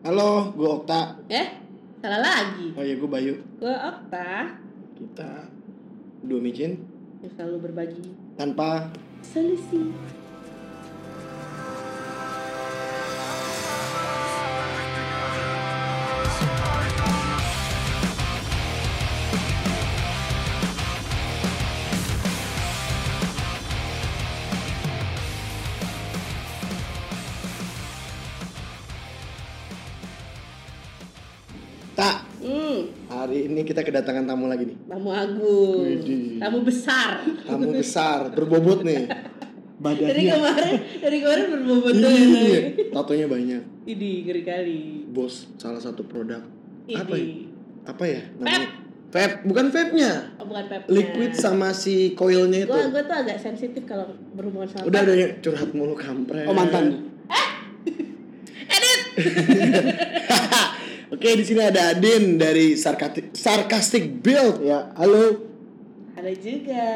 Halo, 0.00 0.48
gue 0.56 0.64
Okta. 0.64 1.12
Eh, 1.28 1.60
salah 2.00 2.24
lagi. 2.24 2.72
Oh 2.72 2.80
iya, 2.80 2.96
gue 2.96 3.04
Bayu. 3.04 3.36
Gue 3.60 3.68
Okta 3.68 4.56
Kita 4.96 5.44
dua 6.24 6.40
micin 6.40 6.80
yang 7.20 7.32
selalu 7.36 7.68
berbagi 7.68 8.08
tanpa 8.32 8.88
solusi. 9.20 9.92
Ini 33.50 33.62
kita 33.62 33.82
kedatangan 33.82 34.24
tamu 34.24 34.46
lagi 34.46 34.64
nih. 34.64 34.78
tamu 34.86 35.10
agung, 35.10 35.82
Widih. 35.82 36.38
tamu 36.38 36.62
besar. 36.62 37.18
Tamu 37.42 37.68
besar, 37.72 38.30
berbobot 38.30 38.80
nih. 38.80 39.10
Dari 39.80 39.96
Badannya. 39.96 40.28
kemarin, 40.30 40.72
dari 41.00 41.18
kemarin 41.18 41.46
berbobot 41.50 41.94
tuh. 41.94 42.10
Iya, 42.12 42.60
tatonya 42.92 43.26
banyak. 43.26 43.62
Ini 43.86 44.10
ngeri 44.22 44.42
kali. 44.44 44.80
Bos 45.08 45.48
salah 45.56 45.80
satu 45.80 46.04
produk. 46.04 46.44
Apa 46.86 47.14
ya? 47.16 47.26
Apa 47.82 48.04
ya 48.04 48.20
namanya? 48.36 48.68
Vape, 49.10 49.42
bukan 49.42 49.74
vape-nya. 49.74 50.12
Oh, 50.38 50.46
bukan 50.46 50.64
pepnya. 50.70 50.86
Liquid 50.86 51.32
sama 51.34 51.74
si 51.74 52.14
coilnya 52.14 52.62
itu. 52.62 52.70
Gue 52.70 52.94
gue 52.94 53.02
tuh 53.02 53.16
agak 53.18 53.42
sensitif 53.42 53.82
kalau 53.82 54.06
berhubungan 54.38 54.70
sama 54.70 54.86
Udah 54.86 55.02
vape. 55.02 55.10
udah 55.10 55.28
curhat 55.42 55.70
mulu 55.74 55.98
kampret. 55.98 56.46
Oh 56.46 56.54
mantan. 56.54 57.10
Edit. 58.70 59.00
Oke, 61.10 61.34
di 61.34 61.42
sini 61.42 61.58
ada 61.58 61.90
Adin 61.90 62.38
dari 62.38 62.78
Sarkastic, 62.78 63.34
Sarcastic 63.34 64.22
Build. 64.22 64.62
Ya, 64.62 64.94
halo. 64.94 65.42
Ada 66.14 66.30
juga. 66.38 66.86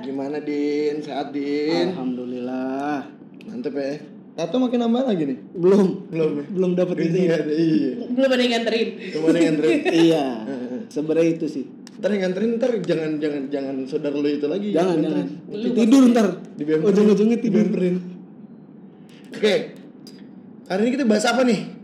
Gimana 0.00 0.40
Din? 0.40 1.04
Sehat 1.04 1.36
Din? 1.36 1.92
Alhamdulillah. 1.92 3.04
Mantep 3.44 3.76
ya. 3.76 4.00
Tato 4.40 4.56
makin 4.56 4.88
nambah 4.88 5.04
lagi 5.04 5.28
nih. 5.28 5.38
Belum. 5.52 6.08
Belum 6.08 6.30
ya? 6.40 6.44
Belum 6.48 6.70
dapat 6.80 6.96
Ini 6.96 7.04
itu. 7.12 7.18
nggak 7.28 7.40
ada, 7.44 7.52
iya. 7.52 7.92
Belum 8.08 8.30
ada 8.32 8.40
yang 8.40 8.52
nganterin. 8.56 8.88
Ke 8.96 9.16
mana 9.20 9.36
yang 9.36 9.46
nganterin? 9.52 9.78
iya. 10.08 10.24
Sebenarnya 10.88 11.28
itu 11.36 11.46
sih. 11.52 11.64
Ntar 12.00 12.08
yang 12.16 12.22
nganterin 12.24 12.50
ntar 12.56 12.70
jangan 12.88 13.10
jangan 13.20 13.42
jangan 13.52 13.74
saudara 13.84 14.16
lu 14.16 14.28
itu 14.32 14.48
lagi. 14.48 14.72
Jangan, 14.72 14.96
jangan. 14.96 15.24
nganterin. 15.52 15.76
Tidur 15.76 16.02
ntar. 16.08 16.26
Dibemperin. 16.56 16.88
Ujung-ujungnya 16.88 17.38
tidur. 17.44 17.68
Oke. 19.28 19.54
Hari 20.72 20.80
ini 20.88 20.90
kita 20.96 21.04
bahas 21.04 21.28
apa 21.28 21.44
nih? 21.44 21.75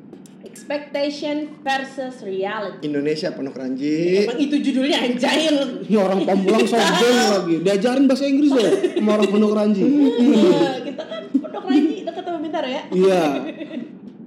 Expectation 0.73 1.61
versus 1.61 2.25
reality. 2.25 2.89
Indonesia 2.89 3.29
penuh 3.29 3.53
keranji. 3.53 4.25
Emang 4.25 4.41
itu 4.41 4.57
judulnya 4.57 5.05
anjay. 5.05 5.53
Ini 5.85 5.97
orang 6.01 6.25
pamulang 6.25 6.65
sombong 6.65 7.17
lagi. 7.37 7.55
Diajarin 7.61 8.09
bahasa 8.09 8.25
Inggris 8.25 8.57
ya 8.57 8.71
sama 8.97 9.21
orang 9.21 9.29
penuh 9.29 9.49
keranji. 9.53 9.85
Nah, 9.85 10.81
kita 10.81 11.03
kan 11.05 11.23
pondok 11.29 11.65
lagi 11.69 12.09
dekat 12.09 12.25
sama 12.25 12.39
Bintaro 12.41 12.69
ya. 12.73 12.83
Iya. 12.89 13.23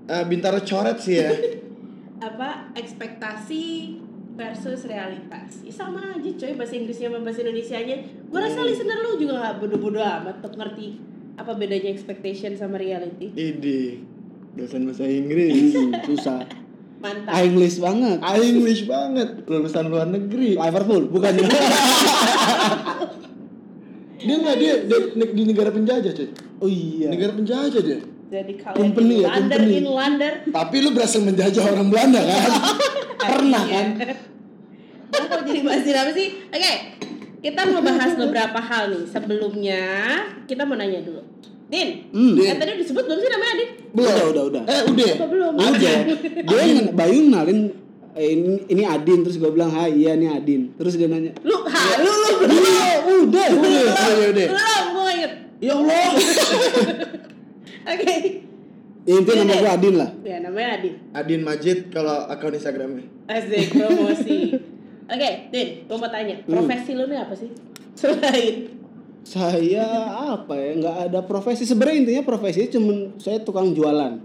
Eh, 0.05 0.21
Bintaro 0.29 0.61
coret 0.61 1.01
sih 1.01 1.17
ya. 1.17 1.33
Apa 2.21 2.69
ekspektasi 2.77 3.97
versus 4.37 4.85
realitas. 4.85 5.65
Ya, 5.65 5.73
sama 5.73 6.13
aja 6.13 6.29
coy 6.29 6.53
bahasa 6.53 6.77
Inggrisnya 6.77 7.09
sama 7.09 7.25
bahasa 7.25 7.41
Indonesianya. 7.41 7.97
Gue 8.29 8.37
rasa 8.37 8.61
listener 8.61 9.01
lu 9.01 9.17
juga 9.17 9.41
gak 9.41 9.65
bodoh-bodoh 9.65 10.05
amat 10.05 10.45
untuk 10.45 10.61
ngerti 10.61 11.01
apa 11.41 11.57
bedanya 11.57 11.89
expectation 11.89 12.53
sama 12.53 12.77
reality. 12.77 13.33
Idi. 13.33 14.14
Dosen 14.55 14.87
bahasa 14.87 15.03
Inggris. 15.03 15.75
Hmm, 15.75 15.91
susah. 16.07 16.39
Mantap. 17.03 17.43
English 17.43 17.77
banget. 17.83 18.17
English 18.39 18.83
banget. 18.87 19.29
Lulusan 19.45 19.85
luar 19.91 20.07
negeri. 20.07 20.55
Liverpool 20.55 21.11
bukan. 21.11 21.31
Dia 24.25 24.41
nggak 24.41 24.57
dia, 24.57 24.73
dia 24.89 24.99
di 25.37 25.43
negara 25.45 25.69
penjajah 25.69 26.09
cuy. 26.17 26.29
oh 26.57 26.65
iya. 26.65 27.13
Negara 27.13 27.37
penjajah 27.37 27.77
dia. 27.77 27.99
Jadi 28.25 28.53
kalau 28.57 28.73
Company 28.73 29.21
ya, 29.21 29.29
Inlander 29.37 29.59
company. 29.61 29.77
Inlander 29.85 30.33
Tapi 30.49 30.75
lu 30.81 30.89
berhasil 30.97 31.21
menjajah 31.21 31.63
orang 31.69 31.87
Belanda 31.93 32.25
kan? 32.25 32.51
Pernah 33.29 33.63
kan? 33.69 33.87
Nah, 35.13 35.25
kok 35.29 35.41
jadi 35.45 35.61
bahas 35.61 35.85
apa 35.85 36.11
sih? 36.17 36.27
Oke, 36.49 36.73
kita 37.45 37.61
mau 37.69 37.85
bahas 37.85 38.17
beberapa 38.17 38.57
hal 38.57 38.97
nih. 38.97 39.05
Sebelumnya 39.05 39.83
kita 40.49 40.65
mau 40.65 40.73
nanya 40.73 41.05
dulu. 41.05 41.21
Din, 41.75 41.89
Hmm. 42.09 42.33
eh, 42.37 42.55
tadi 42.55 42.71
disebut 42.77 43.03
belum 43.03 43.19
sih 43.19 43.29
namanya 43.29 43.53
Din? 43.53 43.69
Udah, 43.93 44.23
udah, 44.25 44.43
udah. 44.47 44.61
Eh 44.63 44.81
udah. 44.85 45.11
Apa 45.13 45.25
belum? 45.27 45.51
Udah. 45.53 45.97
Dia 46.41 46.59
yang 46.69 46.79
Bayu 46.91 47.19
ngenalin 47.21 47.59
eh, 48.13 48.29
ini, 48.31 48.47
ini 48.65 48.83
Adin 48.85 49.19
terus 49.21 49.35
gue 49.35 49.49
bilang 49.49 49.67
hai 49.69 49.91
iya 49.93 50.15
ini 50.15 50.27
Adin 50.29 50.71
terus 50.73 50.95
dia 50.95 51.05
nanya 51.05 51.35
Lu, 51.41 51.51
ha, 51.61 51.81
lu, 51.97 52.07
lu, 52.07 52.29
belum. 52.39 52.55
iya 52.55 52.91
udah 53.03 53.47
Udah, 53.51 53.71
ya 54.09 54.27
udah. 54.31 54.47
Belum, 54.47 54.83
gue 54.89 55.11
inget. 55.13 55.33
ya 55.57 55.71
Allah 55.73 56.07
Oke. 57.85 58.13
ya, 59.03 59.13
intinya 59.13 59.43
nama 59.43 59.55
gue 59.57 59.71
Adin 59.73 59.95
lah 59.95 60.09
Ya, 60.21 60.37
namanya 60.39 60.69
Adin. 60.75 60.93
Adin 61.11 61.41
Majid 61.41 61.77
kalau 61.89 62.25
akun 62.25 62.49
Instagramnya. 62.51 63.05
Asik, 63.27 63.67
promosi. 63.71 64.57
Oke, 65.13 65.29
Din, 65.47 65.67
gue 65.83 65.97
mau 65.97 66.09
tanya. 66.09 66.35
Profesi 66.41 66.91
lu 66.93 67.05
nih 67.05 67.19
apa 67.19 67.33
sih? 67.33 67.49
Selain 67.93 68.55
saya 69.25 69.89
apa 70.37 70.53
ya 70.53 70.71
nggak 70.77 70.97
ada 71.09 71.19
profesi. 71.25 71.65
Sebenarnya 71.65 71.97
intinya 72.05 72.23
profesi 72.23 72.69
cuman 72.69 73.17
saya 73.17 73.41
tukang 73.41 73.73
jualan. 73.73 74.21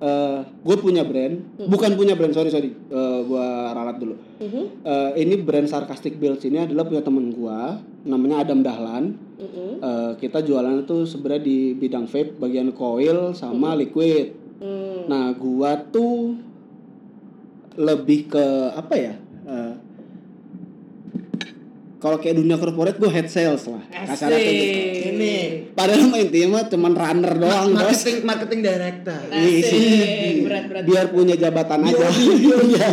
Eh 0.00 0.38
gue 0.46 0.76
punya 0.78 1.02
brand. 1.02 1.42
Bukan 1.66 1.98
punya 1.98 2.14
brand 2.14 2.30
sorry 2.30 2.48
sorry. 2.48 2.70
Eh 2.70 3.20
gue 3.26 3.46
ralat 3.74 3.98
dulu. 3.98 4.14
Mhm, 4.38 4.86
Eh 4.86 5.10
ini 5.26 5.34
brand 5.42 5.66
sarcastic 5.66 6.16
builds 6.16 6.46
ini 6.46 6.62
adalah 6.62 6.86
punya 6.86 7.02
temen 7.02 7.34
gue 7.34 7.60
namanya 8.06 8.46
Adam 8.46 8.62
Dahlan. 8.62 9.18
Mhm, 9.36 9.70
Eh 9.82 10.12
kita 10.22 10.46
jualan 10.46 10.86
itu 10.86 11.04
sebenarnya 11.10 11.42
di 11.42 11.58
bidang 11.74 12.06
vape 12.06 12.38
bagian 12.38 12.70
coil 12.70 13.34
sama 13.34 13.74
liquid. 13.74 14.38
Hmm. 14.60 15.08
Nah, 15.08 15.32
gua 15.34 15.72
tuh 15.88 16.36
lebih 17.80 18.28
ke 18.28 18.44
apa 18.76 18.94
ya? 18.94 19.14
Eh, 19.48 19.72
kalau 22.00 22.16
kayak 22.16 22.34
dunia 22.34 22.56
corporate 22.56 22.96
gua 22.96 23.12
head 23.12 23.28
sales 23.28 23.62
lah. 23.64 23.84
Kasarnya 23.86 24.34
kayak 24.34 24.56
gitu. 24.56 24.80
Ini 25.12 25.34
Padahal 25.70 26.08
mah 26.08 26.18
intinya 26.18 26.48
mah 26.50 26.64
cuman 26.66 26.92
runner 26.92 27.32
doang, 27.36 27.66
bos. 27.70 27.78
marketing 27.78 28.16
marketing 28.24 28.60
director. 28.60 29.20
Asik, 29.30 30.36
berat, 30.42 30.64
berat. 30.66 30.82
Biar 30.82 31.06
punya 31.08 31.36
jabatan 31.36 31.78
aja. 31.84 32.06
Iya. 32.08 32.88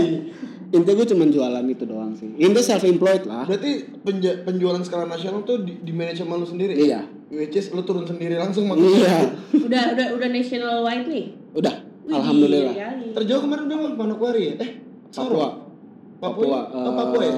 Intinya 0.68 1.00
gue 1.00 1.08
cuman 1.08 1.28
jualan 1.32 1.66
itu 1.66 1.84
doang 1.84 2.12
sih. 2.12 2.28
Intinya 2.36 2.60
self 2.62 2.84
employed 2.84 3.24
lah. 3.24 3.48
Berarti 3.48 3.72
penja- 4.04 4.44
penjualan 4.44 4.84
skala 4.84 5.08
nasional 5.08 5.42
tuh 5.42 5.64
di, 5.64 5.80
di 5.80 5.96
manage 5.96 6.20
sama 6.20 6.36
lu 6.36 6.44
sendiri? 6.44 6.76
Iya. 6.76 7.08
Which 7.28 7.56
is 7.56 7.72
lu 7.72 7.82
turun 7.82 8.04
sendiri 8.04 8.36
langsung 8.36 8.68
maksudnya. 8.68 9.00
Iya. 9.00 9.18
Udah, 9.64 9.84
udah, 9.96 10.08
udah 10.14 10.28
national 10.30 10.84
wide 10.84 11.08
nih. 11.08 11.26
Udah. 11.56 11.76
Wih, 12.04 12.12
Alhamdulillah. 12.14 12.74
iya. 12.74 12.90
Terjauh 13.16 13.42
kemarin 13.42 13.64
udah 13.66 13.78
mau 13.78 13.90
Manokwari 13.98 14.42
ya? 14.46 14.54
Eh, 14.60 14.72
Papua. 15.08 15.48
Papua. 16.20 16.60
Papua. 16.68 16.84
Oh, 16.84 16.94
Papua 16.94 17.22
ya? 17.24 17.34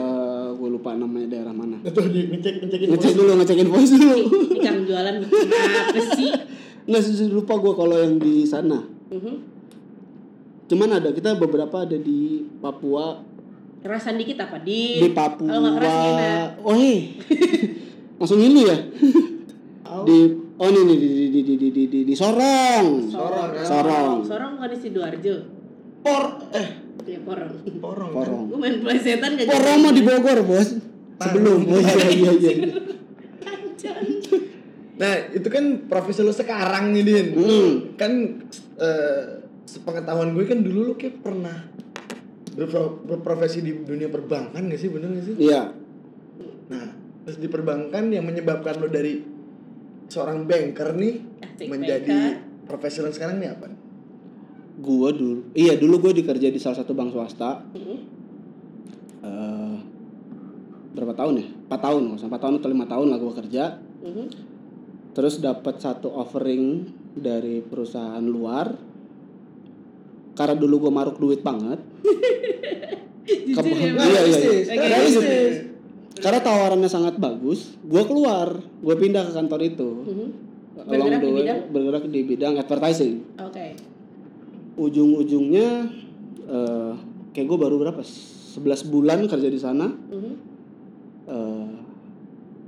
Gue 0.60 0.70
lupa 0.70 0.92
namanya 1.00 1.28
daerah 1.32 1.56
mana. 1.56 1.80
Itu 1.80 2.04
di 2.12 2.28
ngecek 2.28 2.68
ngecekin 2.68 2.88
Ngecek 2.92 3.12
dulu, 3.16 3.32
ngecekin 3.40 3.68
voice 3.72 3.92
dulu. 3.96 4.16
Ini 4.52 4.60
kang 4.60 4.84
jualan 4.84 5.14
apa 5.24 6.00
sih? 6.20 6.30
Nggak 6.84 7.04
lupa 7.32 7.54
gue 7.56 7.74
kalau 7.74 7.96
yang 7.96 8.20
di 8.20 8.44
sana. 8.44 8.84
Mhm. 9.10 9.36
Cuman 10.70 10.90
ada 11.02 11.10
kita 11.16 11.40
beberapa 11.40 11.88
ada 11.88 11.98
di 11.98 12.46
Papua, 12.62 13.26
Kerasan 13.80 14.20
dikit 14.20 14.44
apa 14.44 14.60
di? 14.60 15.00
di 15.00 15.10
Papua. 15.16 15.48
Kalau 15.48 15.60
nggak 15.64 15.76
keras? 15.80 16.48
Oh, 16.68 16.76
hei. 16.76 17.16
Langsung 18.20 18.44
ngilu 18.44 18.68
ya? 18.68 18.78
di 20.04 20.18
oh 20.60 20.68
ini 20.70 20.80
nih, 20.86 20.98
di 21.00 21.08
di 21.08 21.28
di 21.32 21.42
di 21.42 21.56
di 21.56 21.68
di, 21.72 21.84
di, 21.88 22.00
di 22.04 22.14
Sorong. 22.14 23.08
Sorong 23.08 23.50
kan? 23.56 23.64
Sorong. 23.64 24.18
Sorong 24.28 24.52
bukan 24.60 24.70
di 24.76 24.78
sidoarjo. 24.78 25.36
Por 26.04 26.24
eh 26.52 26.68
Ya 27.06 27.20
porong. 27.22 27.52
porong. 27.80 28.12
Porong. 28.12 28.42
Gue 28.48 28.58
main 28.58 28.76
plesetan 28.80 29.36
gak 29.36 29.48
Porong 29.48 29.78
mah 29.80 29.92
di 29.92 30.04
Bogor, 30.04 30.40
Bos. 30.44 30.70
Sebelum. 31.20 31.60
Oh 31.66 31.80
iya 31.80 32.06
iya 32.10 32.32
iya. 32.34 32.52
Kancan. 33.40 34.04
Nah, 34.96 35.14
itu 35.32 35.48
kan 35.48 35.66
profesi 35.88 36.20
lu 36.20 36.32
sekarang 36.32 36.92
nih, 36.92 37.04
Din. 37.04 37.28
Hmm. 37.36 37.72
Kan 37.96 38.12
eh, 38.76 39.24
sepengetahuan 39.64 40.32
gue 40.32 40.44
kan 40.44 40.60
dulu 40.60 40.80
lu 40.82 40.94
kayak 40.96 41.20
pernah 41.20 41.68
berpro- 42.52 43.00
berprofesi 43.04 43.62
di 43.62 43.72
dunia 43.74 44.08
perbankan 44.08 44.68
gak 44.68 44.80
sih, 44.80 44.90
bener 44.90 45.12
gak 45.14 45.26
sih? 45.26 45.36
Iya. 45.40 45.72
Nah, 46.70 46.88
terus 47.24 47.38
di 47.38 47.48
perbankan 47.48 48.12
yang 48.12 48.24
menyebabkan 48.24 48.78
lo 48.78 48.88
dari 48.88 49.24
seorang 50.10 50.44
banker 50.44 50.94
nih 50.94 51.16
Asik 51.40 51.68
menjadi 51.70 52.10
banker. 52.10 52.66
profesional 52.66 53.12
sekarang 53.12 53.38
nih 53.38 53.50
apa? 53.50 53.68
Gua 54.80 55.12
dulu. 55.12 55.52
Iya, 55.52 55.76
dulu 55.76 56.00
gue 56.00 56.24
dikerja 56.24 56.48
di 56.48 56.58
salah 56.58 56.80
satu 56.80 56.96
bank 56.96 57.12
swasta. 57.12 57.60
Mhm. 57.76 57.96
Eh 59.20 59.76
berapa 60.90 61.14
tahun 61.14 61.34
ya? 61.38 61.48
4 61.70 61.80
tahun, 61.80 62.04
4 62.18 62.28
tahun 62.34 62.54
atau 62.58 62.70
lima 62.70 62.86
tahun 62.88 63.08
lah 63.08 63.18
gue 63.18 63.34
kerja. 63.46 63.64
Mhm. 64.02 64.26
Terus 65.12 65.38
dapat 65.38 65.78
satu 65.78 66.10
offering 66.12 66.88
dari 67.12 67.60
perusahaan 67.60 68.24
luar 68.24 68.72
karena 70.32 70.56
dulu 70.56 70.88
gue 70.88 70.92
maruk 70.94 71.20
duit 71.20 71.44
banget 71.44 71.84
Jujur 73.28 73.66
ya, 73.68 73.92
iya, 73.92 74.22
iya, 74.24 74.40
iya. 75.04 75.50
Karena 76.16 76.40
tawarannya 76.40 76.88
sangat 76.88 77.20
bagus 77.20 77.76
gue 77.84 78.04
keluar 78.08 78.56
gue 78.56 78.96
pindah 78.96 79.28
ke 79.28 79.34
kantor 79.36 79.60
itu 79.62 79.90
Mhm. 80.08 80.28
Along 80.80 81.12
Bergerak 81.12 81.20
di 81.20 81.30
bidang? 81.36 81.60
bergerak 81.70 82.04
di 82.08 82.20
bidang 82.24 82.54
advertising 82.56 83.16
Oke. 83.36 83.66
Ujung-ujungnya 84.80 85.70
eh, 86.46 86.94
kayak 87.30 87.46
gue 87.46 87.60
baru 87.60 87.76
berapa 87.78 88.00
11 88.00 88.56
bulan 88.86 89.20
kerja 89.26 89.48
di 89.48 89.60
sana 89.60 89.86
Mhm. 89.86 90.34
eh, 91.28 91.70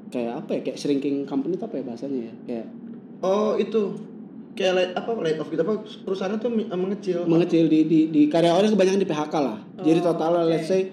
kayak 0.10 0.34
apa 0.38 0.52
ya 0.54 0.62
kayak 0.62 0.78
shrinking 0.78 1.24
company 1.24 1.56
itu 1.56 1.64
apa 1.64 1.76
ya 1.76 1.84
bahasanya 1.84 2.20
ya 2.22 2.34
kayak 2.46 2.68
Oh 3.22 3.54
itu 3.56 3.82
kayak 4.52 4.74
light, 4.74 4.92
apa 4.94 5.10
light 5.16 5.38
off 5.38 5.48
gitu 5.48 5.62
apa 5.62 5.78
perusahaan 6.02 6.36
tuh 6.36 6.50
mengecil. 6.50 7.22
mengecil 7.24 7.66
di 7.66 7.86
di 7.86 8.00
di 8.08 8.22
karyawannya 8.26 8.68
kebanyakan 8.68 8.98
di 8.98 9.08
PHK 9.08 9.34
lah. 9.38 9.58
Jadi 9.78 10.00
Oh, 10.02 10.06
totalnya 10.08 10.42
oke. 10.42 10.50
let's 10.50 10.66
say 10.66 10.90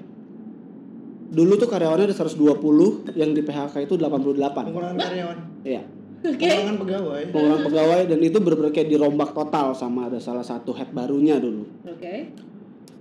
dulu 1.28 1.56
tuh 1.56 1.66
karyawannya 1.66 2.04
ada 2.04 2.14
120, 2.14 3.08
yang 3.14 3.32
di 3.32 3.40
PHK 3.40 3.80
itu 3.82 3.96
88. 3.96 4.36
Pengurangan 4.62 4.96
karyawan. 4.98 5.38
Iya. 5.62 5.82
Oke. 6.18 6.34
Pengurangan 6.40 6.76
pegawai. 6.76 7.22
Pengurangan 7.30 7.62
pegawai 7.64 8.00
dan 8.06 8.18
itu 8.18 8.38
bener-bener 8.38 8.72
kayak 8.72 8.88
dirombak 8.88 9.30
total 9.32 9.70
sama 9.72 10.06
ada 10.06 10.18
salah 10.18 10.42
satu 10.42 10.74
head 10.74 10.90
barunya 10.90 11.38
dulu. 11.38 11.62
Oke. 11.84 12.34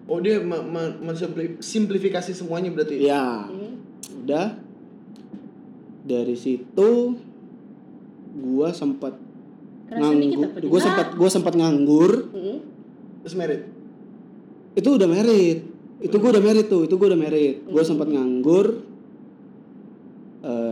Oh 0.08 0.22
dia 0.22 0.40
me- 0.40 0.64
me- 0.64 0.96
mensimpli- 1.04 1.58
simplifikasi 1.58 2.32
semuanya 2.32 2.70
berarti. 2.70 2.96
Iya. 3.02 3.50
Mhm. 3.50 3.72
Udah 4.24 4.48
dari 6.04 6.36
situ 6.36 7.18
gua 8.38 8.70
sempat 8.72 9.18
nganggur. 9.90 10.48
Gua 10.64 10.80
sempat 10.80 11.08
gua 11.14 11.30
sempat 11.30 11.54
nganggur. 11.54 12.12
Mhm. 12.30 12.56
Terus 13.22 13.36
merit. 13.36 13.62
Itu 14.74 14.96
udah 14.96 15.10
merit. 15.10 15.66
Itu 15.98 16.22
gua 16.22 16.30
udah 16.32 16.44
merit 16.46 16.70
tuh, 16.70 16.86
itu 16.86 16.94
gua 16.96 17.12
udah 17.12 17.20
merit. 17.20 17.66
Gua 17.66 17.82
Hmm. 17.82 17.90
sempat 17.90 18.08
nganggur. 18.08 18.87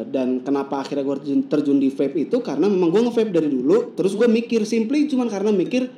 Dan 0.10 0.42
kenapa 0.46 0.81
akhirnya 0.86 1.04
gue 1.04 1.16
terjun, 1.22 1.42
terjun 1.50 1.78
di 1.81 1.90
vape 1.90 2.18
itu 2.30 2.38
karena 2.42 2.69
memang 2.69 2.90
gue 2.94 3.02
nge-vape 3.10 3.31
dari 3.34 3.50
dulu 3.50 3.98
terus 3.98 4.13
gue 4.13 4.28
mikir 4.30 4.63
simply 4.63 5.10
cuman 5.10 5.28
karena 5.28 5.50
mikir 5.52 5.90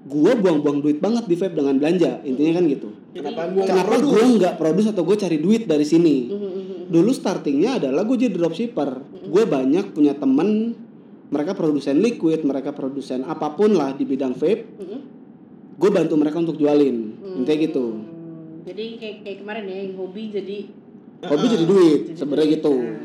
gue 0.00 0.32
buang-buang 0.40 0.80
duit 0.80 0.96
banget 0.96 1.28
di 1.28 1.36
vape 1.36 1.54
dengan 1.54 1.76
belanja 1.76 2.24
intinya 2.24 2.52
kan 2.56 2.64
gitu. 2.66 2.88
Kenapa 3.10 3.40
kenapa 3.52 3.94
produce? 3.98 4.10
gue 4.10 4.22
nggak 4.38 4.54
produce 4.56 4.88
atau 4.94 5.02
gue 5.04 5.16
cari 5.18 5.38
duit 5.38 5.62
dari 5.68 5.86
sini? 5.86 6.16
Mhm, 6.30 6.38
mhm. 6.40 6.76
dulu 6.90 7.10
startingnya 7.12 7.82
adalah 7.82 8.02
gue 8.08 8.16
jadi 8.16 8.32
dropshipper. 8.32 8.90
Gue 9.28 9.44
banyak 9.44 9.92
punya 9.92 10.16
temen 10.16 10.74
mereka 11.30 11.54
produsen 11.54 12.02
liquid 12.02 12.42
mereka 12.42 12.74
produsen 12.74 13.22
apa 13.22 13.54
pun 13.54 13.70
lah 13.70 13.94
di 13.94 14.02
bidang 14.02 14.34
vape 14.34 14.66
gue 15.80 15.90
bantu 15.90 16.14
mereka 16.20 16.36
untuk 16.44 16.60
jualin. 16.60 17.16
Intinya 17.40 17.56
gitu. 17.56 17.84
Hmm, 17.96 18.68
Jadi 18.68 19.00
kayak 19.00 19.16
kayak 19.24 19.38
kemarin 19.40 19.64
ya 19.64 19.76
yang 19.80 19.92
hobi 19.96 20.22
jadi 20.28 20.58
hobi 21.24 21.46
jadi 21.48 21.64
duit 21.64 22.00
sebenarnya 22.12 22.48
gitu. 22.60 22.74
Nah, 22.76 23.00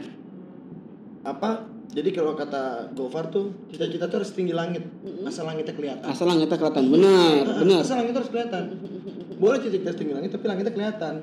Apa? 1.26 1.66
Jadi 1.96 2.10
kalau 2.12 2.36
kata 2.36 2.92
Gofar 2.92 3.32
tuh 3.32 3.56
cita-cita 3.72 4.06
tuh 4.06 4.20
harus 4.22 4.32
tinggi 4.32 4.54
langit. 4.54 4.84
Asal 5.26 5.48
langitnya 5.48 5.74
kelihatan. 5.74 6.06
asal 6.06 6.28
langitnya 6.28 6.58
kelihatan 6.60 6.86
benar 6.92 7.44
benar 7.66 7.80
Asal 7.82 7.96
langitnya 7.98 8.20
harus 8.22 8.32
kelihatan. 8.32 8.64
Boleh 9.36 9.58
cita-cita 9.60 9.92
tinggi 9.92 10.14
langit 10.14 10.30
tapi 10.30 10.46
langitnya 10.46 10.72
kelihatan. 10.72 11.16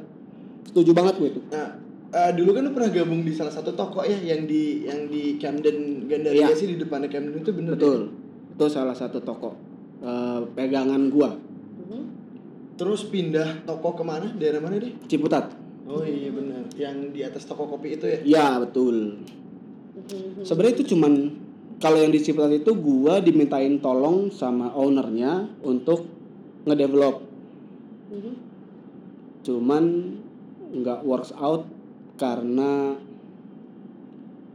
setuju 0.62 0.90
banget 0.94 1.14
gue 1.20 1.28
itu 1.36 1.40
Nah, 1.52 1.68
eh, 2.08 2.30
dulu 2.32 2.54
kan 2.54 2.62
lu 2.64 2.72
pernah 2.72 2.88
gabung 2.88 3.26
di 3.26 3.34
salah 3.34 3.52
satu 3.52 3.74
toko 3.74 4.06
ya 4.06 4.16
yang 4.16 4.46
di 4.46 4.86
yang 4.86 5.10
di 5.10 5.36
Camden 5.36 6.06
Gandaria 6.08 6.48
Iya. 6.48 6.56
sih 6.56 6.70
di 6.70 6.76
depannya 6.80 7.10
Camden 7.10 7.42
itu 7.42 7.52
bener 7.52 7.76
betul 7.76 8.00
itu 8.54 8.66
salah 8.70 8.96
satu 8.96 9.20
toko 9.20 9.52
eh, 10.00 10.40
pegangan 10.54 11.12
gua 11.12 11.34
mhm. 11.36 12.02
Terus 12.72 13.04
pindah 13.04 13.68
toko 13.68 13.92
ke 13.92 14.00
mana? 14.00 14.32
Daerah 14.32 14.58
mana 14.58 14.80
deh? 14.80 14.96
Ciputat 15.04 15.52
Oh 15.84 16.00
iya 16.06 16.32
benar. 16.32 16.64
Yang 16.72 16.96
di 17.12 17.20
atas 17.20 17.44
toko 17.44 17.68
kopi 17.68 18.00
itu 18.00 18.06
ya. 18.08 18.18
ya 18.24 18.46
betul. 18.56 19.18
Sebenarnya 20.42 20.74
itu 20.82 20.94
cuman 20.94 21.12
kalau 21.78 21.98
yang 21.98 22.14
di 22.14 22.22
Ciputat 22.22 22.52
itu 22.54 22.70
gua 22.78 23.18
dimintain 23.18 23.82
tolong 23.82 24.30
sama 24.30 24.70
ownernya 24.72 25.58
untuk 25.62 26.06
ngedevelop 26.62 27.16
Mhm. 28.12 28.32
cuman 29.42 29.84
nggak 30.72 31.00
works 31.02 31.32
out 31.34 31.64
karena 32.14 32.94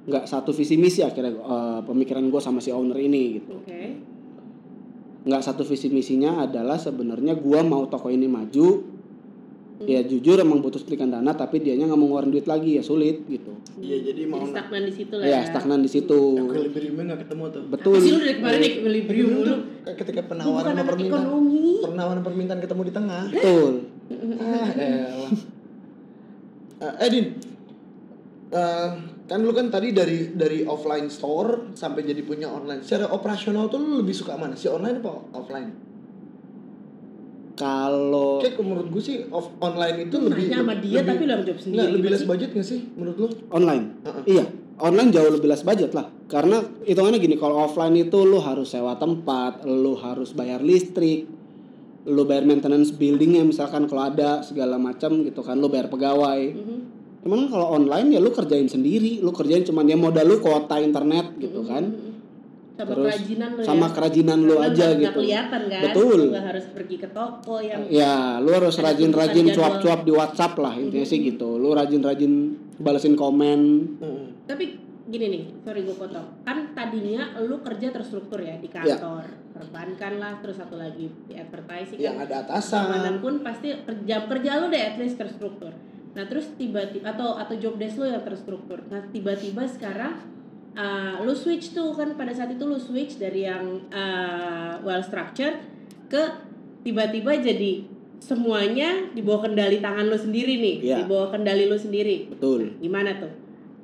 nggak 0.07 0.23
satu 0.23 0.55
visi 0.55 0.79
misi 0.79 1.03
akhirnya 1.03 1.35
eh, 1.35 1.79
pemikiran 1.83 2.31
gue 2.31 2.39
sama 2.39 2.63
si 2.63 2.71
owner 2.71 2.95
ini 2.95 3.41
gitu 3.41 3.59
Oke. 3.59 3.81
nggak 5.27 5.43
satu 5.43 5.67
visi 5.67 5.91
misinya 5.91 6.47
adalah 6.47 6.79
sebenarnya 6.79 7.35
gua 7.35 7.59
mau 7.65 7.83
toko 7.91 8.07
ini 8.07 8.29
maju 8.31 8.96
ya 9.79 10.01
jujur 10.01 10.33
emang 10.35 10.57
butuh 10.57 10.77
selikan 10.77 11.07
dana 11.07 11.29
tapi 11.31 11.59
dianya 11.59 11.85
nggak 11.85 11.95
mau 11.95 12.09
ngeluarin 12.09 12.31
duit 12.31 12.45
lagi 12.45 12.75
ya 12.75 12.81
sulit 12.81 13.21
gitu 13.25 13.53
Iya 13.77 14.09
jadi 14.09 14.25
mau 14.25 14.41
Jadi 14.41 14.49
stagnan 14.51 14.81
di 14.81 14.91
situ 14.91 15.13
lah 15.13 15.25
ya 15.27 15.39
stagnan 15.43 15.79
di 15.79 15.89
situ 15.91 16.19
equilibriumnya 16.35 17.03
nggak 17.07 17.19
ketemu 17.23 17.43
tuh. 17.47 17.61
betul 17.67 17.93
Apa 17.93 18.01
sih 18.01 18.09
lu 18.09 18.17
dari 18.17 18.33
kemarin 18.35 18.61
equilibrium 18.63 19.27
Dulu 19.27 19.37
mulu? 19.37 19.45
tuh 19.45 19.59
ketika 19.95 20.19
Lu 20.19 20.27
penawaran 20.27 20.71
sama 20.71 20.83
permintaan, 20.83 21.21
ekonomi. 21.21 21.69
penawaran 21.79 22.21
permintaan 22.21 22.59
ketemu 22.59 22.81
di 22.81 22.93
tengah. 22.93 23.23
betul 23.29 23.73
ah, 24.39 24.69
elah. 24.73 25.31
Eh, 26.77 26.93
Edin, 27.03 27.25
eh, 28.49 28.89
kan 29.25 29.39
lu 29.39 29.51
kan 29.51 29.67
tadi 29.67 29.89
dari 29.91 30.29
dari 30.31 30.61
offline 30.63 31.09
store 31.09 31.73
sampai 31.73 32.01
jadi 32.01 32.21
punya 32.21 32.47
online. 32.47 32.81
Secara 32.81 33.09
operasional 33.09 33.65
tuh 33.65 33.77
lu 33.77 33.99
lebih 33.99 34.13
suka 34.13 34.33
mana? 34.33 34.53
Si 34.53 34.65
online 34.65 34.97
apa 34.97 35.11
offline? 35.33 35.69
Kalau 37.57 38.37
Kayak 38.37 38.61
menurut 38.61 38.87
gue 38.87 39.01
sih 39.01 39.25
off 39.27 39.49
online 39.59 40.05
itu 40.05 40.15
Lu 40.15 40.29
lebih 40.29 40.45
nanya 40.45 40.57
sama 40.59 40.73
dia 40.75 40.95
lebih- 40.95 41.09
tapi 41.09 41.17
lu 41.19 41.27
yang 41.27 41.43
jawab 41.43 41.59
sendiri. 41.59 41.75
Nggak, 41.75 41.89
lebih 41.91 42.09
less 42.09 42.23
budget 42.23 42.49
gak 42.51 42.63
sih 42.63 42.79
menurut 42.93 43.17
lu? 43.17 43.27
online 43.49 43.83
Heeh. 44.03 44.23
iya 44.29 44.45
online 44.77 45.09
jauh 45.09 45.31
lebih 45.31 45.47
less 45.47 45.63
budget 45.63 45.91
lah 45.91 46.05
karena 46.27 46.57
hitungannya 46.81 47.17
gini 47.17 47.35
kalau 47.35 47.57
offline 47.59 47.97
itu 47.97 48.19
lu 48.21 48.37
harus 48.39 48.69
sewa 48.69 48.93
tempat 48.95 49.65
lu 49.65 49.97
harus 49.97 50.31
bayar 50.31 50.61
listrik 50.61 51.25
lu 52.05 52.23
bayar 52.23 52.45
maintenance 52.45 52.89
buildingnya 52.89 53.41
misalkan 53.41 53.83
kalau 53.83 54.05
ada 54.05 54.39
segala 54.39 54.77
macam 54.77 55.21
gitu 55.21 55.41
kan 55.41 55.57
lu 55.57 55.67
bayar 55.67 55.89
pegawai 55.89 56.41
Mhm. 56.47 56.77
Cuman 57.17 57.51
kalau 57.51 57.75
online 57.75 58.07
ya 58.09 58.21
lu 58.21 58.31
kerjain 58.31 58.63
sendiri, 58.65 59.19
lu 59.19 59.35
kerjain 59.35 59.59
cuman 59.61 59.83
ya 59.83 59.97
modal 59.97 60.23
lu 60.23 60.39
kuota 60.39 60.79
internet 60.79 61.35
gitu 61.35 61.59
kan. 61.61 61.83
Sama 62.77 62.93
Terus 62.93 63.05
kerajinan 63.09 63.49
lu 63.57 63.61
sama 63.65 63.87
ya. 63.89 63.93
kerajinan 63.97 64.37
Karena 64.45 64.67
aja 64.69 64.85
gitu. 64.93 65.11
kelihatan 65.17 65.61
kan. 65.65 65.81
Betul. 65.89 66.19
Lu 66.29 66.37
harus 66.37 66.65
pergi 66.69 66.95
ke 67.01 67.07
toko 67.09 67.55
yang 67.57 67.81
Ya, 67.89 68.37
lu 68.37 68.49
harus 68.53 68.75
rajin-rajin 68.77 69.45
cuap-cuap 69.49 70.05
di 70.05 70.11
WhatsApp 70.13 70.53
lah 70.61 70.73
intinya 70.77 71.07
sih 71.09 71.19
gitu. 71.25 71.57
Lu 71.57 71.73
rajin-rajin 71.73 72.31
balesin 72.77 73.17
komen. 73.17 73.59
Heeh. 73.97 74.25
Tapi 74.45 74.65
gini 75.09 75.25
nih, 75.25 75.43
sorry 75.65 75.81
gue 75.89 75.97
potong. 75.97 76.27
Kan 76.45 76.77
tadinya 76.77 77.33
lu 77.41 77.65
kerja 77.65 77.89
terstruktur 77.89 78.45
ya 78.45 78.61
di 78.61 78.69
kantor, 78.69 79.25
perbankan 79.57 80.13
lah, 80.21 80.37
terus 80.45 80.61
satu 80.61 80.77
lagi 80.77 81.09
di 81.25 81.33
advertising. 81.33 81.97
Yang 81.97 82.15
kan. 82.21 82.25
ada 82.29 82.35
atasan. 82.45 82.83
Di 82.85 82.89
mana 82.93 83.09
pun 83.17 83.33
pasti 83.41 83.73
per- 83.73 84.05
jam 84.05 84.29
kerja 84.29 84.61
lu 84.61 84.69
deh 84.69 84.83
at 84.85 85.01
least 85.01 85.17
terstruktur. 85.17 85.73
Nah 86.13 86.25
terus 86.29 86.53
tiba-tiba 86.61 87.09
atau 87.09 87.37
atau 87.41 87.57
job 87.57 87.77
desk 87.81 87.97
lu 87.97 88.05
yang 88.05 88.21
terstruktur. 88.21 88.85
Nah 88.93 89.01
tiba-tiba 89.09 89.65
sekarang 89.65 90.36
uh, 90.77 91.19
lu 91.19 91.33
switch 91.33 91.71
tuh 91.71 91.91
kan 91.91 92.13
pada 92.13 92.29
saat 92.29 92.49
itu 92.49 92.63
lu 92.63 92.77
switch 92.77 93.17
dari 93.17 93.43
yang 93.43 93.65
uh, 93.89 94.77
well 94.79 95.01
structured 95.01 95.57
ke 96.05 96.21
tiba-tiba 96.81 97.35
jadi 97.35 97.83
semuanya 98.17 99.11
di 99.11 99.21
bawah 99.21 99.45
kendali 99.45 99.77
tangan 99.77 100.05
lu 100.05 100.15
sendiri 100.15 100.53
nih, 100.55 100.75
Iya. 100.83 100.97
di 100.97 101.05
bawah 101.05 101.29
kendali 101.29 101.65
lu 101.65 101.75
sendiri. 101.75 102.29
Betul. 102.29 102.73
Gimana 102.77 103.13
tuh? 103.15 103.29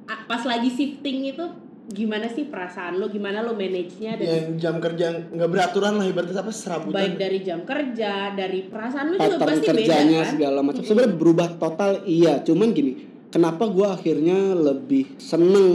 A- 0.06 0.26
Pas 0.26 0.42
lagi 0.44 0.68
shifting 0.68 1.28
itu 1.28 1.46
gimana 1.86 2.26
sih 2.26 2.48
perasaan 2.48 2.96
lu? 2.96 3.08
Gimana 3.08 3.40
lu 3.40 3.54
manage-nya 3.54 4.16
dan 4.16 4.26
Yang 4.26 4.48
jam 4.58 4.76
kerja 4.80 5.06
nggak 5.28 5.50
beraturan 5.50 5.94
lah 5.96 6.06
ibaratnya 6.06 6.40
apa 6.40 6.50
serabutan. 6.50 6.96
baik 6.96 7.14
dari 7.16 7.40
jam 7.40 7.62
kerja, 7.62 8.12
dari 8.32 8.60
perasaan 8.66 9.06
lu 9.06 9.16
juga 9.18 9.38
pasti 9.40 9.66
kerjanya 9.66 10.02
beda 10.18 10.24
kan? 10.24 10.34
segala 10.34 10.60
macam. 10.62 10.82
Sebenarnya 10.82 11.14
berubah 11.14 11.50
total 11.54 11.92
iya, 12.04 12.34
cuman 12.42 12.68
gini, 12.72 12.92
kenapa 13.30 13.64
gua 13.68 13.94
akhirnya 13.94 14.56
lebih 14.56 15.14
seneng 15.18 15.70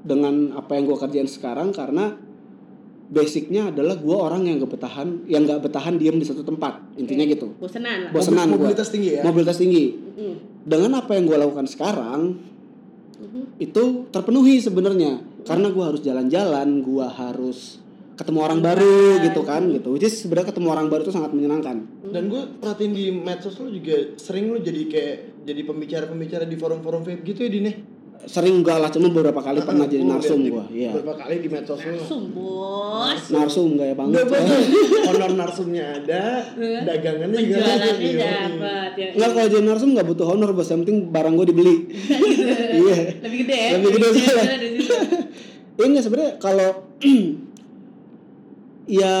dengan 0.00 0.56
apa 0.56 0.76
yang 0.76 0.88
gua 0.88 0.98
kerjain 1.04 1.28
sekarang 1.28 1.72
karena 1.76 2.16
basicnya 3.10 3.74
adalah 3.74 3.98
gua 3.98 4.30
orang 4.30 4.46
yang 4.46 4.62
gak 4.62 4.72
betahan, 4.78 5.26
yang 5.26 5.42
nggak 5.44 5.66
betahan 5.66 5.98
diam 5.98 6.16
di 6.16 6.26
satu 6.26 6.46
tempat. 6.46 6.94
Intinya 6.96 7.26
gitu. 7.26 7.52
Bosenan 7.58 8.08
lah. 8.08 8.10
Bosenan 8.14 8.46
gua. 8.54 8.70
Mobilitas 8.70 8.88
tinggi 8.88 9.18
ya. 9.18 9.22
Mobilitas 9.26 9.58
tinggi. 9.58 9.84
Mm, 9.96 10.50
dengan 10.64 11.00
apa 11.00 11.16
yang 11.16 11.24
gue 11.24 11.38
lakukan 11.40 11.66
sekarang 11.68 12.36
mhm. 13.16 13.56
itu 13.60 14.08
terpenuhi 14.12 14.60
sebenarnya 14.60 15.24
karena 15.48 15.72
gue 15.72 15.84
harus 15.84 16.00
jalan-jalan 16.04 16.84
gue 16.84 17.06
harus 17.08 17.80
ketemu 18.20 18.38
orang 18.44 18.60
baru 18.60 19.24
gitu 19.24 19.40
kan 19.48 19.64
gitu 19.72 19.96
which 19.96 20.04
is 20.04 20.12
sebenarnya 20.20 20.52
ketemu 20.52 20.68
orang 20.76 20.92
baru 20.92 21.08
itu 21.08 21.12
sangat 21.16 21.32
menyenangkan 21.32 21.88
Dan 22.12 22.28
gue 22.28 22.42
perhatiin 22.60 22.92
di 22.92 23.08
medsos 23.08 23.56
lu 23.56 23.72
juga 23.72 23.96
sering 24.20 24.52
lu 24.52 24.60
jadi 24.60 24.82
kayak 24.84 25.16
jadi 25.48 25.62
pembicara-pembicara 25.64 26.44
di 26.44 26.56
forum-forum 26.60 27.00
vape 27.00 27.24
gitu 27.24 27.48
ya 27.48 27.50
Dine. 27.50 27.89
Sering 28.22 28.60
enggak 28.60 28.76
lah 28.76 28.88
cuma 28.88 29.08
beberapa 29.08 29.38
kali 29.38 29.60
pernah 29.60 29.84
jadi 29.84 30.02
Gua 30.02 30.12
narsum 30.14 30.38
gua 30.44 30.64
iya 30.68 30.92
Beberapa 30.92 31.14
kali 31.18 31.34
di 31.38 31.48
medsos 31.48 31.78
lu. 31.78 31.92
Narsum 31.94 32.22
bos. 32.30 33.20
narsum 33.28 33.68
gaya 33.74 33.94
banget 33.94 34.12
Enggak 34.12 34.26
betul. 34.30 34.60
Honor 35.08 35.30
narsumnya 35.34 35.84
ada, 35.94 36.24
dagangannya 36.84 37.38
juga 37.38 37.56
ada. 37.58 37.88
Penjualannya 37.90 38.10
Iya. 38.12 38.30
dapat 38.50 38.92
ya. 38.94 39.08
Enggak 39.12 39.30
kalau 39.30 39.48
jadi 39.48 39.64
narsum 39.64 39.88
nggak 39.92 40.06
butuh 40.06 40.26
honor 40.28 40.50
bos 40.50 40.68
yang 40.68 40.80
penting 40.80 40.98
barang 41.08 41.34
gue 41.34 41.46
dibeli 41.48 41.76
iya 42.82 42.98
Lebih 43.20 43.38
gede 43.40 43.56
ya. 43.56 43.70
Lebih 43.74 43.90
gede 43.94 44.08
soalnya. 44.20 44.44
dari 44.54 44.68
situ. 44.76 44.96
Iya 45.80 46.00
sebenarnya 46.02 46.32
kalau 46.36 46.70
ya 48.90 49.14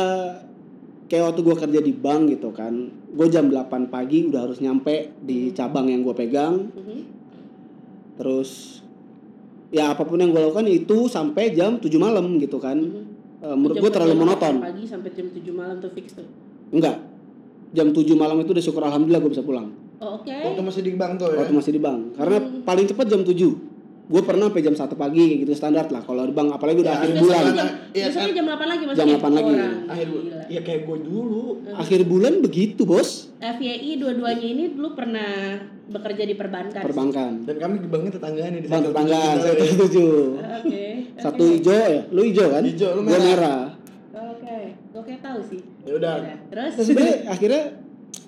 kayak 1.06 1.24
waktu 1.26 1.40
gue 1.40 1.56
kerja 1.56 1.80
di 1.80 1.92
bank 1.92 2.22
gitu 2.30 2.50
kan 2.50 2.74
gue 3.08 3.26
jam 3.26 3.48
8 3.48 3.64
pagi 3.88 4.24
udah 4.24 4.44
harus 4.44 4.58
nyampe 4.58 4.94
di 5.18 5.50
cabang 5.50 5.88
yang 5.88 6.02
gue 6.02 6.12
pegang 6.12 6.68
Mhm. 6.70 6.98
terus 8.14 8.82
ya 9.70 9.84
apa 9.88 10.02
pun 10.02 10.16
yang 10.16 10.30
gue 10.30 10.40
lakukan 10.40 10.66
itu 10.66 11.06
sampai 11.06 11.50
jam 11.50 11.76
7 11.76 11.86
malam 11.96 12.36
gitu 12.36 12.58
kan 12.58 12.76
Mhm. 12.76 13.02
Eh, 13.40 13.56
menurut 13.56 13.72
Jam 13.72 13.82
gue 13.82 13.90
terlalu 13.90 14.14
monoton 14.18 14.54
Pagi 14.60 14.84
sampai 14.84 15.10
jam 15.10 15.26
7 15.26 15.40
malam 15.50 15.76
tuh 15.78 15.88
fix 15.90 16.12
tuh. 16.12 16.28
enggak 16.70 17.00
jam 17.70 17.88
7 17.88 18.12
malam 18.14 18.36
itu 18.36 18.50
udah 18.50 18.60
syukur 18.62 18.82
alhamdulillah 18.82 19.20
gue 19.20 19.32
bisa 19.32 19.40
pulang 19.40 19.72
Oh, 19.98 20.16
Oke. 20.16 20.32
Waktu 20.32 20.60
masih 20.60 20.80
di 20.82 20.92
bank 20.94 21.12
tuh 21.16 21.28
ya. 21.28 21.36
waktu 21.38 21.52
masih 21.54 21.72
di 21.72 21.78
bank 21.78 22.00
karena 22.14 22.36
Hmm. 22.38 22.60
paling 22.62 22.86
cepat 22.86 23.06
jam 23.06 23.20
7 23.20 23.52
gue 24.10 24.22
pernah 24.22 24.50
sampai 24.50 24.58
jam 24.60 24.74
1 24.74 24.90
pagi 24.96 25.22
kayak 25.22 25.38
gitu 25.40 25.52
standar 25.54 25.86
lah 25.86 26.02
kalau 26.02 26.26
di 26.26 26.32
bank 26.32 26.50
apalagi 26.50 26.82
udah 26.82 26.90
Ya, 26.90 26.98
akhir 27.00 27.14
bulan 27.16 27.42
Iya, 27.46 27.64
biasanya 28.02 28.26
kan? 28.26 28.34
jam 28.34 28.44
8 28.50 28.66
lagi 28.66 28.82
masih 28.82 28.98
Jam 28.98 29.08
8 29.14 29.30
lagi. 29.30 29.52
Akhir 29.86 30.06
Gila. 30.10 30.40
ya 30.48 30.60
kayak 30.60 30.80
gue 30.82 30.98
dulu. 31.00 31.42
akhir 31.72 32.00
bulan 32.04 32.32
begitu 32.40 32.82
bos 32.82 33.10
FYI 33.38 33.90
dua-duanya 33.96 34.46
ini 34.48 34.64
dulu 34.70 34.88
pernah 34.92 35.30
bekerja 35.86 36.22
di 36.22 36.34
perbankan. 36.34 36.82
perbankan 36.82 37.32
Dan 37.44 37.56
kami 37.56 37.74
di 37.78 37.88
banknya 37.88 38.12
tetanggaan 38.12 38.50
nih 38.52 38.60
di 38.60 38.68
sektor 38.68 38.90
tetanggaan 38.90 39.34
tujuh 39.36 39.46
satu 39.46 39.62
ya. 39.62 39.74
tujuh. 39.78 40.14
Oke. 40.58 40.84
Satu 41.16 41.42
hijau 41.48 41.78
ya, 41.88 42.02
lu 42.08 42.20
hijau 42.24 42.46
kan? 42.48 42.62
Hijau, 42.62 42.90
lu 42.92 43.00
merah. 43.00 43.22
merah. 43.22 43.62
Oke. 44.12 44.58
Oke 44.92 45.12
tahu 45.18 45.38
sih. 45.44 45.60
Ya 45.82 45.92
udah. 45.96 46.14
Terus 46.48 46.72
Terus 46.74 46.86
sebenarnya 46.88 47.16
akhirnya 47.26 47.62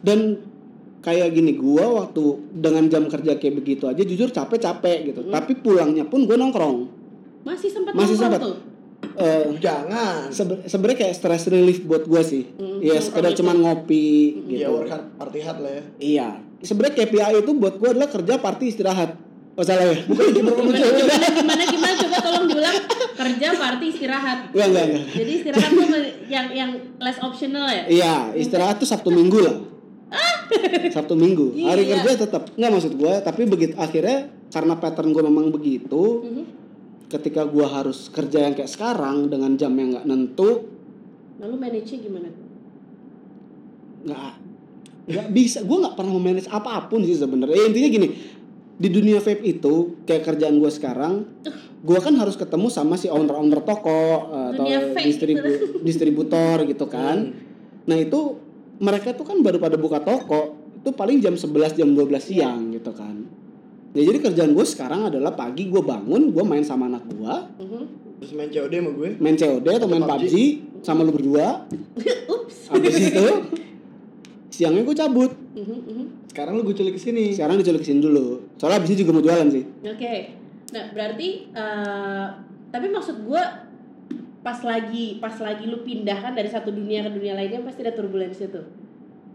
dan 0.01 0.19
kayak 1.03 1.29
gini 1.31 1.53
gua 1.53 2.01
waktu 2.01 2.23
dengan 2.53 2.87
jam 2.87 3.05
kerja 3.05 3.35
kayak 3.35 3.55
begitu 3.57 3.85
aja 3.85 4.01
jujur 4.01 4.31
capek-capek 4.31 4.99
gitu. 5.05 5.21
Tapi 5.27 5.53
pulangnya 5.57 6.05
pun 6.05 6.25
gua 6.25 6.37
nongkrong. 6.37 7.03
masih 7.43 7.67
sempat 7.69 7.91
Masih 7.93 8.15
sempat. 8.15 8.39
tuh. 8.39 8.55
Eh 9.13 9.59
Jangan. 9.59 10.31
sebe- 10.31 10.63
sebenarnya 10.63 10.99
kayak 11.03 11.15
stress 11.17 11.45
relief 11.47 11.83
buat 11.83 12.03
gua 12.03 12.23
sih. 12.23 12.47
Mm, 12.49 12.79
Iya, 12.79 12.97
nongkrong 12.97 13.03
sekedar 13.03 13.31
itu. 13.31 13.39
cuman 13.39 13.57
ngopi 13.59 14.07
Ya 14.47 14.47
gitu. 14.65 14.71
work 14.73 14.89
hard, 14.89 15.05
party 15.17 15.39
hard 15.41 15.59
lah 15.61 15.73
ya. 15.73 15.83
Iya. 15.99 16.29
Sebenarnya 16.61 16.95
KPI 16.97 17.35
itu 17.37 17.53
buat 17.53 17.75
gua 17.77 17.91
adalah 17.91 18.07
kerja 18.09 18.39
party 18.39 18.65
istirahat. 18.69 19.11
Oh 19.53 19.61
salah 19.61 19.85
ya? 19.85 20.01
Bukan 20.07 20.33
Gimana, 20.33 20.55
gimana, 20.57 20.79
gimana, 21.29 21.63
gimana, 21.67 21.93
coba 21.99 22.17
tolong 22.21 22.45
diulang 22.47 22.79
kerja 23.13 23.49
party 23.53 23.85
istirahat. 23.91 24.39
Enggak, 24.49 24.67
enggak, 24.67 24.85
enggak. 24.87 25.05
Jadi 25.13 25.31
istirahat 25.35 25.71
tuh 25.71 25.89
yang 26.27 26.47
yang 26.49 26.71
less 26.97 27.19
optional 27.21 27.67
ya. 27.67 27.83
Iya, 27.85 28.15
istirahat 28.33 28.79
tuh 28.79 28.87
Sabtu 28.87 29.11
Minggu 29.11 29.39
lah. 29.43 29.57
Sabtu 30.91 31.15
Minggu. 31.15 31.53
Hari 31.57 31.83
Iya. 31.83 32.01
kerja 32.01 32.11
tetap 32.23 32.43
nggak 32.53 32.71
maksud 32.71 32.93
gue, 32.95 33.15
tapi 33.21 33.43
begitu 33.45 33.75
akhirnya 33.75 34.19
karena 34.49 34.75
pattern 34.75 35.11
gue 35.11 35.23
memang 35.23 35.49
begitu, 35.49 36.03
Mhm. 36.21 36.45
ketika 37.09 37.45
gue 37.45 37.65
harus 37.65 38.09
kerja 38.09 38.43
yang 38.43 38.53
kayak 38.53 38.69
sekarang 38.69 39.27
dengan 39.27 39.55
jam 39.55 39.73
yang 39.73 39.93
nggak 39.93 40.05
nentu, 40.05 40.69
Lalu 41.39 41.55
manage-nya 41.59 41.99
gimana? 42.01 42.29
nggak 44.03 44.33
nggak 45.05 45.29
bisa. 45.31 45.59
Gue 45.63 45.79
nggak 45.79 45.95
pernah 45.95 46.15
manage 46.15 46.49
apa 46.49 46.87
pun 46.87 47.03
sih 47.03 47.15
sebenarnya. 47.15 47.57
Ya, 47.57 47.65
intinya 47.67 47.89
gini, 47.91 48.09
di 48.73 48.89
dunia 48.89 49.19
vape 49.19 49.43
itu 49.43 49.99
kayak 50.03 50.23
kerjaan 50.25 50.57
gue 50.57 50.71
sekarang, 50.71 51.27
gue 51.79 51.99
kan 51.99 52.15
harus 52.15 52.35
ketemu 52.35 52.67
sama 52.67 52.95
si 52.95 53.07
owner-owner 53.07 53.63
toko 53.63 53.91
eh, 54.29 54.47
atau 54.55 54.65
distribu- 55.01 55.83
distributor 55.83 56.63
gitu 56.65 56.87
kan. 56.87 57.35
Nah 57.83 57.97
itu 57.97 58.39
mereka 58.83 59.15
tuh 59.15 59.23
kan 59.23 59.39
baru 59.39 59.63
pada 59.63 59.79
buka 59.79 60.03
toko 60.03 60.59
itu 60.77 60.91
paling 60.91 61.23
jam 61.23 61.39
11 61.39 61.79
jam 61.79 61.89
12 61.95 62.19
siang 62.19 62.75
gitu 62.75 62.91
kan. 62.91 63.15
Ya 63.95 64.03
jadi 64.03 64.19
kerjaan 64.19 64.51
gue 64.51 64.67
sekarang 64.67 65.07
adalah 65.07 65.31
pagi 65.33 65.71
gue 65.71 65.79
bangun, 65.79 66.35
gue 66.35 66.45
main 66.45 66.65
sama 66.67 66.91
anak 66.91 67.07
gue, 67.07 67.35
Mhm. 67.63 67.83
Terus 68.23 68.33
main 68.39 68.51
COD 68.51 68.75
sama 68.79 68.91
gue. 68.95 69.09
main 69.19 69.35
COD 69.35 69.67
atau 69.67 69.89
main 69.91 70.03
PUBG. 70.03 70.15
PUBG 70.31 70.35
sama 70.83 71.01
lu 71.03 71.11
berdua. 71.11 71.67
Ups. 72.31 72.71
Habis 72.71 72.95
itu 72.99 73.27
siangnya 74.49 74.83
gue 74.83 74.95
cabut. 74.95 75.31
Mhm, 75.55 75.79
mhm. 75.87 76.05
Sekarang 76.31 76.55
lu 76.55 76.63
gue 76.65 76.75
culik 76.75 76.95
ke 76.97 77.03
sini. 77.03 77.35
Sekarang 77.35 77.59
diculik 77.59 77.83
ke 77.83 77.89
sini 77.89 78.01
dulu. 78.01 78.47
Soalnya 78.57 78.79
abis 78.81 78.91
ini 78.95 78.99
juga 78.99 79.11
mau 79.13 79.23
jualan 79.23 79.49
sih. 79.51 79.65
Oke. 79.85 80.15
Nah, 80.73 80.85
berarti 80.91 81.29
eh, 81.53 82.27
tapi 82.73 82.87
maksud 82.89 83.29
gua 83.29 83.62
pas 84.43 84.59
lagi 84.67 85.23
pas 85.23 85.35
lagi 85.39 85.71
lu 85.71 85.87
pindah 85.87 86.19
kan 86.19 86.33
dari 86.35 86.51
satu 86.51 86.75
dunia 86.75 87.07
ke 87.07 87.11
dunia 87.15 87.39
lainnya 87.39 87.63
pasti 87.63 87.87
ada 87.87 87.95
turbulensi 87.95 88.51
tuh. 88.51 88.67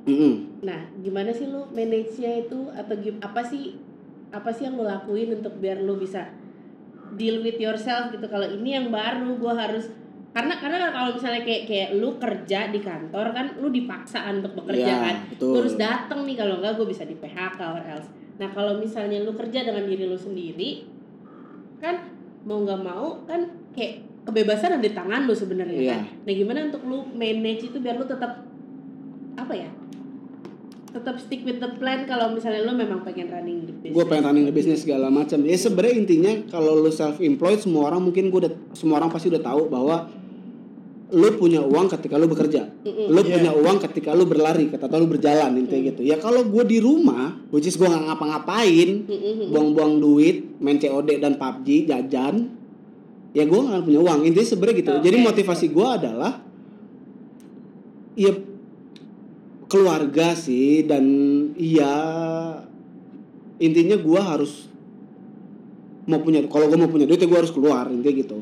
Mm-mm. 0.07 0.63
Nah, 0.63 0.87
gimana 1.03 1.35
sih 1.35 1.47
lu 1.51 1.67
manage-nya 1.71 2.47
itu 2.47 2.71
atau 2.71 2.95
apa 3.19 3.41
sih 3.43 3.75
apa 4.31 4.51
sih 4.51 4.67
yang 4.67 4.75
lu 4.75 4.83
lakuin 4.83 5.39
untuk 5.39 5.55
biar 5.59 5.79
lu 5.83 5.95
bisa 5.99 6.27
deal 7.15 7.39
with 7.39 7.59
yourself 7.59 8.11
gitu 8.11 8.27
kalau 8.27 8.47
ini 8.47 8.75
yang 8.75 8.91
baru 8.91 9.35
gua 9.39 9.55
harus 9.55 9.87
karena 10.35 10.53
karena 10.59 10.91
kalau 10.91 11.15
misalnya 11.15 11.41
kayak 11.41 11.63
kayak 11.65 11.89
lu 11.97 12.19
kerja 12.21 12.69
di 12.69 12.79
kantor 12.83 13.33
kan 13.33 13.45
lu 13.57 13.71
dipaksa 13.73 14.27
kan 14.27 14.43
untuk 14.43 14.53
bekerja 14.63 14.85
Iya, 14.85 14.97
kan 15.01 15.15
betul. 15.33 15.53
Harus 15.57 15.73
datang 15.79 16.19
nih 16.29 16.35
kalau 16.37 16.61
enggak 16.61 16.77
gue 16.77 16.87
bisa 16.93 17.03
di 17.09 17.15
PHK 17.17 17.59
or 17.63 17.83
else 17.83 18.07
nah 18.37 18.45
kalau 18.53 18.77
misalnya 18.77 19.25
lu 19.25 19.33
kerja 19.33 19.65
dengan 19.65 19.81
diri 19.89 20.05
lu 20.05 20.13
sendiri 20.13 20.85
kan 21.81 22.05
mau 22.45 22.61
nggak 22.61 22.81
mau 22.85 23.25
kan 23.25 23.49
kayak 23.73 24.05
kebebasan 24.27 24.75
ada 24.75 24.84
di 24.84 24.91
tangan 24.91 25.24
lu 25.24 25.31
sebenarnya 25.31 25.74
Iya. 25.74 25.91
kan 25.93 26.01
nah 26.22 26.34
gimana 26.34 26.60
untuk 26.67 26.84
lu 26.84 27.07
manage 27.10 27.63
itu 27.65 27.77
biar 27.79 27.96
lu 27.96 28.03
tetap 28.03 28.43
apa 29.36 29.53
ya 29.53 29.69
tetap 30.88 31.15
stick 31.17 31.43
with 31.43 31.60
the 31.60 31.72
plan 31.77 32.03
kalau 32.03 32.34
misalnya 32.34 32.63
lu 32.63 32.74
memang 32.74 33.03
pengen 33.03 33.29
running 33.29 33.63
the 33.63 33.74
business 33.74 33.93
Gue 33.93 34.05
pengen 34.05 34.24
running 34.25 34.46
the 34.46 34.55
business 34.55 34.81
segala 34.81 35.07
macam. 35.07 35.43
Ya 35.43 35.53
sebenarnya 35.53 35.93
intinya 35.96 36.31
kalau 36.50 36.74
lu 36.75 36.89
self 36.89 37.19
employed 37.19 37.60
semua 37.60 37.88
orang 37.88 38.01
mungkin 38.01 38.27
gue 38.27 38.39
udah 38.41 38.53
semua 38.74 38.98
orang 38.98 39.07
pasti 39.07 39.29
udah 39.29 39.39
tahu 39.39 39.69
bahwa 39.69 40.10
lu 41.07 41.29
punya 41.38 41.62
uang 41.62 41.88
ketika 41.89 42.17
lu 42.17 42.25
bekerja. 42.25 42.67
Mm-mm. 42.81 43.07
Lu 43.07 43.22
Iya. 43.22 43.29
punya 43.29 43.51
uang 43.53 43.77
ketika 43.79 44.12
lu 44.12 44.25
berlari, 44.25 44.67
ketika 44.67 44.96
lu 44.98 45.05
berjalan 45.05 45.55
intinya 45.55 45.81
gitu. 45.88 46.01
Ya 46.01 46.17
kalau 46.17 46.43
gue 46.43 46.63
di 46.65 46.81
rumah, 46.81 47.36
which 47.48 47.63
is 47.63 47.75
gue 47.75 47.86
nggak 47.86 48.07
ngapa-ngapain, 48.07 48.89
buang-buang 49.48 50.01
duit, 50.01 50.57
main 50.57 50.75
COD 50.75 51.22
dan 51.22 51.38
PUBG, 51.38 51.86
jajan, 51.86 52.51
ya 53.38 53.46
gue 53.46 53.60
nggak 53.62 53.86
punya 53.86 54.01
uang. 54.01 54.20
Intinya 54.25 54.48
sebenarnya 54.50 54.77
gitu. 54.82 54.91
Oke. 54.98 55.03
Jadi 55.06 55.17
motivasi 55.22 55.65
gue 55.70 55.88
adalah, 55.88 56.34
ya 58.17 58.34
keluarga 59.70 60.34
sih 60.34 60.82
dan 60.88 61.06
iya 61.60 61.94
intinya 63.60 64.00
gue 64.00 64.22
harus 64.22 64.72
mau 66.08 66.24
punya 66.24 66.39
kalau 66.48 66.72
gue 66.72 66.79
mau 66.79 66.88
punya 66.88 67.03
duit 67.03 67.20
ya 67.20 67.27
gue 67.27 67.36
harus 67.36 67.51
keluar 67.51 67.91
intinya 67.91 68.15
gitu 68.15 68.38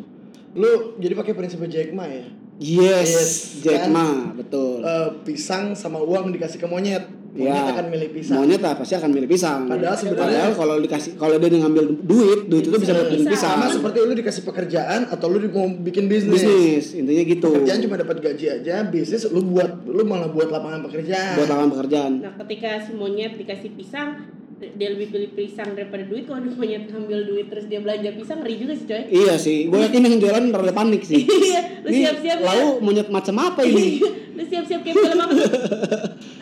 Lu 0.55 0.71
jadi 0.97 1.13
pakai 1.13 1.33
prinsip 1.33 1.59
Jack 1.67 1.91
Ma 1.91 2.07
ya. 2.07 2.25
yes, 2.55 3.11
Yes, 3.11 3.31
Jack 3.59 3.85
kan? 3.85 3.91
Ma 3.91 4.07
betul 4.33 4.79
Eh, 4.79 5.09
pisang 5.21 5.75
sama 5.75 5.99
uang 5.99 6.31
dikasih 6.31 6.55
ke 6.55 6.65
monyet. 6.65 7.03
Monyet 7.35 7.51
Ya. 7.51 7.67
akan 7.69 7.85
milih 7.91 8.09
pisang. 8.15 8.39
maunya 8.39 8.55
tak 8.55 8.79
pasti 8.79 8.95
akan 8.95 9.11
milih 9.11 9.27
pisang 9.27 9.67
Padahal 9.67 9.91
sebenarnya- 9.93 10.23
Padahal 10.23 10.51
kalau 10.55 10.75
dikasih 10.79 11.11
kalau 11.19 11.35
dia 11.35 11.51
ngambil 11.51 11.83
duit 12.01 12.39
duit 12.47 12.63
itu 12.63 12.77
bisa 12.79 12.95
buat 12.95 13.11
beli 13.11 13.19
Bisa. 13.19 13.31
pisang 13.35 13.55
Sama 13.59 13.67
seperti 13.67 13.97
lu 13.99 14.13
dikasih 14.15 14.43
pekerjaan 14.45 15.01
atau 15.05 15.27
lu 15.27 15.43
mau 15.51 15.67
bikin 15.67 16.07
bisnis. 16.07 16.39
bisnis 16.39 16.85
intinya 16.95 17.23
gitu 17.27 17.47
Pekerjaan 17.51 17.79
cuma 17.83 17.95
dapat 17.99 18.17
gaji 18.23 18.45
aja, 18.53 18.75
bisnis 18.87 19.27
lu 19.27 19.43
buat 19.45 19.67
lu 19.83 20.07
malah 20.07 20.31
buat 20.31 20.47
lapangan 20.47 20.79
pekerjaan. 20.81 21.35
buat 21.35 21.47
lapangan 21.51 21.71
pekerjaan 21.75 22.11
Nah, 22.23 22.33
ketika 22.39 22.69
si 22.79 22.91
monyet 22.95 23.35
dikasih 23.35 23.69
pisang, 23.75 24.31
dia 24.55 24.87
lebih 24.87 25.11
pilih 25.11 25.29
pisang 25.35 25.75
daripada 25.75 26.07
duit. 26.07 26.23
Kalau 26.23 26.39
dia 26.39 26.55
monyet 26.55 26.87
ngambil 26.87 27.19
duit 27.27 27.45
terus 27.51 27.67
dia 27.67 27.83
belanja 27.83 28.09
pisang, 28.15 28.39
ngeri 28.39 28.55
juga 28.55 28.73
sih 28.73 28.87
coy. 28.87 29.03
iya 29.11 29.33
sih 29.35 29.67
gue 29.67 29.79
yakin 29.81 30.01
yang 30.01 30.15
jualan 30.15 30.45
rada 30.49 30.71
panik 30.71 31.03
sih 31.03 31.27
Iya, 31.51 31.61
lu 31.83 31.89
Ini 31.91 31.99
siap-siap 32.01 32.37
ya. 32.39 32.45
lalu 32.47 32.67
monyet 32.79 33.07
macam 33.11 33.35
apa 33.37 33.61
ini 33.61 33.99
lu 34.35 34.43
siap-siap 34.43 34.79
kayak 34.79 34.95
film 34.95 35.19
apa? 35.25 35.33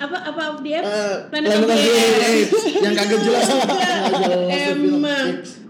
apa 0.03 0.17
apa 0.29 0.59
dia? 0.61 0.79
Eh, 0.81 1.15
Planet 1.31 1.49
of 1.53 1.65
the 1.65 1.73
Apes. 1.73 2.61
Yang 2.75 2.93
kagak 2.97 3.19
jelas. 3.23 3.47
Emang 4.51 5.27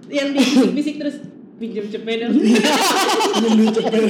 yang 0.10 0.28
bisik-bisik 0.32 0.96
terus 0.98 1.16
pinjam 1.56 1.86
cepet 1.88 2.16
dong. 2.22 2.34
Duit 2.36 3.72
cepet. 3.72 4.04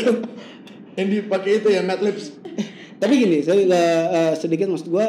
yang 0.93 1.07
dipakai 1.09 1.51
itu 1.59 1.67
ya 1.69 1.81
Mad 1.81 2.01
Lips. 2.01 2.33
tapi 2.97 3.19
gini 3.19 3.43
saya 3.43 3.59
nggak, 3.61 4.01
eh, 4.09 4.33
sedikit 4.37 4.71
maksud 4.71 4.87
gue 4.87 5.05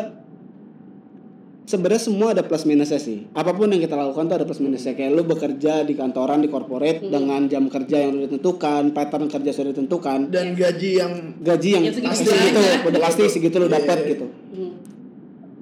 sebenarnya 1.64 2.02
semua 2.02 2.28
ada 2.30 2.40
plus 2.40 2.62
minusnya 2.62 2.97
sih 2.97 3.25
apa 3.30 3.50
pun 3.50 3.66
yang 3.66 3.80
kita 3.80 3.92
lakukan 3.92 4.25
tuh 4.26 4.37
ada 4.37 4.44
plus 4.44 4.61
minusnya 4.61 4.92
kayak 4.92 5.11
lu 5.11 5.25
bekerja 5.25 5.80
di 5.80 5.92
kantoran 5.92 6.38
di 6.38 6.49
corporate 6.49 7.00
Hmm. 7.00 7.11
dengan 7.11 7.40
jam 7.47 7.64
kerja 7.66 7.97
yang 7.99 8.12
sudah 8.14 8.25
ditentukan 8.26 8.83
pattern 8.90 9.26
kerja 9.26 9.50
sudah 9.50 9.71
ditentukan 9.71 10.18
dan 10.28 10.52
gaji 10.52 10.90
yang 10.94 11.12
gaji 11.38 11.68
yang 11.73 11.83
Ya, 11.83 11.92
pasti 12.04 12.28
aja. 12.28 12.37
gitu 12.42 12.61
udah 12.85 13.00
pasti 13.02 13.23
segitu 13.26 13.56
lu 13.56 13.66
Iya, 13.66 13.75
dapat 13.75 13.99
iya. 13.99 14.09
gitu 14.12 14.26
Hmm. 14.28 14.73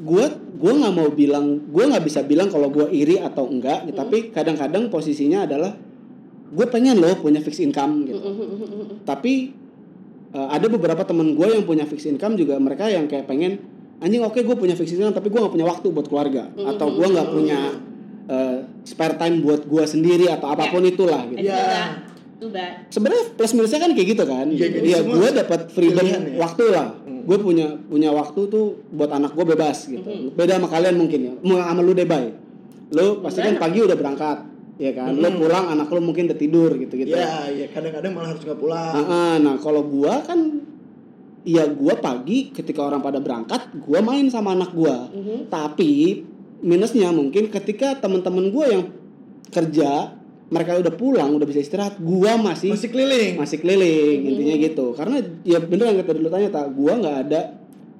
gue 0.02 0.24
gue 0.52 0.72
nggak 0.72 0.92
mau 0.92 1.08
bilang 1.08 1.46
gue 1.64 1.84
nggak 1.86 2.02
bisa 2.02 2.20
bilang 2.22 2.46
kalau 2.46 2.66
gue 2.68 2.90
iri 2.90 3.16
atau 3.16 3.46
enggak 3.46 3.86
Hmm. 3.86 3.94
tapi 3.94 4.28
kadang-kadang 4.28 4.86
posisinya 4.88 5.46
adalah 5.46 5.78
gue 6.50 6.66
pengen 6.66 6.98
loh 6.98 7.14
punya 7.16 7.38
fixed 7.38 7.62
income 7.62 8.04
gitu 8.04 8.18
tapi 9.04 9.54
eh, 10.30 10.48
ada 10.50 10.66
beberapa 10.66 11.00
temen 11.02 11.32
gue 11.32 11.46
yang 11.46 11.62
punya 11.62 11.86
fixed 11.86 12.08
income 12.08 12.34
juga 12.34 12.58
mereka 12.58 12.86
yang 12.86 13.06
kayak 13.06 13.24
pengen 13.24 13.62
anjing 14.02 14.22
oke 14.26 14.38
gue 14.42 14.56
punya 14.58 14.74
fixed 14.74 14.98
income 14.98 15.14
tapi 15.14 15.30
gue 15.30 15.38
nggak 15.38 15.54
punya 15.54 15.66
waktu 15.66 15.86
buat 15.94 16.06
keluarga. 16.10 16.50
Atau 16.58 16.86
gue 16.98 17.06
nggak 17.06 17.28
punya 17.30 17.60
eh, 18.26 18.58
spare 18.82 19.16
time 19.16 19.40
buat 19.40 19.62
gue 19.64 19.84
sendiri 19.86 20.26
atau 20.28 20.50
apa 20.50 20.68
pun 20.68 20.82
itulah 20.82 21.22
gitu. 21.30 21.46
Ya. 21.46 21.56
Ya. 21.56 21.86
Too 22.42 22.50
bad. 22.50 22.90
sebenarnya 22.90 23.38
plus 23.38 23.54
minusnya 23.54 23.78
kan 23.78 23.94
kayak 23.94 24.08
gitu 24.18 24.24
kan. 24.26 24.50
Iya, 24.50 24.66
jadi 24.66 24.88
ya 24.98 25.00
gue 25.06 25.28
dapat 25.30 25.70
freedom 25.70 26.02
pilihan 26.02 26.22
ya. 26.34 26.38
waktu 26.42 26.64
lah. 26.74 26.88
Gue 27.22 27.38
punya 27.38 27.78
punya 27.86 28.10
waktu 28.10 28.50
tuh 28.50 28.82
buat 28.90 29.14
anak 29.14 29.38
gue 29.38 29.46
bebas 29.54 29.86
gitu. 29.86 30.34
Beda 30.34 30.58
sama 30.58 30.66
kalian 30.66 30.98
mungkin 30.98 31.20
ya. 31.22 31.32
Mau 31.38 31.62
sama 31.62 31.80
lu 31.86 31.94
deh 31.94 32.02
bay 32.02 32.34
lu 32.92 33.24
pasti 33.24 33.40
kan 33.40 33.56
pagi 33.56 33.80
udah 33.80 33.96
berangkat 33.96 34.38
ya 34.76 34.92
kan? 34.92 35.16
Lu 35.16 35.28
pulang 35.40 35.72
anak 35.72 35.88
lu 35.88 36.00
mungkin 36.04 36.28
udah 36.28 36.38
tidur 36.38 36.76
gitu 36.76 36.92
gitu 37.00 37.16
Ya, 37.16 37.48
ya 37.48 37.66
kadang-kadang 37.72 38.12
malah 38.12 38.28
harus 38.36 38.44
nggak 38.44 38.60
pulang. 38.60 38.92
Nah, 38.92 39.36
nah 39.40 39.54
kalau 39.56 39.82
gua 39.88 40.20
kan 40.20 40.60
ya 41.44 41.66
gua 41.66 41.94
pagi 41.96 42.50
ketika 42.50 42.82
orang 42.82 42.98
pada 42.98 43.18
berangkat 43.18 43.66
gua 43.76 43.98
main 43.98 44.26
sama 44.26 44.52
anak 44.52 44.70
gua 44.70 45.08
Mhm. 45.08 45.48
tapi 45.48 46.22
minusnya 46.60 47.10
mungkin 47.10 47.48
ketika 47.48 47.96
teman-teman 47.96 48.48
gua 48.48 48.66
yang 48.68 48.82
kerja 49.48 50.14
mereka 50.48 50.76
udah 50.78 50.92
pulang 50.92 51.32
udah 51.32 51.42
bisa 51.42 51.58
istirahat 51.58 51.98
gua 51.98 52.36
masih 52.36 52.70
Masih 52.70 52.88
keliling. 52.88 53.34
masih 53.36 53.58
keliling 53.58 54.18
intinya 54.24 54.54
gitu 54.60 54.86
karena 54.92 55.16
ya 55.42 55.58
bener 55.58 55.88
yang 55.88 55.98
kita 55.98 56.12
dulu 56.12 56.28
tanya 56.28 56.48
tak 56.48 56.70
gua 56.70 56.92
nggak 56.94 57.18
ada 57.26 57.40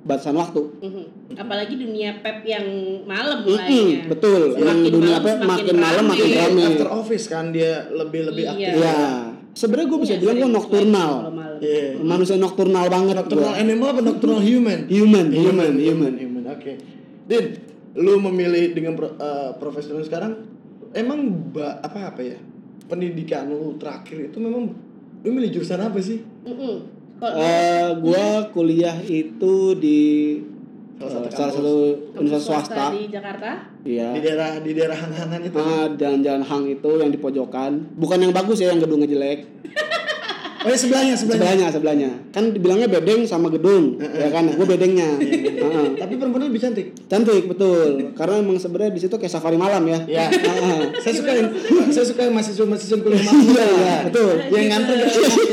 batasan 0.02 0.34
waktu 0.34 0.62
Mhm. 0.80 1.04
Apalagi 1.32 1.75
dunia 1.75 2.20
pep 2.20 2.44
yang 2.44 2.66
malam 3.02 3.40
mulainya. 3.40 4.04
betul 4.04 4.52
Semakin 4.52 4.90
dunia 4.92 5.16
malam 5.16 5.38
semakin 5.40 5.46
makin 5.64 5.76
malam 5.78 6.04
makin 6.04 6.22
Jadi 6.22 6.37
rame 6.37 6.61
after 6.68 6.88
office 6.92 7.25
kan 7.26 7.44
dia 7.50 7.72
lebih 7.88 8.20
lebih 8.28 8.44
Iya. 8.44 8.52
aktif. 8.52 8.72
ya 8.78 8.99
sebenarnya 9.52 9.87
gua 9.88 10.00
bisa 10.00 10.12
Iya, 10.12 10.20
bilang 10.20 10.37
gua 10.37 10.42
sering 10.42 10.90
Iya. 11.62 11.95
manusia 11.97 12.35
nocturnal 12.35 12.90
banget 12.90 13.14
Nocturnal 13.14 13.54
gua. 13.54 13.62
animal 13.62 13.88
apa 13.88 14.00
nocturnal 14.02 14.42
human? 14.42 14.81
human 14.87 15.26
human 15.31 15.73
human 15.78 16.12
human. 16.19 16.42
Oke. 16.50 16.75
Din, 17.23 17.54
lu 17.95 18.19
memilih 18.21 18.75
dengan 18.75 18.92
pro, 18.92 19.14
eh, 19.14 19.50
profesional 19.57 20.02
sekarang 20.02 20.42
emang 20.92 21.23
ba, 21.49 21.78
apa 21.78 22.11
apa 22.11 22.21
ya? 22.21 22.38
Pendidikan 22.85 23.47
lu 23.47 23.78
terakhir 23.78 24.28
itu 24.28 24.37
memang 24.37 24.75
lu 25.23 25.31
milih 25.31 25.54
jurusan 25.54 25.78
apa 25.78 25.97
sih? 25.97 26.19
Eh, 27.23 27.87
gua 27.97 28.50
kuliah 28.50 28.99
itu 29.00 29.54
di 29.75 30.00
Salah 30.99 31.11
satu 31.11 31.31
salah 31.31 31.50
kampus. 31.50 31.54
satu 31.57 31.75
universitas 32.16 32.47
swasta. 32.62 32.85
di 32.90 33.02
Jakarta. 33.09 33.50
Iya. 33.83 34.09
Di 34.12 34.21
daerah 34.21 34.50
di 34.59 34.71
daerah 34.73 34.95
hang-hangan 34.97 35.40
itu. 35.40 35.57
Ah, 35.57 35.87
jalan-jalan 35.92 36.42
hang 36.42 36.64
itu 36.69 36.90
yang 36.97 37.11
di 37.11 37.19
pojokan. 37.19 37.73
Bukan 37.92 38.19
yang 38.19 38.31
bagus 38.31 38.59
ya, 38.59 38.71
yang 38.71 38.78
gedungnya 38.78 39.07
jelek. 39.09 39.47
Oh 40.62 40.71
ya 40.71 40.78
sebelahnya 40.78 41.14
sebelahnya. 41.19 41.42
Sebelahnya, 41.42 41.66
sebelahnya. 41.75 42.11
Kan 42.31 42.54
dibilangnya 42.54 42.87
bedeng 42.87 43.26
sama 43.26 43.50
gedung, 43.50 43.99
ya 43.99 44.31
kan? 44.31 44.47
Gue 44.54 44.66
bedengnya. 44.66 45.19
Heeh. 45.19 45.87
Tapi 45.99 46.14
perempuan 46.14 46.47
lebih 46.47 46.62
cantik. 46.62 46.95
Cantik 47.11 47.50
betul. 47.50 48.14
Karena 48.14 48.38
emang 48.38 48.62
sebenarnya 48.62 48.95
di 48.95 49.00
situ 49.02 49.14
kayak 49.19 49.33
safari 49.33 49.59
malam 49.59 49.83
ya. 49.90 49.99
Ya. 50.07 50.31
Heeh. 50.31 51.02
saya 51.02 51.14
suka 51.19 51.31
yang 51.35 51.49
saya 51.90 52.07
suka 52.07 52.21
yang 52.31 52.35
mahasiswa-mahasiswa 52.38 52.97
kuliah 53.02 53.23
malam. 53.26 53.42
Iya, 53.42 53.64
iya, 53.66 53.97
betul. 54.07 54.35
Yang 54.54 54.66
nganter 54.71 54.97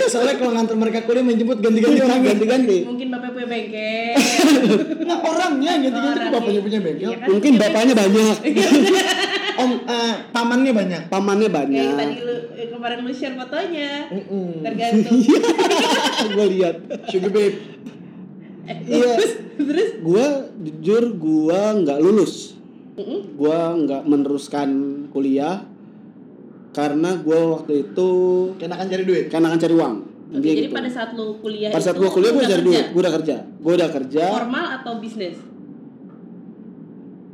soalnya 0.09 0.35
kalau 0.37 0.51
nganter 0.53 0.75
mereka 0.77 0.99
kuliah 1.09 1.25
menjemput 1.25 1.57
ganti-ganti 1.57 1.99
orang 2.05 2.21
Ganti-ganti. 2.21 2.77
Mungkin 2.85 3.07
bapak 3.09 3.29
punya 3.33 3.47
bengkel. 3.49 4.13
Nah, 5.09 5.17
orangnya 5.25 5.73
ganti-ganti 5.81 6.19
bapaknya 6.29 6.61
punya 6.61 6.79
bengkel. 6.85 7.09
Iya 7.09 7.17
kan? 7.17 7.27
Mungkin 7.33 7.51
bapaknya 7.57 7.93
banyak, 7.97 8.37
Om 9.59 9.71
eh, 9.83 10.15
pamannya 10.31 10.71
banyak. 10.71 11.01
pamannya 11.07 11.49
Kayak 11.49 11.67
yang 11.67 11.91
tadi 11.93 11.99
banyak. 12.15 12.19
lu 12.21 12.35
eh, 12.53 12.67
kemarin 12.69 12.99
lu 13.01 13.11
share 13.11 13.35
fotonya. 13.35 13.91
Mm-mm. 14.09 14.47
Tergantung. 14.61 15.17
Gue 16.33 16.45
lihat. 16.49 16.75
Sugar 17.05 17.29
babe. 17.29 17.55
Eh, 18.65 18.75
Iya. 18.87 19.13
terus 19.15 19.33
terus 19.57 19.89
Gue 19.99 20.25
jujur 20.61 21.03
gue 21.13 21.59
nggak 21.79 21.99
lulus. 21.99 22.55
Mhm. 22.95 23.19
gue 23.33 23.59
nggak 23.79 24.03
meneruskan 24.03 24.69
kuliah 25.09 25.63
karena 26.69 27.15
gue 27.15 27.39
waktu 27.49 27.73
itu 27.81 28.09
Kenakan 28.55 28.85
cari 28.85 29.03
duit. 29.03 29.25
karena 29.27 29.47
akan 29.47 29.57
cari 29.57 29.71
uang 29.73 29.95
Oke, 30.29 30.43
jadi 30.43 30.67
gitu. 30.67 30.75
pada 30.75 30.89
saat 30.91 31.15
lu 31.15 31.39
kuliah 31.39 31.71
pada 31.71 31.79
saat 31.81 31.95
gue 31.95 32.05
kuliah 32.05 32.29
gue 32.29 32.43
cari 32.43 32.53
kerja? 32.53 32.67
duit 32.67 32.85
gue 32.85 32.99
udah 32.99 33.13
kerja 33.15 33.35
gue 33.55 33.73
udah 33.73 33.89
kerja 33.89 34.23
Formal 34.35 34.67
atau 34.77 34.93
bisnis? 34.99 35.39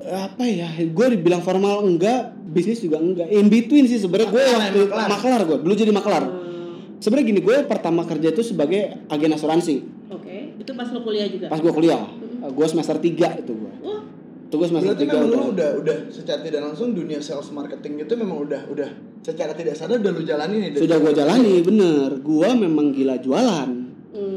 Apa 0.05 0.43
ya? 0.45 0.69
Gue 0.85 1.17
dibilang 1.17 1.41
formal 1.41 1.83
enggak. 1.83 2.33
Bisnis 2.45 2.79
juga 2.79 3.01
enggak. 3.01 3.27
In 3.29 3.49
between 3.49 3.85
sih 3.85 3.99
sebenarnya 3.99 4.29
gue 4.31 4.43
waktu 4.43 4.79
maklar. 4.87 5.07
maklar 5.09 5.39
gue 5.43 5.57
dulu 5.59 5.73
jadi 5.73 5.91
maklar. 5.91 6.23
Hmm, 6.23 7.01
sebenarnya 7.01 7.25
gini 7.29 7.41
gue 7.41 7.55
pertama 7.65 8.01
kerja 8.05 8.29
itu 8.29 8.41
sebagai 8.41 9.05
agen 9.09 9.31
asuransi. 9.33 9.75
Oke, 10.07 10.55
itu 10.55 10.71
pas 10.71 10.87
lu 10.89 11.01
kuliah 11.01 11.27
juga. 11.27 11.49
pas 11.49 11.59
gue 11.59 11.73
kuliah. 11.73 12.05
Gue 12.45 12.67
semester 12.69 13.01
3 13.01 13.41
itu 13.41 13.53
gue 13.57 13.73
Oh, 13.81 14.05
itu 14.45 14.53
gue 14.53 14.67
semester 14.69 14.93
Berarti 14.93 15.09
3 15.09 15.17
memang 15.17 15.25
udah. 15.25 15.49
udah 15.49 15.69
udah 15.81 15.97
secara 16.13 16.39
tidak 16.45 16.61
langsung 16.61 16.93
dunia 16.93 17.17
sales 17.17 17.49
marketing 17.49 18.05
itu 18.05 18.13
memang 18.13 18.45
udah 18.45 18.61
udah 18.69 18.89
secara 19.25 19.57
tidak 19.57 19.73
sadar 19.73 19.97
udah 19.97 20.13
lu 20.13 20.21
jalani 20.21 20.55
nih. 20.61 20.77
sudah 20.77 20.97
gue 21.01 21.11
jalani 21.11 21.53
bener. 21.65 22.09
Gue 22.21 22.49
memang 22.53 22.93
gila 22.93 23.17
jualan. 23.17 23.65
hmm, 23.67 23.84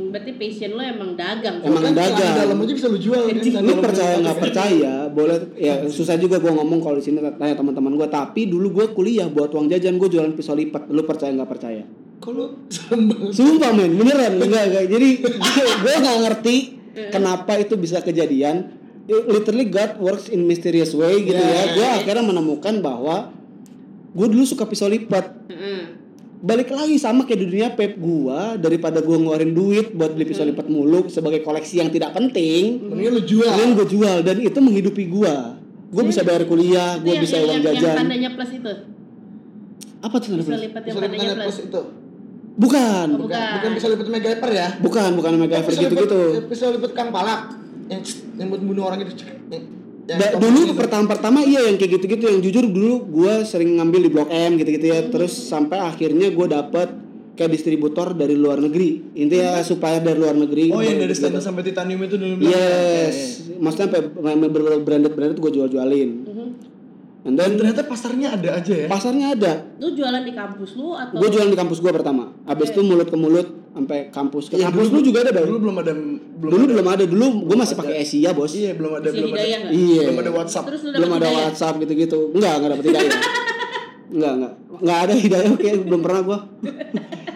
berarti 0.09 0.33
passion 0.35 0.71
lu 0.73 0.81
emang 0.81 1.13
dagang. 1.13 1.61
Emang 1.61 1.83
Kan 1.83 1.95
dagang. 1.95 2.35
dalam 2.37 2.57
aja 2.59 2.73
bisa 2.73 2.87
lu 2.87 2.97
jual 2.97 3.23
kan. 3.25 3.61
lu 3.61 3.73
percaya 3.79 4.15
nggak 4.19 4.39
percaya 4.39 4.93
boleh 5.09 5.37
ya 5.55 5.87
susah 5.87 6.17
juga 6.17 6.37
gue 6.37 6.49
ngomong 6.49 6.79
kalau 6.79 6.97
di 6.97 7.05
sini 7.05 7.19
tanya 7.35 7.55
teman-teman 7.55 7.95
gue 7.95 8.09
tapi 8.09 8.47
dulu 8.47 8.73
gue 8.73 8.87
kuliah 8.91 9.27
buat 9.27 9.49
uang 9.49 9.67
jajan 9.67 9.97
gue 9.97 10.09
jualan 10.09 10.33
pisau 10.33 10.53
lipat. 10.53 10.89
Lu 10.89 11.03
percaya 11.03 11.31
nggak 11.31 11.47
percaya? 11.47 11.83
Kalau 12.19 12.59
sumpah 13.31 13.71
men 13.71 13.95
beneran 13.95 14.37
enggak 14.37 14.65
enggak 14.67 14.85
jadi 14.89 15.09
gue 15.83 15.95
nggak 15.97 16.19
ngerti 16.25 16.57
kenapa 17.09 17.57
itu 17.57 17.75
bisa 17.75 18.01
kejadian. 18.01 18.75
It- 19.05 19.25
literally 19.25 19.65
God 19.67 19.97
works 19.99 20.29
in 20.29 20.45
mysterious 20.45 20.93
way 20.93 21.23
gitu 21.23 21.39
ya. 21.39 21.73
Gue 21.73 21.87
akhirnya 21.87 22.21
menemukan 22.23 22.81
bahwa 22.81 23.33
gue 24.11 24.27
dulu 24.27 24.45
suka 24.45 24.65
pisau 24.65 24.85
lipat. 24.87 25.49
Heeh. 25.49 25.83
Balik 26.39 26.71
lagi 26.71 26.97
sama 26.97 27.23
kayak 27.23 27.41
di 27.41 27.47
dunia 27.49 27.69
pep 27.71 27.97
gua 27.97 28.55
daripada 28.55 28.99
gua 28.99 29.17
ngeluarin 29.17 29.51
duit 29.51 29.91
buat 29.91 30.13
beli 30.13 30.23
pisau 30.25 30.45
lipat 30.45 30.67
mulu 30.67 31.07
sebagai 31.07 31.43
koleksi 31.43 31.79
yang 31.79 31.91
tidak 31.91 32.13
penting 32.13 32.79
mendingan 32.85 33.13
lu 33.13 33.23
jual. 33.23 33.49
Kalian 33.49 33.73
gue 33.75 33.87
jual 33.89 34.17
dan 34.23 34.37
itu 34.39 34.59
menghidupi 34.59 35.05
gua. 35.07 35.59
Gue 35.89 36.05
bisa 36.05 36.21
bayar 36.21 36.45
kuliah, 36.45 37.01
yang- 37.01 37.17
bisa 37.19 37.35
yang, 37.35 37.45
uang 37.45 37.55
yang, 37.55 37.65
yang 37.65 37.75
jajan. 37.81 37.97
tandanya 37.97 38.31
plus 38.31 38.51
itu. 38.53 38.73
Apa 39.99 40.15
tuh 40.17 40.29
tanda 40.29 40.39
Bisa 40.39 40.51
plus? 40.53 40.63
lipat 40.63 40.83
yang 40.85 40.97
tandanya 40.97 41.35
plus. 41.41 41.59
itu. 41.61 41.83
Bukan, 42.55 43.07
Oh, 43.09 43.19
Bukan, 43.23 43.51
Bukan. 43.55 43.71
bisa 43.73 43.87
lipat 43.89 44.07
MacGyver 44.09 44.51
ya. 44.51 44.69
bukan, 44.79 45.11
bukan 45.15 45.31
MacGyver 45.39 45.71
lipat- 45.71 45.83
gitu-gitu. 45.85 46.21
Bisa 46.47 46.65
lipat 46.69 46.91
Kang 46.93 47.09
Palak. 47.09 47.55
Yang 47.87 48.03
yang 48.37 48.47
buat 48.51 48.61
bunuh 48.61 48.85
orang 48.85 49.01
itu. 49.01 49.15
Da- 50.09 50.41
dulu 50.41 50.73
itu. 50.73 50.73
pertama-pertama 50.73 51.45
iya 51.45 51.69
yang 51.69 51.77
kayak 51.77 52.01
gitu-gitu 52.01 52.25
yang 52.33 52.41
jujur 52.41 52.65
dulu 52.65 53.05
gue 53.05 53.45
sering 53.45 53.77
ngambil 53.77 54.01
di 54.01 54.11
Blok 54.11 54.31
M 54.33 54.57
gitu-gitu 54.57 54.87
ya. 54.89 55.05
Terus 55.13 55.33
sampai 55.37 55.77
akhirnya 55.85 56.33
gue 56.33 56.47
dapet 56.49 56.89
kayak 57.37 57.53
distributor 57.53 58.17
dari 58.17 58.33
luar 58.33 58.57
negeri. 58.57 59.13
Intinya 59.15 59.61
supaya 59.61 60.01
dari 60.01 60.17
luar 60.17 60.33
negeri. 60.33 60.73
Oh 60.73 60.81
yang 60.81 60.97
dari 60.97 61.13
gitu. 61.13 61.29
stand 61.29 61.45
sampai 61.45 61.61
titanium 61.61 62.01
itu 62.03 62.17
dulu. 62.17 62.41
Yes, 62.41 63.45
maksudnya 63.61 63.89
sampai 63.93 64.49
branded 64.81 65.13
branded 65.13 65.39
gue 65.39 65.51
jual-jualin. 65.53 66.11
Mhm. 66.25 66.49
And 67.29 67.35
Dan 67.35 67.59
then 67.59 67.61
ternyata 67.61 67.83
pasarnya 67.85 68.29
ada 68.41 68.63
aja 68.63 68.75
ya. 68.75 68.87
pasarnya 68.89 69.27
ada. 69.37 69.53
Lu 69.83 69.91
jualan 69.93 70.23
di 70.23 70.33
kampus 70.33 70.79
lu 70.79 70.95
atau 70.95 71.19
Gue 71.19 71.29
jualan 71.29 71.51
di 71.51 71.59
kampus 71.59 71.79
gue 71.83 71.93
pertama. 71.93 72.31
Abis 72.47 72.71
itu 72.73 72.81
mulut 72.81 73.11
ke 73.11 73.19
mulut 73.19 73.58
sampai 73.71 73.99
kampus. 74.09 74.45
Ke 74.49 74.57
Iya, 74.57 74.69
kampus 74.69 74.89
dulu- 74.89 74.99
lu 74.99 75.07
juga 75.07 75.19
ada, 75.23 75.31
Bang? 75.33 75.47
Dulu 75.47 75.59
belum 75.61 75.77
ada 75.79 75.93
belum 75.93 76.51
dulu 76.51 76.63
ada, 76.63 76.73
belum 76.73 76.89
ada. 76.89 77.05
Dulu 77.05 77.27
gue 77.47 77.57
masih 77.57 77.75
pakai 77.75 77.95
Asia 78.01 78.31
bos. 78.33 78.53
Iya, 78.53 78.71
belum 78.75 78.93
ada 78.95 79.09
belum 79.09 79.31
ada. 79.31 79.45
iya. 79.69 80.03
Belum 80.05 80.19
ada 80.19 80.31
WhatsApp. 80.33 80.65
Terus 80.69 80.81
lu 80.83 80.91
belum 80.95 81.11
ada 81.15 81.27
hidayah? 81.27 81.45
WhatsApp 81.47 81.75
gitu 81.79 81.93
gitu 81.95 82.19
enggak 82.33 82.53
enggak 82.57 82.71
dapet 82.73 82.85
hidayah 82.87 83.13
enggak 84.09 84.33
enggak 84.35 84.53
enggak 84.79 84.99
ada 84.99 85.13
hidayah 85.15 85.51
oke. 85.53 85.71
Belum 85.85 86.01
pernah 86.01 86.21
gue 86.25 86.39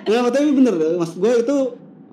enggak 0.03 0.33
tapi 0.35 0.49
bener 0.51 0.75
maksud 0.97 1.17
gue 1.19 1.33
itu 1.39 1.57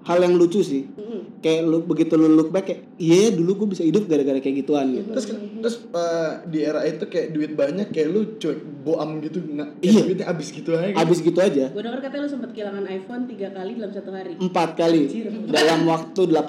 hal 0.01 0.19
yang 0.19 0.33
lucu 0.33 0.59
sih 0.59 0.83
Mhm. 0.89 1.39
kayak 1.39 1.61
lu 1.63 1.77
begitu 1.81 2.13
lu 2.13 2.29
look 2.29 2.49
back 2.49 2.65
kayak 2.65 2.81
iya 2.97 3.29
dulu 3.29 3.51
gue 3.57 3.67
bisa 3.69 3.81
hidup 3.81 4.05
gara-gara 4.05 4.37
kayak 4.37 4.55
gituan 4.59 4.91
gitu 4.91 5.09
Terus 5.09 5.25
terus 5.57 5.75
eh, 5.89 6.31
di 6.45 6.59
era 6.61 6.81
itu 6.81 7.03
kayak 7.03 7.27
duit 7.29 7.51
banyak 7.53 7.87
kayak 7.89 8.07
lu 8.07 8.35
cuek 8.35 8.55
boam 8.79 9.19
gitu 9.19 9.39
nggak 9.41 9.69
Iya. 9.79 10.01
duitnya 10.03 10.27
abis 10.27 10.47
gitu 10.51 10.71
aja. 10.73 10.93
abis 10.95 11.19
gitu 11.19 11.35
aja 11.37 11.65
Gue 11.69 11.81
denger 11.81 11.99
katanya 11.99 12.21
lu 12.21 12.29
sempat 12.29 12.49
kehilangan 12.51 12.85
iPhone 12.85 13.23
tiga 13.25 13.47
kali 13.49 13.71
dalam 13.73 13.91
satu 13.91 14.09
hari. 14.09 14.33
empat 14.35 14.69
kali 14.73 15.01
dalam 15.55 15.79
waktu 15.85 16.21
18 16.23 16.39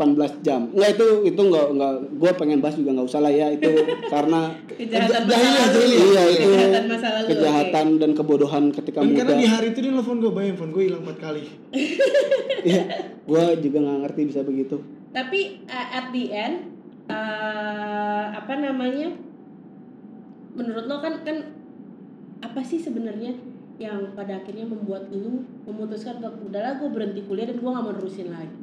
jam 0.41 0.61
enggak 0.71 0.91
itu 0.93 1.07
itu 1.25 1.41
enggak 1.41 1.67
enggak 1.69 1.93
gue 2.13 2.31
pengen 2.37 2.59
bahas 2.59 2.75
juga 2.75 2.91
nggak 2.93 3.07
usah 3.07 3.21
lah 3.21 3.33
ya 3.33 3.47
itu 3.49 3.71
karena 4.13 4.41
Kejahatan 4.71 5.23
masa 5.23 5.37
Jahiliyah, 5.69 5.69
lalu. 5.69 5.83
iya 6.07 6.23
itu 6.31 6.49
Kejahatan 6.51 6.85
masa 6.87 7.09
lalu. 7.13 7.27
kejahatan 7.31 7.87
dan 7.97 8.11
kebodohan 8.13 8.65
ketika 8.71 8.99
Dan 8.99 9.09
muda 9.09 9.19
karena 9.21 9.35
di 9.35 9.47
hari 9.47 9.67
itu 9.69 9.79
dia 9.79 9.93
nelfon 9.93 10.19
gue, 10.19 10.31
bayang 10.31 10.57
phone 10.57 10.73
gue 10.73 10.83
hilang 10.83 11.03
empat 11.03 11.19
kali. 11.21 11.43
Iya, 12.61 12.83
gue 13.23 13.40
juga 13.59 13.79
nggak 13.81 13.99
ngerti 14.07 14.21
bisa 14.29 14.41
begitu. 14.45 14.77
Tapi 15.11 15.65
uh, 15.67 15.89
at 15.97 16.07
the 16.15 16.25
end 16.31 16.57
uh, 17.11 18.25
apa 18.37 18.53
namanya? 18.57 19.17
Menurut 20.55 20.85
lo 20.91 20.99
kan 20.99 21.23
kan 21.23 21.61
apa 22.41 22.61
sih 22.65 22.81
sebenarnya 22.81 23.37
yang 23.81 24.13
pada 24.13 24.45
akhirnya 24.45 24.69
membuat 24.69 25.09
lu 25.09 25.41
memutuskan 25.65 26.21
untuk 26.21 26.53
udahlah 26.53 26.77
gue 26.77 26.89
berhenti 26.93 27.25
kuliah 27.25 27.49
dan 27.49 27.57
gue 27.57 27.71
nggak 27.71 27.85
mau 27.85 27.97
nerusin 27.97 28.29
lagi 28.29 28.59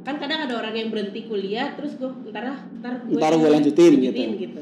kan 0.00 0.16
kadang 0.16 0.48
ada 0.48 0.54
orang 0.56 0.72
yang 0.72 0.88
berhenti 0.88 1.28
kuliah 1.28 1.76
terus 1.76 2.00
gue 2.00 2.08
ntar 2.32 2.44
ah, 2.48 2.58
ntar 2.80 3.04
gue 3.04 3.20
Ntar 3.20 3.36
gue 3.36 3.50
lanjutin, 3.52 3.92
gitu. 4.00 4.20
gitu. 4.40 4.60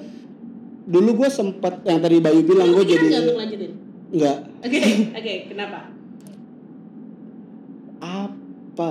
dulu 0.90 1.22
gue 1.22 1.28
sempat 1.30 1.86
yang 1.86 2.02
tadi 2.02 2.18
Bayu 2.18 2.42
bilang 2.42 2.74
gue 2.74 2.82
jadi 2.82 3.06
nggak 3.06 3.22
untuk 3.22 3.38
lanjutin 3.38 3.72
nggak 4.08 4.38
oke 4.66 4.78
oke 5.22 5.34
kenapa 5.46 5.78
apa 7.98 8.37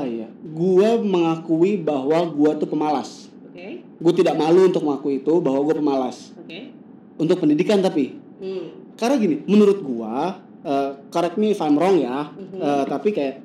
ya? 0.03 0.27
Gue 0.43 0.89
mengakui 0.99 1.77
bahwa 1.77 2.19
gue 2.25 2.51
tuh 2.55 2.67
pemalas. 2.67 3.31
Oke. 3.47 3.81
Gue 3.81 4.13
tidak 4.13 4.35
malu 4.35 4.67
untuk 4.67 4.83
mengakui 4.83 5.17
itu 5.17 5.33
bahwa 5.37 5.59
gue 5.63 5.75
pemalas. 5.75 6.35
Oke. 6.35 6.71
Untuk 7.15 7.37
pendidikan 7.37 7.79
tapi. 7.79 8.19
Hmm. 8.37 8.69
karena 8.93 9.17
gini 9.17 9.41
menurut 9.45 9.81
gue 9.81 10.13
uh, 10.61 10.89
correct 11.09 11.37
me 11.37 11.49
if 11.49 11.61
I'm 11.61 11.73
wrong 11.73 11.97
ya 11.97 12.29
Mhm. 12.29 12.57
uh, 12.57 12.85
tapi 12.85 13.09
kayak 13.09 13.41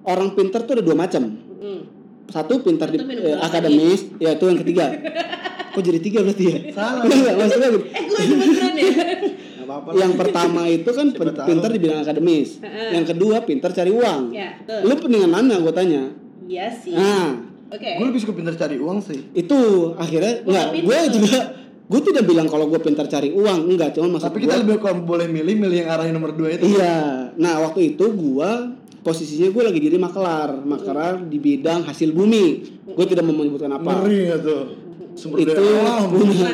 orang 0.00 0.32
pinter 0.32 0.60
tuh 0.60 0.76
ada 0.76 0.84
dua 0.84 0.96
macam. 0.96 1.28
Hmm. 1.60 1.80
satu 2.24 2.60
pintar 2.60 2.88
di 2.88 2.96
eh, 3.00 3.36
akademis 3.36 4.16
ya 4.16 4.32
itu 4.32 4.44
yang 4.44 4.56
ketiga. 4.56 4.96
Kok 5.76 5.82
jadi 5.82 6.00
tiga 6.00 6.24
berarti 6.24 6.44
ya? 6.46 6.58
Salah. 6.72 7.04
Maksudnya 7.36 7.68
gini. 7.68 7.84
Eh 7.92 8.02
gue 8.02 8.22
ya 8.24 9.04
apa-apa 9.76 9.88
lah. 9.90 9.98
yang 9.98 10.12
pertama 10.14 10.62
itu 10.64 10.86
kan 10.86 11.06
pintar 11.44 11.68
di 11.68 11.78
bidang 11.78 12.00
akademis 12.00 12.62
yang 12.90 13.04
kedua 13.04 13.36
pintar 13.42 13.70
cari 13.70 13.90
uang 13.90 14.22
ya 14.30 14.48
betul 14.58 14.80
lu 14.84 14.94
pentingan 14.96 15.28
mana 15.28 15.54
gue 15.58 15.72
tanya 15.72 16.02
iya 16.44 16.70
sih 16.70 16.92
nah 16.92 17.42
oke 17.66 17.90
Gue 17.96 18.06
lebih 18.06 18.20
suka 18.20 18.32
pintar 18.32 18.54
cari 18.54 18.76
uang 18.76 18.98
sih. 19.00 19.20
itu 19.32 19.58
akhirnya 19.94 20.40
Gua 20.40 20.50
nggak 20.50 20.66
nggak 20.70 20.84
gue 20.84 20.98
juga 21.12 21.38
gue 21.84 22.00
tidak 22.02 22.24
bilang 22.24 22.46
kalau 22.46 22.66
gue 22.66 22.78
pintar 22.78 23.04
cari 23.04 23.28
uang 23.30 23.58
enggak 23.66 23.92
cuma 23.92 24.08
maksud 24.10 24.28
Tapi 24.28 24.38
gua- 24.38 24.44
kita 24.46 24.54
lebih 24.58 24.76
kalau 24.78 25.02
boleh 25.02 25.26
milih 25.26 25.54
milih 25.58 25.76
yang 25.78 25.90
arahin 25.90 26.12
nomor 26.12 26.32
2 26.32 26.56
itu. 26.56 26.64
Iya. 26.70 27.28
Nah 27.34 27.54
waktu 27.60 27.92
itu 27.92 28.08
gua 28.10 28.72
posisinya 29.00 29.52
gue 29.52 29.62
lagi 29.62 29.80
jadi 29.82 30.00
maklar, 30.00 30.64
maklar 30.64 31.20
di 31.22 31.36
bidang 31.36 31.84
hasil 31.84 32.08
bumi. 32.08 32.46
Gue 32.88 33.04
tidak 33.04 33.20
mau 33.22 33.36
menyebutkan 33.36 33.68
apa. 33.70 34.00
Ngeri 34.00 34.18
gak 34.26 34.40
tuh? 34.40 34.62
Sumber 35.14 35.46
Itu 35.46 35.54
daya 35.54 35.78
alam. 35.78 36.10
punya. 36.10 36.50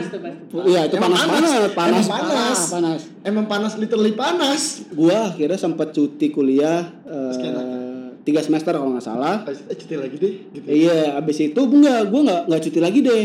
Iya 0.68 0.80
itu 0.84 0.96
panas 1.00 1.20
panas. 1.24 1.28
banget, 1.32 1.72
panas, 1.72 1.72
panas, 1.72 2.06
panas. 2.08 2.58
panas. 2.68 3.00
Emang 3.24 3.44
panas 3.48 3.72
literally 3.80 4.12
panas. 4.12 4.84
Gua 4.92 5.32
akhirnya 5.32 5.56
sempat 5.56 5.96
cuti 5.96 6.28
kuliah 6.28 6.92
eh, 7.08 8.12
tiga 8.20 8.40
semester 8.44 8.76
kalau 8.76 8.92
nggak 8.92 9.04
salah. 9.04 9.48
Eh, 9.48 9.76
cuti 9.76 9.94
lagi 9.96 10.16
deh 10.20 10.34
gitu. 10.52 10.66
Iya, 10.68 11.16
abis 11.16 11.36
itu 11.40 11.60
enggak, 11.60 12.00
gue 12.12 12.20
nggak 12.20 12.40
nggak 12.52 12.62
cuti 12.68 12.78
lagi 12.78 13.00
deh. 13.00 13.24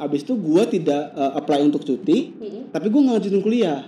Abis 0.00 0.20
itu 0.24 0.34
gua 0.34 0.64
tidak 0.64 1.12
eh, 1.12 1.32
apply 1.36 1.60
untuk 1.62 1.84
cuti, 1.84 2.32
Mm-mm. 2.32 2.72
tapi 2.72 2.86
gue 2.88 3.00
nggak 3.04 3.16
lanjutin 3.20 3.42
kuliah. 3.44 3.80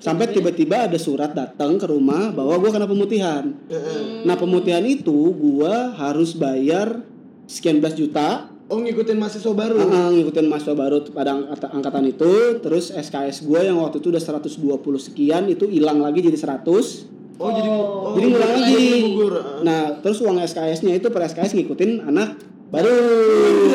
Sampai 0.00 0.32
tiba-tiba 0.32 0.88
ada 0.88 0.96
surat 0.96 1.36
datang 1.36 1.76
ke 1.76 1.84
rumah 1.84 2.32
bahwa 2.32 2.56
gua 2.56 2.72
kena 2.72 2.88
pemutihan. 2.88 3.52
Heeh. 3.68 4.24
Nah 4.24 4.34
pemutihan 4.40 4.80
itu 4.82 5.12
gua 5.36 5.92
harus 5.92 6.32
bayar 6.32 7.04
sekian 7.44 7.82
belas 7.84 7.98
juta 7.98 8.49
Oh 8.70 8.78
ngikutin 8.78 9.18
mahasiswa 9.18 9.50
baru. 9.50 9.74
uh, 9.76 10.10
ngikutin 10.12 10.46
mahasiswa 10.46 10.74
baru 10.74 11.02
pada 11.10 11.34
angkatan, 11.68 12.06
itu 12.06 12.32
terus 12.58 12.88
SKS 12.88 13.42
gua 13.42 13.60
yang 13.60 13.76
waktu 13.76 13.98
itu 13.98 14.08
udah 14.08 14.22
120 14.22 14.46
sekian 14.96 15.44
itu 15.46 15.66
hilang 15.66 15.98
lagi 15.98 16.22
jadi 16.22 16.38
100 16.38 17.10
Oh, 17.36 17.48
jadi 17.48 17.66
oh, 17.66 18.12
jadi 18.14 18.26
ngulang 18.28 18.52
lagi 18.52 18.84
gugur. 19.02 19.32
nah 19.60 19.96
terus 19.98 20.20
uang 20.20 20.38
SKS-nya 20.38 20.92
itu 20.94 21.08
per 21.08 21.24
SKS 21.24 21.56
ngikutin 21.56 22.04
anak 22.04 22.36
baru 22.68 22.92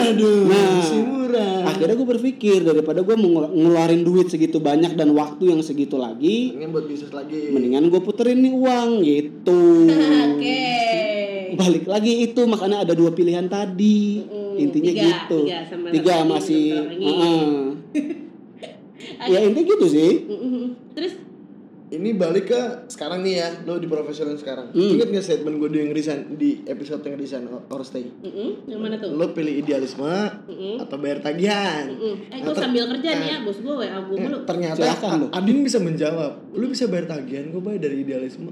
Aduh, 0.05 0.45
nah 0.45 0.85
murah. 1.01 1.65
akhirnya 1.65 1.97
gue 1.97 2.07
berpikir 2.07 2.61
daripada 2.61 3.01
gue 3.01 3.15
ngeluarin 3.17 3.99
duit 3.99 4.29
segitu 4.29 4.61
banyak 4.61 4.93
dan 4.93 5.11
waktu 5.11 5.49
yang 5.49 5.59
segitu 5.59 5.97
lagi 5.97 6.53
Pengen 6.53 6.69
buat 6.71 6.85
bisnis 6.85 7.09
lagi. 7.09 7.49
mendingan 7.49 7.89
gue 7.89 7.99
puterin 7.99 8.37
nih 8.39 8.53
uang 8.53 8.89
gitu 9.01 9.61
oke 10.29 10.61
balik 11.55 11.85
lagi 11.85 12.13
itu 12.23 12.41
makanya 12.45 12.85
ada 12.85 12.93
dua 12.93 13.11
pilihan 13.11 13.49
tadi 13.49 14.21
Mm, 14.21 14.44
intinya 14.57 14.91
tiga, 14.91 15.05
gitu 15.05 15.39
tiga 15.43 15.59
sama 15.63 15.87
tiga 15.89 16.15
masih. 16.23 16.65
Heeh. 16.89 17.45
ya 19.31 19.39
intinya 19.41 19.65
gitu 19.69 19.85
sih 19.85 20.11
terus 20.91 21.13
Ini 21.85 22.17
balik 22.17 22.49
ke 22.49 22.61
sekarang 22.89 23.21
nih 23.21 23.37
ya, 23.37 23.49
lo 23.61 23.77
di 23.77 23.85
profesional 23.85 24.33
sekarang. 24.33 24.73
Hmm. 24.73 24.97
Ingat 24.97 25.05
gak 25.05 25.21
statement 25.23 25.61
gue 25.61 25.69
yang 25.71 25.93
resign 25.93 26.33
di 26.33 26.65
episode 26.65 27.05
yang 27.05 27.13
resign 27.13 27.45
or, 27.45 27.81
stay? 27.85 28.09
mm-mm, 28.09 28.65
yang 28.65 28.81
mana 28.81 28.97
tuh 28.97 29.13
Lo 29.13 29.29
pilih 29.29 29.53
idealisme 29.53 30.01
Mm-mm. 30.49 30.81
atau 30.81 30.97
bayar 30.97 31.21
tagihan? 31.21 31.85
Mm-mm. 31.85 32.25
eh 32.25 32.35
Nah, 32.35 32.37
gue 32.41 32.51
ter- 32.51 32.63
sambil 32.65 32.83
kerja 32.89 33.09
nih 33.13 33.27
ya 33.29 33.37
nah, 33.37 33.45
bos 33.45 33.57
gue 33.61 33.69
wa 33.69 33.85
gue 34.01 34.17
eh, 34.17 34.23
mulu 34.25 34.37
ternyata 34.43 34.81
Silakan 34.81 35.13
lo. 35.15 35.25
A- 35.29 35.37
Adin 35.37 35.57
bisa 35.61 35.77
menjawab. 35.77 36.33
Lo 36.51 36.65
bisa 36.65 36.89
bayar 36.89 37.05
tagihan, 37.05 37.45
gue 37.47 37.61
bayar 37.61 37.79
dari 37.79 37.97
idealisme. 38.01 38.49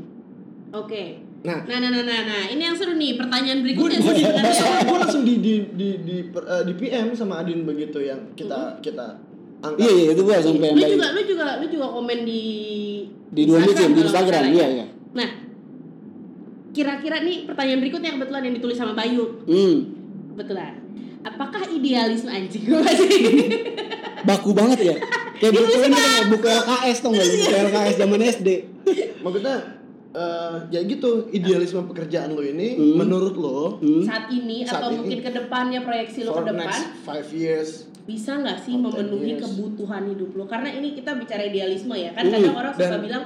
oke 0.72 1.04
Nah, 1.44 1.60
nah 1.62 1.78
nah 1.78 1.90
nah 1.92 2.02
nah 2.02 2.20
nah. 2.24 2.44
Ini 2.48 2.62
yang 2.62 2.72
seru 2.74 2.96
nih 2.96 3.20
pertanyaan 3.20 3.60
gue 3.60 3.76
berikutnya. 3.76 4.00
seru 4.00 4.16
sebenarnya. 4.16 4.64
gue 4.82 4.98
langsung 4.98 5.24
di 5.24 5.36
di 5.38 5.54
di 5.70 5.90
di, 6.00 6.18
per- 6.26 6.48
eh, 6.48 6.64
di 6.64 6.74
PM 6.74 7.12
sama 7.12 7.44
Adin 7.44 7.64
begitu 7.64 8.00
yang 8.00 8.32
kita 8.32 8.80
kita 8.80 9.20
angkat. 9.60 9.80
iya 9.80 9.92
iya 9.94 10.10
itu 10.12 10.22
gue 10.22 10.34
sampai 10.34 10.66
yang 10.66 10.76
lu 10.76 10.88
juga 10.90 11.08
lu 11.10 11.22
juga 11.24 11.46
lu 11.60 11.68
juga 11.68 11.88
komen 11.90 12.20
di 12.24 12.44
di 13.28 13.42
dua 13.44 13.60
meeting 13.60 13.92
di 13.92 14.02
Instagram 14.02 14.44
iya 14.46 14.56
ya. 14.56 14.68
iya. 14.74 14.86
Nah 15.14 15.30
kira-kira 16.72 17.22
nih 17.22 17.46
pertanyaan 17.46 17.80
berikutnya 17.80 18.12
kebetulan 18.14 18.44
yang 18.44 18.56
ditulis 18.56 18.76
sama 18.76 18.94
Bayu. 18.94 19.44
Hmm. 19.44 19.76
Kebetulan. 20.34 20.74
Apakah 21.24 21.64
idealisme 21.70 22.28
anjing? 22.28 22.64
Gue 22.66 22.80
masih 22.80 23.12
baku 24.28 24.52
banget 24.52 24.80
ya. 24.82 24.96
Kayak 25.34 25.54
buku 25.54 25.78
ini 25.82 26.00
buku 26.30 26.48
LKS 26.48 26.98
tau 27.00 27.12
nggak? 27.12 27.26
Lu? 27.26 27.36
buku 27.36 27.52
LKS 27.68 27.96
zaman 27.98 28.20
SD 28.22 28.48
Maksudnya 29.24 29.56
eh, 30.14 30.56
ya 30.70 30.80
gitu 30.82 31.10
idealisme 31.30 31.84
pekerjaan 31.86 32.32
lo 32.32 32.42
ini 32.42 32.74
Hmm. 32.74 32.96
menurut 32.96 33.36
lo 33.36 33.78
hmm. 33.78 34.04
saat 34.04 34.30
ini 34.30 34.62
Saat 34.62 34.80
atau 34.80 34.90
ini. 34.90 34.98
mungkin 35.00 35.20
ke 35.20 35.32
depannya 35.32 35.80
proyeksi 35.82 36.20
lo 36.22 36.32
ke 36.36 36.44
depan 36.46 36.64
next 36.64 36.86
five 37.02 37.28
years 37.30 37.70
bisa 38.04 38.36
nggak 38.36 38.60
sih 38.60 38.76
memenuhi 38.76 39.34
years. 39.34 39.42
kebutuhan 39.42 40.04
hidup 40.06 40.32
lo 40.34 40.44
karena 40.46 40.70
ini 40.70 40.92
kita 40.92 41.16
bicara 41.16 41.42
idealisme 41.42 41.94
ya 41.94 42.12
kan 42.12 42.24
Hmm, 42.24 42.34
kadang 42.36 42.56
orang 42.56 42.74
suka 42.74 42.88
dan- 42.92 43.02
bilang 43.02 43.24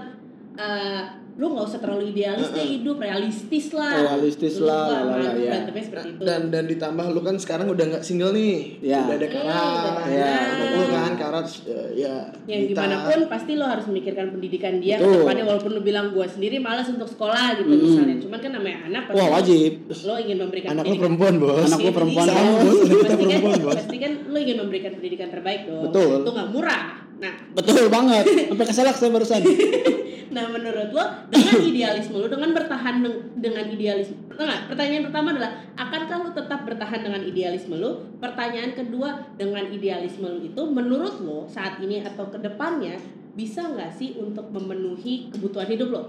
eh 0.55 1.03
lo 1.37 1.53
nggak 1.53 1.65
usah 1.67 1.77
terlalu 1.77 2.09
idealis 2.11 2.49
deh 2.49 2.65
hidup 2.67 2.97
realistis 2.97 3.69
lah 3.69 3.93
Realistis 3.93 4.57
Terus 4.57 4.65
lah, 4.65 4.89
lah, 4.89 5.21
lah, 5.21 5.33
ya. 5.33 5.53
berantemnya 5.53 5.83
seperti 5.85 6.07
itu 6.09 6.21
dan 6.23 6.41
dan 6.49 6.63
ditambah 6.65 7.05
lu 7.07 7.21
kan 7.21 7.37
sekarang 7.37 7.69
udah 7.69 7.85
nggak 7.87 8.01
single 8.01 8.33
nih 8.33 8.81
Ya. 8.81 9.05
udah 9.05 9.15
ada 9.15 9.27
Hmm, 9.27 9.35
karat 9.37 9.77
betul. 9.77 10.17
Ya, 10.17 10.33
betul 10.51 10.83
kan 10.89 11.13
karat 11.15 11.45
ya 11.93 12.15
yang 12.45 12.61
gimana 12.65 12.95
pun 13.03 13.19
pasti 13.27 13.51
lo 13.53 13.65
harus 13.65 13.85
memikirkan 13.85 14.25
pendidikan 14.29 14.73
dia 14.77 14.97
Betul. 14.97 15.29
walaupun 15.29 15.71
lo 15.71 15.81
bilang 15.81 16.09
gua 16.09 16.25
sendiri 16.25 16.57
malas 16.57 16.87
untuk 16.87 17.05
sekolah 17.05 17.53
gitu 17.55 17.69
Hmm. 17.69 17.85
misalnya 17.85 18.15
cuman 18.17 18.39
kan 18.39 18.51
namanya 18.51 18.77
anak 18.83 19.01
pasti 19.05 19.15
wah 19.15 19.29
wajib 19.31 19.71
lo 19.87 20.13
ingin 20.17 20.37
memberikan 20.39 20.69
anak 20.71 20.83
lu 20.83 20.89
pendidikan 20.89 21.01
perempuan 21.05 21.33
bos 21.37 21.67
Anak 21.67 21.79
perempuan, 21.87 22.25
Iya, 22.25 22.33
bos. 22.33 22.57
Anak 22.57 22.65
kita 22.65 22.97
pasti 22.97 23.05
kan, 23.07 23.17
perempuan, 23.21 23.57
bos. 23.61 23.75
pasti 23.77 23.97
kan 23.99 24.11
lo 24.25 24.37
ingin 24.39 24.57
memberikan 24.57 24.91
pendidikan 24.91 25.27
terbaik 25.29 25.61
dong 25.63 25.83
Betul. 25.85 26.13
itu 26.17 26.29
nggak 26.33 26.49
murah 26.49 26.85
nah 27.17 27.33
betul 27.51 27.85
banget 27.87 28.25
sampai 28.47 28.65
keselak 28.67 28.93
saya 28.93 29.09
barusan 29.09 29.41
Nah 30.31 30.45
menurut 30.49 30.89
lo 30.91 31.03
dengan 31.31 31.57
idealisme 31.61 32.15
lo 32.17 32.27
dengan 32.27 32.51
bertahan 32.51 32.99
deng- 32.99 33.23
dengan 33.37 33.65
idealisme 33.67 34.17
Enggak, 34.37 34.69
pertanyaan 34.69 35.03
pertama 35.09 35.27
adalah 35.33 35.51
akankah 35.73 36.17
lo 36.21 36.29
tetap 36.31 36.59
bertahan 36.61 37.01
dengan 37.01 37.21
idealisme 37.25 37.75
lo? 37.75 38.05
Pertanyaan 38.21 38.77
kedua 38.77 39.33
dengan 39.33 39.65
idealisme 39.67 40.27
lo 40.27 40.39
itu 40.39 40.61
menurut 40.67 41.15
lo 41.23 41.39
saat 41.49 41.81
ini 41.81 42.05
atau 42.05 42.29
ke 42.29 42.37
depannya 42.37 42.99
bisa 43.33 43.65
nggak 43.65 43.93
sih 43.93 44.17
untuk 44.17 44.49
memenuhi 44.49 45.29
kebutuhan 45.29 45.69
hidup 45.69 45.89
lo? 45.89 46.03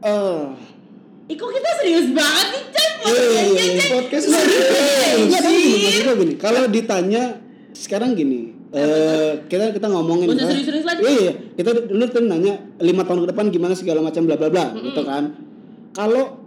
eh 0.00 0.48
Ih 1.30 1.36
kok 1.38 1.46
kita 1.46 1.70
serius 1.78 2.10
banget 2.10 2.46
sih 2.50 2.62
Chan? 2.74 2.90
Iya, 3.00 3.22
iya, 3.22 3.42
iya, 3.46 3.64
iya. 3.70 3.84
podcast 3.94 4.26
serius. 4.26 5.30
gue 6.02 6.14
gini. 6.18 6.34
Kalau 6.34 6.66
ditanya 6.66 7.38
sekarang 7.70 8.18
gini, 8.18 8.49
eh 8.70 9.30
kita 9.50 9.74
kita 9.74 9.86
ngomongin 9.90 10.30
Nggak 10.30 10.46
eh, 10.46 10.50
serius-serius 10.54 10.86
lagi. 10.86 11.02
Iya, 11.02 11.12
iya. 11.18 11.32
Kita 11.58 11.70
dulu 11.90 12.04
tuh 12.06 12.22
nanya 12.22 12.54
lima 12.78 13.02
tahun 13.02 13.26
ke 13.26 13.28
depan 13.34 13.44
gimana 13.50 13.74
segala 13.74 14.00
macam 14.02 14.22
bla 14.26 14.36
bla 14.38 14.48
bla 14.50 14.64
gitu 14.78 15.02
kan. 15.02 15.24
Kalau 15.90 16.38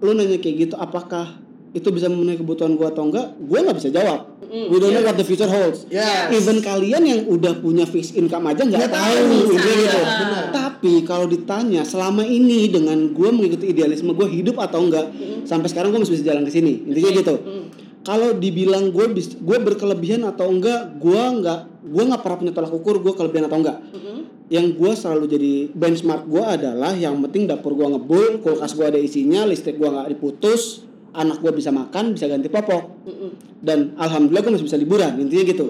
lu 0.00 0.12
nanya 0.16 0.36
kayak 0.40 0.56
gitu, 0.68 0.74
apakah 0.76 1.40
itu 1.70 1.86
bisa 1.94 2.10
memenuhi 2.10 2.36
kebutuhan 2.40 2.74
gua 2.74 2.90
atau 2.90 3.06
enggak? 3.06 3.32
Gua 3.40 3.58
nggak 3.62 3.78
bisa 3.78 3.88
jawab. 3.94 4.20
Mm, 4.50 4.66
We 4.66 4.76
don't 4.82 4.90
know 4.90 4.98
yes. 4.98 5.08
what 5.14 5.16
the 5.16 5.22
future 5.22 5.46
holds. 5.46 5.86
Yes. 5.86 6.34
Even 6.34 6.58
kalian 6.58 7.02
yang 7.06 7.20
udah 7.30 7.62
punya 7.62 7.86
fixed 7.86 8.18
income 8.18 8.50
aja 8.50 8.66
nggak 8.66 8.82
Nggak 8.82 8.90
tahu, 8.90 9.22
bisa. 9.30 9.62
gitu. 9.62 10.00
Benar. 10.02 10.44
Tapi 10.50 10.92
kalau 11.06 11.26
ditanya 11.30 11.86
selama 11.86 12.26
ini 12.26 12.66
dengan 12.66 13.14
gue 13.14 13.28
mengikuti 13.30 13.70
idealisme 13.70 14.10
gue 14.10 14.26
hidup 14.26 14.58
atau 14.58 14.82
enggak, 14.82 15.06
sampai 15.46 15.70
sekarang 15.70 15.94
gue 15.94 16.02
masih 16.02 16.18
bisa 16.18 16.26
jalan 16.26 16.42
ke 16.42 16.50
sini. 16.50 16.90
Intinya 16.90 17.10
gitu. 17.14 17.34
Mm. 17.38 17.64
Kalau 18.02 18.34
dibilang 18.34 18.90
gue 18.90 19.06
gue 19.22 19.58
berkelebihan 19.62 20.26
atau 20.26 20.50
enggak, 20.50 20.98
gue 20.98 21.22
enggak, 21.22 21.69
gue 21.80 22.02
nggak 22.04 22.20
pernah 22.20 22.38
punya 22.38 22.52
tolak 22.52 22.72
ukur 22.72 23.00
gue 23.00 23.12
kelebihan 23.12 23.44
atau 23.46 23.58
enggak. 23.58 23.78
Mm-mm. 23.90 24.18
Yang 24.46 24.66
gue 24.74 24.92
selalu 24.92 25.24
jadi 25.26 25.52
benchmark 25.70 26.26
gue 26.26 26.42
adalah 26.42 26.92
yang 26.92 27.16
penting 27.22 27.46
dapur 27.46 27.72
gue 27.72 27.86
ngebul, 27.86 28.40
kulkas 28.40 28.72
gue 28.72 28.84
ada 28.84 28.96
isinya, 28.96 29.42
listrik 29.42 29.76
gue 29.76 29.86
nggak 29.86 30.10
diputus, 30.10 30.84
anak 31.10 31.38
gue 31.38 31.50
bisa 31.50 31.70
makan, 31.70 32.12
bisa 32.12 32.26
ganti 32.26 32.46
popok, 32.46 32.84
Mm-mm. 33.02 33.30
dan 33.58 33.94
alhamdulillah 33.94 34.42
gue 34.42 34.52
masih 34.54 34.66
bisa 34.66 34.76
liburan. 34.76 35.16
Intinya 35.16 35.44
gitu. 35.46 35.66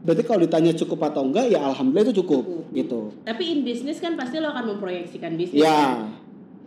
berarti 0.00 0.20
kalau 0.20 0.40
ditanya 0.40 0.72
cukup 0.74 1.00
atau 1.06 1.24
enggak 1.24 1.48
ya 1.48 1.64
alhamdulillah 1.64 2.12
itu 2.12 2.20
cukup 2.20 2.44
gitu 2.70 3.08
Tapi 3.24 3.40
in 3.48 3.64
business 3.64 3.96
kan 3.96 4.12
pasti 4.14 4.36
lo 4.36 4.52
akan 4.52 4.76
memproyeksikan 4.76 5.32
bisnis. 5.32 5.64
kan? 5.64 5.64
ya 5.64 5.80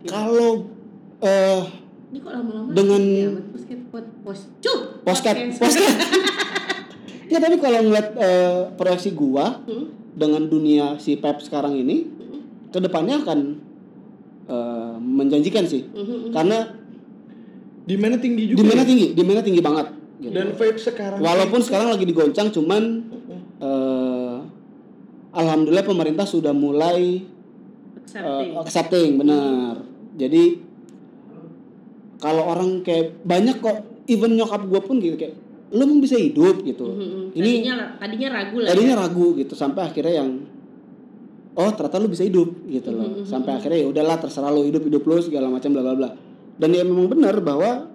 kalau 0.04 0.66
eh 1.22 1.62
Ini 2.10 2.18
kok 2.18 2.32
lama-lama 2.34 2.74
Dengan- 2.74 3.06
ya, 3.06 3.30
posket 3.46 3.78
posket 3.86 4.76
posket 5.06 5.36
ya 7.28 7.38
tapi 7.38 7.56
kalau 7.56 7.80
ngeliat 7.82 8.08
eh, 8.14 8.58
proyeksi 8.74 9.12
gua 9.12 9.60
Hmm, 9.62 9.92
dengan 10.12 10.42
dunia 10.44 10.98
si 10.98 11.14
Pep 11.14 11.38
sekarang 11.38 11.76
ini 11.76 12.02
hmm, 12.02 12.40
ke 12.68 12.78
depannya 12.78 13.22
akan 13.22 13.38
eh, 14.46 14.94
menjanjikan 14.98 15.64
sih 15.64 15.86
hmm, 15.86 16.04
hmm. 16.04 16.30
karena 16.32 16.58
Di 17.84 17.96
mana 17.96 18.16
tinggi 18.16 18.44
juga. 18.48 18.58
di 18.58 18.64
mana 18.66 18.82
ya? 18.82 18.86
tinggi 18.86 19.06
di 19.12 19.22
mana 19.22 19.40
tinggi 19.40 19.62
banget 19.62 19.86
gitu. 20.18 20.32
Dan 20.34 20.46
vibe 20.52 20.76
sekarang. 20.76 21.18
walaupun 21.18 21.60
sekarang 21.62 21.88
lagi 21.88 22.04
digoncang 22.04 22.48
cuman 22.50 22.82
eh, 23.58 24.36
alhamdulillah 25.30 25.84
pemerintah 25.84 26.24
sudah 26.24 26.52
mulai 26.52 27.22
Accepting. 28.02 28.50
uh, 28.50 28.62
accepting 28.62 29.08
benar 29.16 29.84
jadi 30.16 30.64
kalau 32.18 32.42
orang 32.46 32.80
kayak 32.80 33.20
banyak 33.22 33.56
kok 33.58 33.78
even 34.04 34.34
nyokap 34.34 34.64
gue 34.64 34.80
pun 34.80 34.96
gitu 34.98 35.14
kayak 35.14 35.36
lu 35.68 35.80
emang 35.80 36.00
bisa 36.00 36.16
hidup 36.16 36.62
gitu 36.62 36.84
Hmm, 36.84 36.96
hmm, 36.96 37.10
hmm. 37.10 37.26
ini 37.34 37.50
tadinya 37.60 37.76
tadinya 37.96 38.28
ragu 38.32 38.56
lah. 38.58 38.68
tadinya 38.68 38.94
ya. 38.94 39.00
ragu 39.00 39.26
gitu 39.34 39.52
sampai 39.52 39.82
akhirnya 39.84 40.14
yang 40.18 40.30
oh 41.52 41.70
ternyata 41.70 41.98
lu 41.98 42.08
bisa 42.08 42.22
hidup 42.22 42.48
gitu 42.64 42.88
loh 42.88 43.04
Mhm, 43.04 43.16
mhm, 43.18 43.26
sampai 43.26 43.50
akhirnya 43.54 43.78
ya 43.78 43.88
udahlah 43.88 44.16
terserah 44.16 44.48
lu 44.48 44.62
hidup 44.62 44.82
hidup 44.82 45.02
lu 45.02 45.18
segala 45.18 45.46
macam 45.46 45.68
bla 45.70 45.82
bla 45.82 45.94
bla 45.94 46.10
dan 46.56 46.70
ya 46.70 46.82
memang 46.82 47.06
benar 47.08 47.36
bahwa 47.38 47.90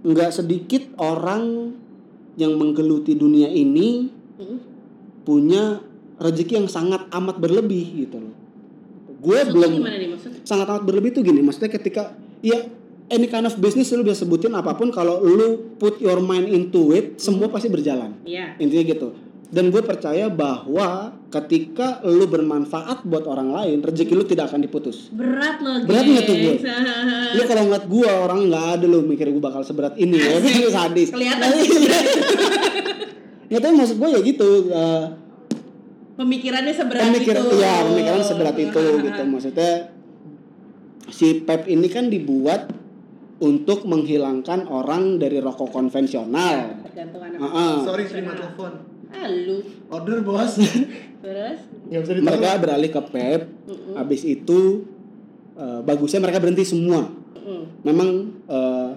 nggak 0.00 0.30
sedikit 0.32 0.94
orang 0.96 1.74
yang 2.34 2.54
menggeluti 2.54 3.12
dunia 3.12 3.48
ini 3.48 4.14
Hmm. 4.38 4.62
punya 5.22 5.82
rezeki 6.16 6.52
yang 6.56 6.68
sangat 6.68 7.10
amat 7.10 7.36
berlebih 7.36 7.82
gitu 7.98 8.16
loh 8.16 8.30
gue 9.18 9.38
belum 9.44 9.82
gimana 9.82 9.98
nih 9.98 10.08
maksud? 10.08 10.30
sangat 10.46 10.66
amat 10.68 10.86
berlebih 10.86 11.10
tuh 11.10 11.26
gini 11.26 11.42
maksudnya 11.42 11.66
ketika 11.68 12.14
ya 12.38 12.62
any 13.08 13.26
kind 13.26 13.44
of 13.44 13.56
business 13.56 13.88
lu 13.90 14.02
bisa 14.02 14.22
sebutin 14.22 14.52
apa 14.52 14.72
pun 14.72 14.88
kalau 14.88 15.20
lu 15.20 15.76
put 15.76 15.96
your 15.98 16.20
mind 16.20 16.46
into 16.46 16.92
it 16.92 17.16
semua 17.16 17.48
pasti 17.48 17.66
berjalan 17.66 18.12
Iya. 18.22 18.56
intinya 18.56 18.84
gitu 18.84 19.08
dan 19.48 19.72
gue 19.72 19.80
percaya 19.80 20.28
bahwa 20.28 21.16
ketika 21.32 22.04
lu 22.04 22.28
bermanfaat 22.28 23.00
buat 23.02 23.24
orang 23.24 23.48
lain 23.48 23.80
rezeki 23.80 24.12
lu 24.12 24.24
tidak 24.24 24.52
akan 24.52 24.60
diputus 24.60 25.08
Berat 25.08 25.56
loh, 25.58 25.88
Berat 25.88 26.04
nggak 26.04 26.24
tuh, 26.28 26.36
gue? 26.36 26.54
lu 27.32 27.42
kalau 27.48 27.62
ngeliat 27.64 27.84
gue 27.88 28.08
orang 28.08 28.40
nggak 28.44 28.66
ada 28.76 28.84
lu 28.84 29.00
mikir 29.02 29.32
gue 29.32 29.40
bakal 29.40 29.64
seberat 29.64 29.96
ini 29.96 30.20
ya 30.20 30.36
Asik. 30.36 30.68
sadis 30.68 31.08
Kelihatan 31.08 31.48
iya. 31.64 31.98
nggak 33.48 33.60
tahu 33.64 33.72
maksud 33.74 33.96
gue 33.96 34.08
ya 34.12 34.20
gitu 34.20 34.48
eh, 34.68 35.04
Pemikirannya 36.18 36.74
seberat 36.74 37.02
pemikir 37.08 37.30
itu. 37.32 37.56
ya 37.56 37.74
pemikiran 37.86 38.20
seberat 38.20 38.56
itu 38.58 38.82
gitu 39.00 39.22
maksudnya 39.22 39.72
si 41.08 41.40
Pep 41.40 41.64
ini 41.64 41.86
kan 41.86 42.10
dibuat 42.10 42.68
untuk 43.38 43.86
menghilangkan 43.86 44.66
orang 44.66 45.22
dari 45.22 45.38
rokok 45.38 45.70
konvensional 45.70 46.82
Tergantung 46.90 47.22
anak. 47.22 47.38
Heeh. 47.38 47.74
Sorry 47.86 48.04
terima 48.10 48.34
telepon. 48.34 48.72
Halo. 49.08 49.56
Order 49.88 50.18
bos. 50.20 50.52
Terus? 51.24 51.58
Mereka 52.18 52.50
beralih 52.60 52.90
ke 52.90 53.02
Pep 53.10 53.42
habis 53.94 54.22
itu 54.22 54.86
eh, 55.58 55.80
bagusnya 55.82 56.22
mereka 56.22 56.38
berhenti 56.38 56.62
semua 56.62 57.02
Mm-mm. 57.34 57.82
memang 57.82 58.08
eh, 58.46 58.90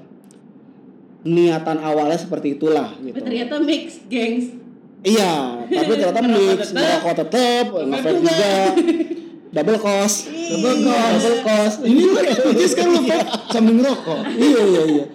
niatan 1.21 1.77
awalnya 1.81 2.17
seperti 2.17 2.57
itulah 2.57 2.93
Tapi 2.93 3.13
gitu 3.13 3.21
ternyata 3.21 3.55
mix, 3.61 4.01
gengs. 4.09 4.57
iya 5.01 5.65
tapi 5.65 5.91
ternyata 5.97 6.21
mix 6.21 6.59
merokok 6.75 7.13
tetep 7.25 7.65
nge-vape 7.69 8.19
juga 8.21 8.53
double 9.51 9.79
cost. 9.79 10.31
Double 10.31 10.77
cost. 10.87 11.19
double 11.21 11.39
cost. 11.43 11.75
Ini 11.83 12.01
lu 12.07 12.15
is 12.59 12.73
kan 12.75 12.87
lu 12.87 12.99
vape 13.03 13.27
sambil 13.51 13.73
ngerokok. 13.79 14.19
iya 14.39 14.61
iya 14.63 14.83
iya. 14.87 15.05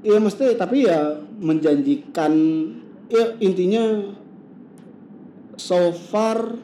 Iya 0.00 0.18
mesti 0.18 0.56
tapi 0.56 0.88
ya 0.88 1.18
menjanjikan 1.40 2.32
ya 3.10 3.24
intinya 3.38 4.14
so 5.60 5.92
far 5.92 6.56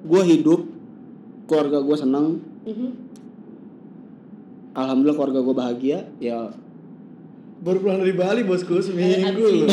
gue 0.00 0.22
hidup 0.24 0.64
keluarga 1.46 1.78
gue 1.84 1.96
senang. 1.96 2.26
Mhm. 2.60 2.90
alhamdulillah 4.70 5.16
keluarga 5.18 5.40
gue 5.42 5.56
bahagia 5.56 5.98
ya 6.22 6.54
Baru 7.60 7.76
pulang 7.78 8.00
dari 8.00 8.12
Bali 8.12 8.40
bosku 8.40 8.80
seminggu 8.80 9.36
loh. 9.36 9.68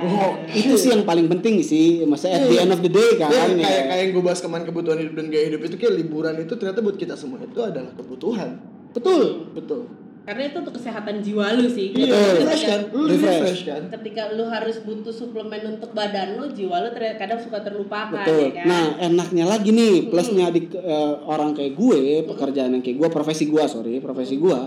Oh, 0.00 0.32
itu 0.48 0.72
sih 0.74 0.88
yang 0.88 1.04
paling 1.04 1.28
penting 1.28 1.60
sih 1.60 2.00
maksudnya 2.02 2.40
at 2.40 2.48
the 2.48 2.56
end 2.56 2.72
of 2.72 2.80
the 2.80 2.88
day 2.88 3.10
kan 3.14 3.28
Ya, 3.28 3.44
ya. 3.44 3.56
kayak 3.58 3.82
kayak 3.84 4.00
yang 4.00 4.10
gue 4.12 4.24
bahas 4.24 4.40
kemarin 4.40 4.64
kebutuhan 4.64 4.96
hidup 4.96 5.12
dan 5.12 5.26
gaya 5.28 5.44
hidup 5.46 5.60
itu 5.62 5.76
kayak 5.76 5.94
liburan 5.96 6.34
itu 6.38 6.52
ternyata 6.54 6.80
buat 6.80 6.96
kita 6.96 7.12
semua 7.14 7.40
itu 7.40 7.60
adalah 7.60 7.92
kebutuhan. 7.92 8.56
betul 8.90 9.52
Betul. 9.52 9.82
Karena 10.24 10.44
itu 10.44 10.56
untuk 10.60 10.76
kesehatan 10.76 11.20
jiwa 11.20 11.56
lu 11.56 11.64
sih. 11.66 11.88
Iya, 11.90 12.12
Betul. 12.12 12.32
refresh 12.38 12.64
kan? 12.64 12.80
Lu 12.92 13.02
Refresh. 13.06 13.24
refresh 13.40 13.62
kan? 13.64 13.82
Ketika 13.90 14.22
lu 14.30 14.44
harus 14.44 14.76
butuh 14.80 15.08
suplemen 15.10 15.62
untuk 15.70 15.90
badan 15.92 16.36
lu, 16.36 16.48
jiwa 16.48 16.84
lu 16.84 16.88
kadang 16.92 17.40
suka 17.40 17.60
terlupakan 17.60 18.24
betul 18.24 18.40
ya 18.46 18.52
kan. 18.56 18.64
nah 18.64 18.84
enaknya 19.02 19.44
lagi 19.44 19.68
nih 19.68 20.08
plusnya 20.08 20.48
di 20.48 20.68
eh, 20.70 21.12
orang 21.24 21.52
kayak 21.52 21.72
gue 21.74 22.00
pekerjaan 22.24 22.72
yang 22.72 22.80
kayak 22.80 22.96
gue 22.96 23.08
profesi 23.08 23.44
gue 23.44 23.64
sorry 23.64 24.00
profesi 24.00 24.36
gue 24.36 24.58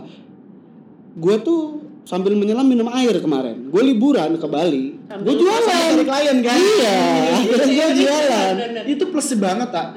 gue 1.14 1.36
tuh 1.42 1.62
sambil 2.02 2.34
menyelam 2.34 2.66
minum 2.66 2.90
air 2.90 3.14
kemarin 3.18 3.70
gue 3.70 3.82
liburan 3.84 4.34
ke 4.34 4.44
Bali 4.46 4.98
gue 4.98 5.34
jualan 5.34 5.64
Cari 5.92 6.04
klien 6.04 6.38
kan? 6.42 6.58
iya 6.58 7.00
akhirnya 7.38 7.66
gue 7.68 7.90
jualan. 8.00 8.54
Itu 8.84 9.04
plusnya 9.08 9.38
banget 9.38 9.70
tak. 9.70 9.88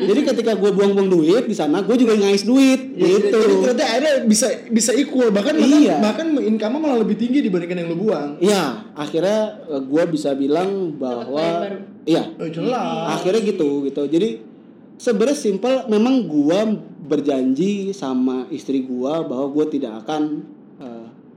jadi 0.00 0.20
ketika 0.24 0.52
gue 0.54 0.70
buang-buang 0.70 1.06
duit 1.06 1.44
di 1.44 1.52
sana 1.52 1.82
gue 1.82 1.96
juga 1.96 2.16
ngais 2.16 2.42
duit 2.42 2.80
Ya, 2.90 3.06
gitu 3.06 3.38
Jadi 3.38 3.54
ternyata 3.62 3.84
akhirnya 3.86 4.14
bisa 4.24 4.46
bisa 4.68 4.90
equal 4.92 5.30
bahkan 5.30 5.56
Iya. 5.56 6.00
bahkan, 6.00 6.32
bahkan 6.32 6.48
income 6.48 6.76
malah 6.76 6.98
lebih 6.98 7.16
tinggi 7.16 7.40
dibandingkan 7.40 7.76
yang 7.78 7.88
lu 7.88 7.98
buang. 7.98 8.36
Iya, 8.38 8.92
akhirnya 8.92 9.40
gue 9.80 10.04
bisa 10.08 10.32
bilang 10.32 10.96
bahwa 10.96 11.68
iya, 12.04 12.28
Oh, 12.36 12.48
jelas. 12.48 13.20
akhirnya 13.20 13.40
gitu 13.46 13.84
gitu. 13.84 14.02
Jadi 14.04 14.28
sebenarnya 14.96 15.38
simpel, 15.38 15.74
memang 15.88 16.24
gue 16.24 16.60
berjanji 17.04 17.90
sama 17.90 18.46
istri 18.48 18.80
gue 18.80 19.12
bahwa 19.24 19.46
gue 19.50 19.66
tidak 19.70 20.04
akan 20.04 20.22
eh, 20.30 20.59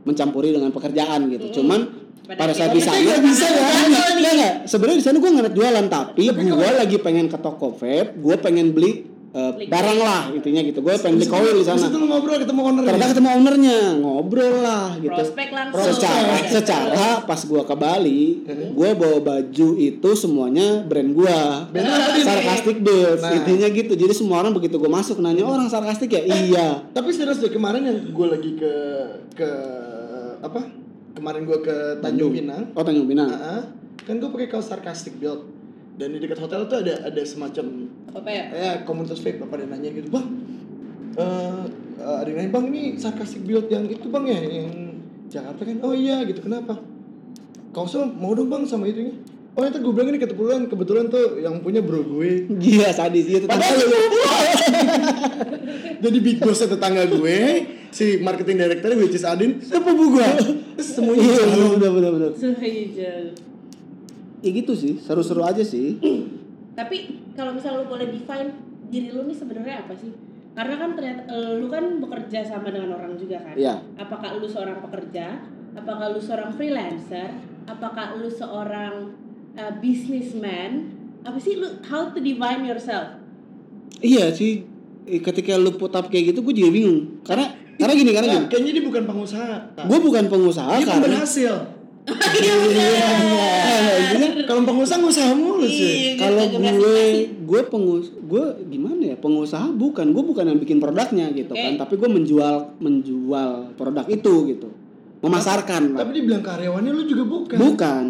mencampuri 0.04 0.52
dengan 0.52 0.70
pekerjaan 0.72 1.28
gitu. 1.32 1.62
Cuman 1.62 2.04
Pada 2.24 2.40
pada 2.40 2.54
saat 2.56 2.72
di 2.72 2.80
sana 2.80 3.20
bisa 3.20 3.46
ya, 3.52 4.32
nggak. 4.32 4.54
Sebenarnya 4.64 4.98
di 5.00 5.06
sana 5.06 5.20
gue 5.20 5.28
nggak 5.28 5.52
jualan, 5.52 5.86
tapi 5.92 6.24
gue 6.32 6.70
lagi 6.72 6.96
pengen 7.04 7.28
ke 7.28 7.36
toko 7.36 7.76
vape, 7.76 8.16
gue 8.16 8.36
pengen 8.40 8.72
beli 8.72 9.12
eh, 9.34 9.52
Beli 9.52 9.68
barang 9.68 10.00
lah 10.00 10.32
intinya 10.32 10.64
gitu. 10.64 10.80
Gue 10.80 10.96
pengen 11.04 11.20
beli 11.20 11.28
koil 11.28 11.52
di 11.52 11.66
sana. 11.68 11.84
Terus 11.84 12.00
lu 12.00 12.08
ngobrol 12.08 12.40
ketemu 12.40 12.62
ownernya. 12.64 12.90
Ternyata 12.96 13.12
ketemu 13.12 13.30
ownernya, 13.34 13.80
ngobrol 14.00 14.56
lah 14.64 14.88
gitu. 15.04 15.12
Prospek 15.20 15.48
langsung. 15.52 15.84
Secara 15.84 16.36
secara 16.48 17.06
pas 17.28 17.42
gua 17.44 17.64
ke 17.68 17.76
Bali, 17.76 18.24
gua 18.72 18.90
bawa 18.96 19.20
baju 19.20 19.68
itu 19.76 20.10
semuanya 20.16 20.80
brand 20.88 21.12
gua. 21.12 21.68
Sarcastic 22.24 22.80
Bills, 22.80 23.20
Nah. 23.20 23.36
intinya 23.36 23.68
gitu. 23.68 23.94
Jadi 24.00 24.14
semua 24.16 24.40
orang 24.40 24.56
begitu 24.56 24.80
gua 24.80 24.96
masuk 24.96 25.20
nanya 25.20 25.44
orang 25.44 25.68
sarkastik 25.68 26.08
ya? 26.08 26.24
Iya. 26.24 26.68
Tapi 26.96 27.12
serius 27.12 27.44
deh 27.44 27.52
kemarin 27.52 27.84
yang 27.84 28.00
gue 28.00 28.28
lagi 28.32 28.52
ke 28.56 28.74
ke 29.36 29.50
apa? 30.44 30.62
Kemarin 31.16 31.48
gue 31.48 31.60
ke 31.64 31.76
Tanjung 32.04 32.36
Pinang. 32.36 32.76
Oh 32.76 32.84
Tanjung 32.84 33.08
Pinang. 33.08 33.32
Ah, 33.32 33.64
kan 34.04 34.20
gue 34.20 34.30
pakai 34.30 34.52
kaos 34.52 34.68
sarcastic 34.68 35.16
build. 35.18 35.48
Dan 35.94 36.12
di 36.12 36.20
dekat 36.20 36.42
hotel 36.42 36.66
tuh 36.66 36.82
ada 36.82 37.06
ada 37.06 37.22
semacam 37.22 37.86
Apa 38.14 38.30
ya? 38.30 38.46
ya 38.50 38.72
komunitas 38.82 39.22
vape 39.22 39.42
apa 39.42 39.58
ada 39.58 39.66
yang 39.66 39.74
nanya 39.78 39.90
gitu 39.94 40.10
bang 40.10 40.26
eh 41.18 41.66
eh, 42.02 42.18
ada 42.22 42.30
yang 42.30 42.38
nanya 42.46 42.52
bang 42.54 42.66
ini 42.70 42.82
sarcastic 42.98 43.42
build 43.46 43.70
yang 43.70 43.86
itu 43.86 44.06
bang 44.10 44.26
ya 44.26 44.40
yang 44.42 44.70
Jakarta 45.30 45.62
kan 45.66 45.78
oh 45.82 45.94
iya 45.98 46.22
gitu 46.26 46.46
kenapa 46.46 46.78
kaosnya 47.74 48.06
mau 48.06 48.38
dong 48.38 48.54
bang 48.54 48.70
sama 48.70 48.86
itunya 48.86 49.18
oh 49.54 49.64
itu 49.64 49.78
gue 49.78 49.94
bilang 49.94 50.10
ini 50.10 50.20
kebetulan 50.20 50.66
kebetulan 50.66 51.06
tuh 51.14 51.38
yang 51.38 51.62
punya 51.62 51.86
bro 51.86 52.02
gue 52.02 52.50
Gila 52.50 52.90
sadis 52.90 53.26
itu. 53.30 53.46
Padahal 53.46 53.86
jadi 56.04 56.18
big 56.20 56.38
boss 56.42 56.66
tetangga 56.66 57.06
gue 57.06 57.40
si 57.94 58.18
marketing 58.20 58.58
director 58.66 58.90
which 58.98 59.14
is 59.14 59.24
Adin 59.24 59.62
sepupu 59.62 60.18
gue 60.18 60.28
semuanya 60.82 61.22
Iya, 61.24 61.44
bener 61.78 61.92
bener 61.94 62.12
bener. 62.18 62.32
Sehijau. 62.34 63.38
Ya 64.44 64.50
gitu 64.52 64.74
sih, 64.76 65.00
seru-seru 65.00 65.40
aja 65.46 65.64
sih. 65.64 65.96
Tapi 66.76 67.22
kalau 67.38 67.56
misalnya 67.56 67.86
lu 67.86 67.88
boleh 67.88 68.12
define 68.12 68.52
diri 68.92 69.14
lu 69.14 69.24
nih 69.24 69.38
sebenarnya 69.38 69.88
apa 69.88 69.96
sih? 69.96 70.12
Karena 70.54 70.76
kan 70.76 70.90
ternyata 71.00 71.22
eh, 71.32 71.54
lu 71.62 71.72
kan 71.72 72.02
bekerja 72.04 72.44
sama 72.44 72.68
dengan 72.74 72.98
orang 72.98 73.16
juga 73.16 73.40
kan. 73.40 73.56
Iya. 73.56 73.80
Apakah 73.96 74.36
lu 74.42 74.50
seorang 74.50 74.84
pekerja? 74.84 75.40
Apakah 75.74 76.12
lu 76.12 76.20
seorang 76.20 76.52
freelancer? 76.54 77.30
Apakah 77.64 78.20
lu 78.20 78.28
seorang 78.28 79.16
eh, 79.54 79.74
businessman? 79.80 80.72
Apa 81.24 81.40
sih 81.40 81.56
lu 81.56 81.80
how 81.88 82.12
to 82.12 82.20
define 82.20 82.66
yourself? 82.66 83.16
Iya 84.04 84.34
sih. 84.34 84.68
Eh, 85.08 85.20
Ketika 85.20 85.56
lu 85.56 85.76
put 85.76 85.94
up 85.96 86.08
kayak 86.08 86.36
gitu, 86.36 86.44
gue 86.44 86.54
juga 86.58 86.70
bingung. 86.74 87.24
Karena 87.24 87.54
karena 87.80 87.94
gini, 87.98 88.12
karena 88.14 88.28
Nah, 88.30 88.36
gini. 88.38 88.48
kayaknya 88.54 88.72
dia 88.78 88.84
bukan 88.86 89.04
pengusaha 89.10 89.50
Gue 89.90 90.00
bukan 90.00 90.24
pengusaha 90.30 90.70
dia 90.78 90.86
karena 90.86 91.06
berhasil 91.10 91.54
Iya. 92.04 92.56
Nah, 92.60 93.96
intinya 94.12 94.30
kalau 94.44 94.62
pengusaha 94.68 95.00
ngusaha 95.00 95.32
mulu 95.32 95.64
sih. 95.64 96.20
Iya, 96.20 96.28
kalau 96.28 96.44
gue 96.52 97.04
gue 97.44 97.62
pengus 97.72 98.12
gue 98.28 98.44
gimana 98.68 99.14
ya 99.14 99.16
pengusaha 99.16 99.72
bukan 99.72 100.12
gue 100.12 100.24
bukan 100.26 100.44
yang 100.52 100.60
bikin 100.60 100.84
produknya 100.84 101.32
gitu 101.32 101.54
kan 101.56 101.80
tapi 101.80 101.96
gue 101.96 102.10
menjual 102.10 102.76
menjual 102.84 103.78
produk 103.80 104.06
itu 104.12 104.34
gitu 104.52 104.68
memasarkan 105.24 105.96
lah. 105.96 106.04
Tapi 106.04 106.12
dibilang 106.20 106.44
karyawannya 106.44 106.92
lu 106.92 107.04
juga 107.08 107.24
bukan. 107.24 107.56
bukan 107.56 108.06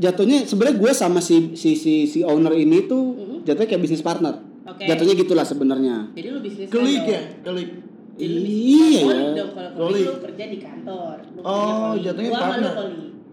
jatuhnya 0.00 0.42
sebenarnya 0.42 0.76
gue 0.78 0.92
sama 0.92 1.20
si 1.20 1.52
si 1.52 1.76
si 1.76 2.04
si 2.04 2.20
owner 2.22 2.50
ini 2.54 2.84
tuh 2.84 3.04
Mhm. 3.12 3.36
jatuhnya 3.44 3.68
kayak 3.68 3.82
bisnis 3.82 4.00
partner 4.00 4.40
Oke. 4.64 4.82
jatuhnya 4.82 5.14
gitulah 5.14 5.44
sebenarnya 5.44 6.08
Jadi 6.10 6.28
lu 6.30 6.40
bisnis 6.40 6.66
Kelik 6.66 6.98
dong. 6.98 7.08
ya, 7.10 7.20
kelik. 7.42 7.68
Bisnis 8.16 8.48
Iya, 8.50 9.00
ya. 9.00 9.32
dong 9.34 9.50
kalau 9.54 9.88
lu 9.88 10.12
kerja 10.20 10.44
di 10.46 10.58
kantor. 10.58 11.16
Lu 11.30 11.40
Oh, 11.40 11.92
jatuhnya 11.94 12.28
Gua 12.28 12.36
lu 12.36 12.42
partner. 12.42 12.72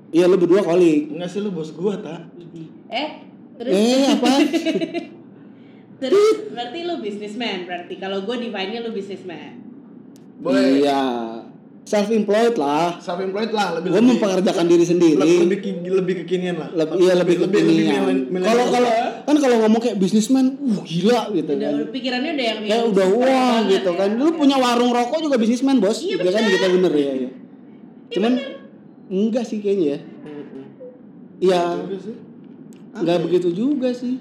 iya 0.09 0.25
lu 0.25 0.35
berdua 0.35 0.61
kolik 0.61 1.01
Enggak 1.09 1.29
sih 1.29 1.39
lu 1.39 1.49
bos 1.49 1.71
gua 1.71 1.95
tak. 1.97 2.21
Idi. 2.37 2.63
Eh, 2.87 3.09
terus 3.57 3.71
eh 3.73 4.05
apa 4.13 4.31
terus 5.97 6.27
berarti 6.47 6.79
lu 6.83 6.93
businessman 6.99 7.65
berarti 7.65 7.93
kalau 7.95 8.21
gue 8.21 8.35
define-nya 8.39 8.79
lu 8.81 8.91
businessman. 8.91 9.65
Boleh. 10.37 10.79
iya 10.79 11.36
self 11.87 12.11
employed 12.11 12.55
lah 12.55 12.99
Self 12.99 13.15
employed 13.17 13.47
lah 13.49 13.67
lebih 13.73 13.89
gue 13.89 13.95
lebih- 13.95 14.09
mempekerjakan 14.13 14.65
diri 14.65 14.83
sendiri 14.83 15.15
lebih 15.15 15.37
lebih, 15.47 15.71
lebih 15.95 16.13
kekinian 16.21 16.55
lah. 16.57 16.69
lebih 16.73 16.95
iya 16.99 17.13
lebih 17.15 17.35
lebih 17.39 17.59
kekinian. 17.61 18.01
milen- 18.03 18.25
milenial. 18.27 18.49
kalau 18.49 18.65
kalau 18.69 18.89
kan 19.23 19.35
kalau 19.37 19.55
ngomong 19.61 19.81
kayak 19.81 19.97
bisnismen 19.97 20.45
uh 20.57 20.81
gila 20.83 21.21
gitu 21.31 21.47
Udah, 21.49 21.63
kan 21.63 21.73
udah 21.73 21.87
pikirannya 21.89 22.31
udah 22.33 22.45
yang 22.45 22.59
kayak 22.61 22.83
udah 22.85 23.07
wah 23.09 23.23
banget 23.23 23.63
gitu 23.73 23.89
ya. 23.89 23.97
kan 23.97 24.09
lu 24.13 24.29
punya 24.33 24.55
warung 24.57 24.91
rokok 24.91 25.19
juga 25.21 25.35
bisnismen 25.37 25.75
bos 25.77 25.97
Iya, 25.97 26.13
gitu 26.13 26.27
kan 26.27 26.41
bener. 26.41 26.51
gitu 26.51 26.67
bener 26.73 26.93
ya 26.93 27.11
ya 27.17 27.29
cuman 28.09 28.31
enggak 29.07 29.43
sih 29.43 29.57
kayaknya 29.57 29.87
ya 29.87 29.99
iya 31.39 31.61
enggak 32.93 33.17
begitu 33.21 33.49
juga 33.51 33.89
sih 33.91 34.19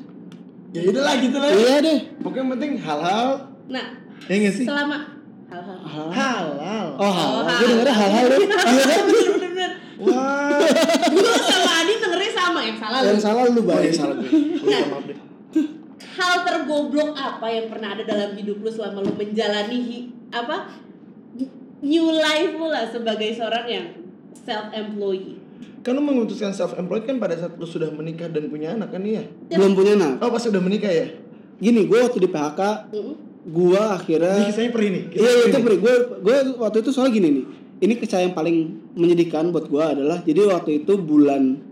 Ya 0.69 0.85
udah 0.85 1.03
lah 1.03 1.15
gitu 1.17 1.37
lah. 1.41 1.49
iya 1.49 1.77
deh 1.81 1.99
Pokoknya 2.21 2.53
penting 2.53 2.73
hal-hal 2.77 3.49
Nah, 3.67 3.97
ya 4.29 4.51
sih? 4.53 4.63
selama 4.63 5.16
hal-hal 5.47 5.79
Hal- 5.81 6.11
Halal. 6.11 6.87
oh 6.97 7.07
hal 7.09 7.31
Oh, 7.33 7.43
gue 7.47 7.67
dengernya 7.69 7.95
hal-hal 7.95 8.25
deh 8.27 8.39
iya 8.67 8.83
kan 8.85 9.03
bener-bener 9.05 9.71
Wah. 9.97 10.59
gue 11.09 11.33
sama 11.41 11.71
Adi 11.79 11.95
dengernya 11.97 12.33
sama 12.33 12.61
yang 12.61 12.77
salah 12.77 12.99
yang 13.01 13.15
lu. 13.15 13.23
salah 13.23 13.43
lu 13.47 13.53
Oh, 13.53 13.65
bang 13.65 13.81
ya 13.81 13.93
salah 13.93 14.15
gue. 14.17 15.15
Hal 16.13 16.35
tergoblok 16.43 17.13
apa 17.13 17.47
yang 17.47 17.67
pernah 17.69 17.89
ada 17.91 18.03
dalam 18.03 18.33
hidup 18.33 18.59
lu 18.59 18.69
selama 18.69 19.01
lu 19.01 19.13
menjalani 19.15 19.79
hi- 19.79 20.09
apa 20.31 20.69
new 21.79 22.07
life 22.11 22.53
lu 22.53 22.67
lah 22.67 22.85
sebagai 22.85 23.31
seorang 23.31 23.67
yang 23.67 23.87
self 24.35 24.73
employee 24.73 25.39
Kan 25.79 25.95
lu 25.95 26.03
memutuskan 26.03 26.51
self 26.51 26.75
employed 26.75 27.05
kan 27.05 27.17
pada 27.17 27.33
saat 27.35 27.55
lu 27.55 27.65
sudah 27.65 27.89
menikah 27.89 28.27
dan 28.27 28.49
punya 28.49 28.73
anak 28.73 28.91
kan 28.91 29.01
iya? 29.01 29.23
belum 29.49 29.73
punya 29.73 29.95
anak 29.95 30.19
Oh 30.19 30.29
pas 30.29 30.43
udah 30.43 30.59
menikah 30.59 30.91
ya? 30.91 31.07
gini 31.57 31.85
gue 31.85 31.99
waktu 31.99 32.19
di 32.19 32.29
PHK 32.29 32.61
gue 32.91 33.03
Ini 33.47 33.79
akhirnya 33.79 34.35
kisahnya 34.51 34.71
perih 34.75 34.89
nih. 34.91 35.03
kisah 35.15 35.23
Iya 35.23 35.31
perih 35.31 35.47
itu 35.47 35.59
beri 35.63 35.77
gue 35.79 35.95
gue 36.27 36.37
waktu 36.59 36.77
itu 36.83 36.91
soal 36.91 37.09
gini 37.09 37.29
nih. 37.31 37.45
Ini 37.77 37.93
kisah 37.97 38.21
yang 38.25 38.35
paling 38.35 38.57
menyedihkan 38.97 39.55
buat 39.55 39.71
gue 39.71 39.85
adalah 39.85 40.19
jadi 40.27 40.51
waktu 40.51 40.83
itu 40.83 40.93
bulan 40.99 41.63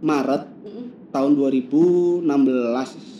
Maret 0.00 0.42
Mm-mm. 0.64 0.84
tahun 1.10 1.32
2016 1.36 2.24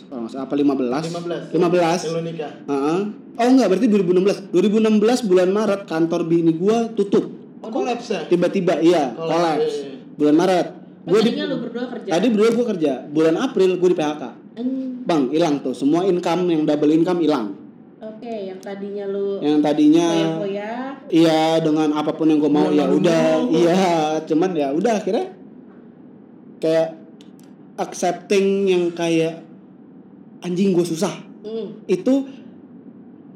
kalau 0.05 0.21
nggak 0.21 0.31
salah 0.31 0.45
apa 0.45 0.55
15 0.55 1.51
15. 1.51 1.57
15 1.57 2.05
Yang 2.05 2.13
lu 2.13 2.21
nikah. 2.23 2.51
Heeh. 2.69 2.99
Oh 3.35 3.47
enggak 3.51 3.67
berarti 3.67 3.87
2016 3.91 4.53
2016 4.55 5.29
bulan 5.29 5.49
Maret 5.51 5.81
kantor 5.85 6.21
bini 6.23 6.55
gue 6.55 6.77
tutup 6.95 7.25
Oh 7.59 7.73
kolaps 7.73 8.13
ya? 8.13 8.21
tiba-tiba 8.29 8.77
iya 8.77 9.09
Kolaps, 9.17 9.65
iya, 9.65 9.89
iya. 9.89 9.97
bulan 10.15 10.35
Maret 10.37 10.67
gue 11.05 11.19
di 11.25 11.31
lu 11.33 11.57
berdua 11.65 11.85
kerja 11.89 12.09
tadi 12.13 12.25
berdua 12.29 12.49
gue 12.53 12.65
kerja 12.77 12.93
bulan 13.09 13.35
April 13.41 13.69
gue 13.75 13.89
di 13.89 13.97
PHK 13.97 14.23
Hmm, 14.55 15.03
bang 15.03 15.23
hilang 15.35 15.59
tuh. 15.59 15.75
Semua 15.75 16.07
income 16.07 16.47
yang 16.47 16.63
double 16.63 16.91
income 16.95 17.19
hilang. 17.19 17.65
Oke 17.99 18.47
yang 18.47 18.59
tadinya 18.63 19.03
lu 19.09 19.43
yang 19.43 19.59
tadinya 19.59 20.07
foya-foya. 20.39 20.71
Iya 21.11 21.43
dengan 21.59 21.89
apa 21.95 22.15
pun 22.15 22.31
yang 22.31 22.39
gue 22.39 22.51
mau 22.51 22.71
ya 22.71 22.87
udah. 22.87 23.51
Iya 23.51 23.83
cuman 24.23 24.49
ya 24.55 24.71
udah 24.71 24.93
akhirnya 25.03 25.35
kayak 26.63 26.95
accepting 27.75 28.71
yang 28.71 28.83
kayak 28.95 29.43
anjing 30.39 30.71
gue 30.71 30.85
susah. 30.87 31.25
Hmm. 31.45 31.77
itu 31.85 32.25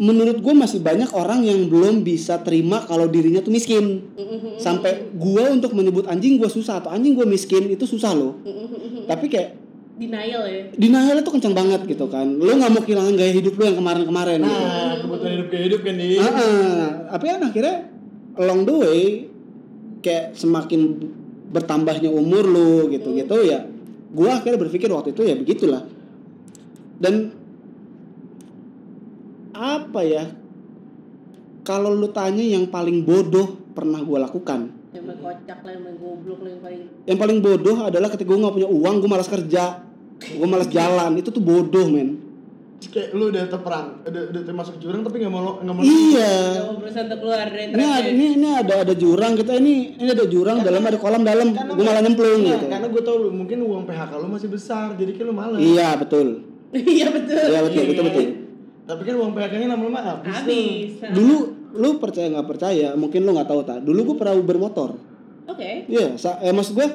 menurut 0.01 0.41
gue 0.41 0.53
masih 0.58 0.82
banyak 0.82 1.13
orang 1.13 1.45
yang 1.45 1.69
belum 1.69 2.01
bisa 2.01 2.41
terima 2.41 2.82
kalau 2.89 3.05
dirinya 3.05 3.43
tuh 3.43 3.53
miskin. 3.53 4.01
Mm-mm. 4.17 4.58
sampai 4.58 5.13
gue 5.13 5.43
untuk 5.51 5.77
menyebut 5.77 6.10
anjing 6.10 6.41
gue 6.41 6.49
susah 6.49 6.82
atau 6.82 6.89
anjing 6.89 7.13
gue 7.13 7.27
miskin 7.29 7.69
itu 7.69 7.86
susah 7.86 8.17
loh. 8.17 8.39
Mm-mm. 8.41 9.05
tapi 9.05 9.29
kayak 9.29 9.59
denial 9.99 10.43
ya 10.47 10.63
denial 10.79 11.17
itu 11.19 11.31
kencang 11.35 11.51
banget 11.51 11.81
gitu 11.83 12.07
kan 12.07 12.27
lo 12.39 12.47
nggak 12.55 12.71
mau 12.71 12.81
kehilangan 12.88 13.13
gaya 13.19 13.33
hidup 13.35 13.53
lo 13.59 13.63
yang 13.67 13.77
kemarin-kemarin 13.83 14.39
gitu. 14.39 14.55
Nah, 14.63 14.95
kebutuhan 15.03 15.31
hidup 15.35 15.47
kayak 15.51 15.63
hidup 15.67 15.81
kan 15.83 15.93
di. 15.99 16.07
Ah, 16.15 16.31
ah. 16.31 16.88
tapi 17.12 17.25
kan 17.27 17.41
akhirnya 17.43 17.75
along 18.39 18.62
the 18.63 18.75
way 18.79 19.01
kayak 19.99 20.31
semakin 20.39 21.12
bertambahnya 21.51 22.07
umur 22.07 22.47
lu 22.47 22.88
gitu 22.95 23.12
gitu 23.12 23.35
ya 23.43 23.67
gua 24.15 24.39
akhirnya 24.39 24.63
berpikir 24.63 24.88
waktu 24.88 25.12
itu 25.12 25.27
ya 25.27 25.35
begitulah 25.35 25.83
dan 27.03 27.35
apa 29.51 30.01
ya 30.07 30.23
kalau 31.67 31.91
lu 31.91 32.07
tanya 32.15 32.41
yang 32.41 32.71
paling 32.71 33.03
bodoh 33.03 33.59
pernah 33.75 33.99
gua 33.99 34.23
lakukan 34.31 34.78
yang 34.89 35.04
main 35.06 35.19
kocak 35.19 35.60
lah 35.62 35.71
yang 35.71 35.84
main 35.84 35.97
goblok 35.97 36.39
lah 36.41 36.49
yang 36.49 36.62
paling 36.62 36.82
yang 37.06 37.17
paling 37.17 37.38
bodoh 37.39 37.78
adalah 37.84 38.10
ketika 38.10 38.28
gua 38.28 38.39
nggak 38.41 38.56
punya 38.56 38.69
uang 38.69 38.95
gua 38.99 39.10
malas 39.10 39.30
kerja. 39.30 39.63
Gua 40.34 40.47
malas 40.47 40.67
jalan. 40.67 41.12
Itu 41.15 41.30
tuh 41.30 41.39
bodoh 41.39 41.88
men. 41.88 42.10
Kayak 42.80 43.12
lu 43.12 43.28
udah 43.28 43.43
terperang, 43.45 43.88
udah 44.02 44.23
udah 44.32 44.41
termasuk 44.41 44.80
jurang 44.80 45.04
tapi 45.04 45.19
nggak 45.19 45.30
mau 45.30 45.43
lo- 45.43 45.60
nggak 45.60 45.75
mau. 45.75 45.84
iya. 45.84 46.32
Gak 46.56 46.65
mau 46.65 46.75
berusaha 46.80 47.04
untuk 47.06 47.19
keluar 47.19 47.45
dari 47.45 47.63
ini 47.67 47.86
ini 48.10 48.25
ini 48.34 48.49
ada 48.49 48.73
ada 48.82 48.93
jurang 48.95 49.36
kita 49.36 49.52
ini 49.54 49.99
ini 49.99 50.10
ada 50.10 50.23
jurang 50.25 50.63
dalam 50.63 50.80
ada 50.82 50.95
kolam 50.95 51.21
dalam. 51.21 51.52
Karena 51.52 51.75
gue 51.75 51.86
malah 51.86 52.02
nyemplung 52.02 52.39
Nah, 52.39 52.49
gitu. 52.49 52.65
Karena 52.65 52.88
gue 52.88 53.02
tau 53.04 53.15
lu 53.19 53.30
mungkin 53.36 53.58
uang 53.62 53.84
PHK 53.84 54.12
lu 54.15 54.28
masih 54.32 54.49
besar, 54.49 54.95
jadi 54.95 55.12
kayak 55.12 55.28
lu 55.28 55.36
malas. 55.36 55.60
iya 55.60 55.89
betul. 55.93 56.28
Iya 56.95 57.08
betul. 57.12 57.45
Iya 57.45 57.60
betul 57.62 57.84
betul 57.84 58.04
betul. 58.08 58.25
Tapi 58.88 59.02
kan 59.04 59.15
uang 59.17 59.32
PHK-nya 59.36 59.67
lama-lama 59.69 59.99
habis. 60.02 60.34
habis. 60.34 60.89
dulu 61.12 61.38
lu 61.71 61.97
percaya 61.97 62.27
nggak 62.29 62.47
percaya 62.47 62.88
mungkin 62.93 63.21
lu 63.21 63.32
nggak 63.32 63.45
tahu 63.45 63.62
tak 63.62 63.79
dulu 63.79 63.99
gue 64.03 64.17
pernah 64.17 64.34
Uber 64.34 64.58
motor. 64.58 64.89
Oke. 65.45 65.86
Iya 65.86 66.15
sa- 66.15 66.39
eh, 66.39 66.49
maksud 66.49 66.73
gue 66.73 66.88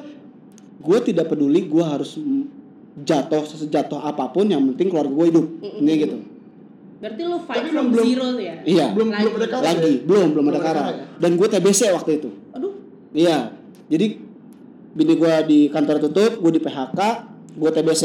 gue 0.77 0.97
tidak 1.03 1.27
peduli 1.27 1.63
gue 1.63 1.81
harus 1.81 2.15
mm, 2.15 2.43
jatuh 3.01 3.43
sejatuh 3.43 3.99
apa 3.99 4.27
pun 4.27 4.45
yang 4.45 4.63
penting 4.69 4.87
keluarga 4.87 5.11
gue 5.11 5.25
hidup. 5.27 5.45
Ini 5.61 5.93
gitu. 5.97 6.17
Berarti 6.95 7.21
lu 7.21 7.37
fight 7.39 7.59
Tapi 7.61 7.69
from 7.69 7.87
belum- 7.89 8.07
zero 8.07 8.25
tuh 8.31 8.41
ya? 8.41 8.55
Iya. 8.63 8.85
Belum 8.91 9.09
Lagi. 9.09 9.21
belum 9.21 9.33
ada 9.35 9.47
kabar 9.49 9.63
lagi. 9.65 9.91
ya? 9.91 10.01
belum 10.01 10.27
belum 10.31 10.45
ada 10.47 10.59
kara 10.59 10.73
kara 10.73 10.91
ya? 10.91 11.05
dan 11.17 11.31
gue 11.33 11.47
TBC 11.49 11.81
waktu 11.91 12.11
itu. 12.17 12.29
Aduh. 12.51 12.73
Iya, 13.11 13.37
jadi 13.87 14.05
bini 14.91 15.13
gue 15.13 15.33
di 15.45 15.59
kantor 15.67 15.99
tutup, 16.01 16.31
gue 16.37 16.51
di 16.51 16.59
PHK, 16.59 16.99
gue 17.53 17.69
TBC. 17.69 18.03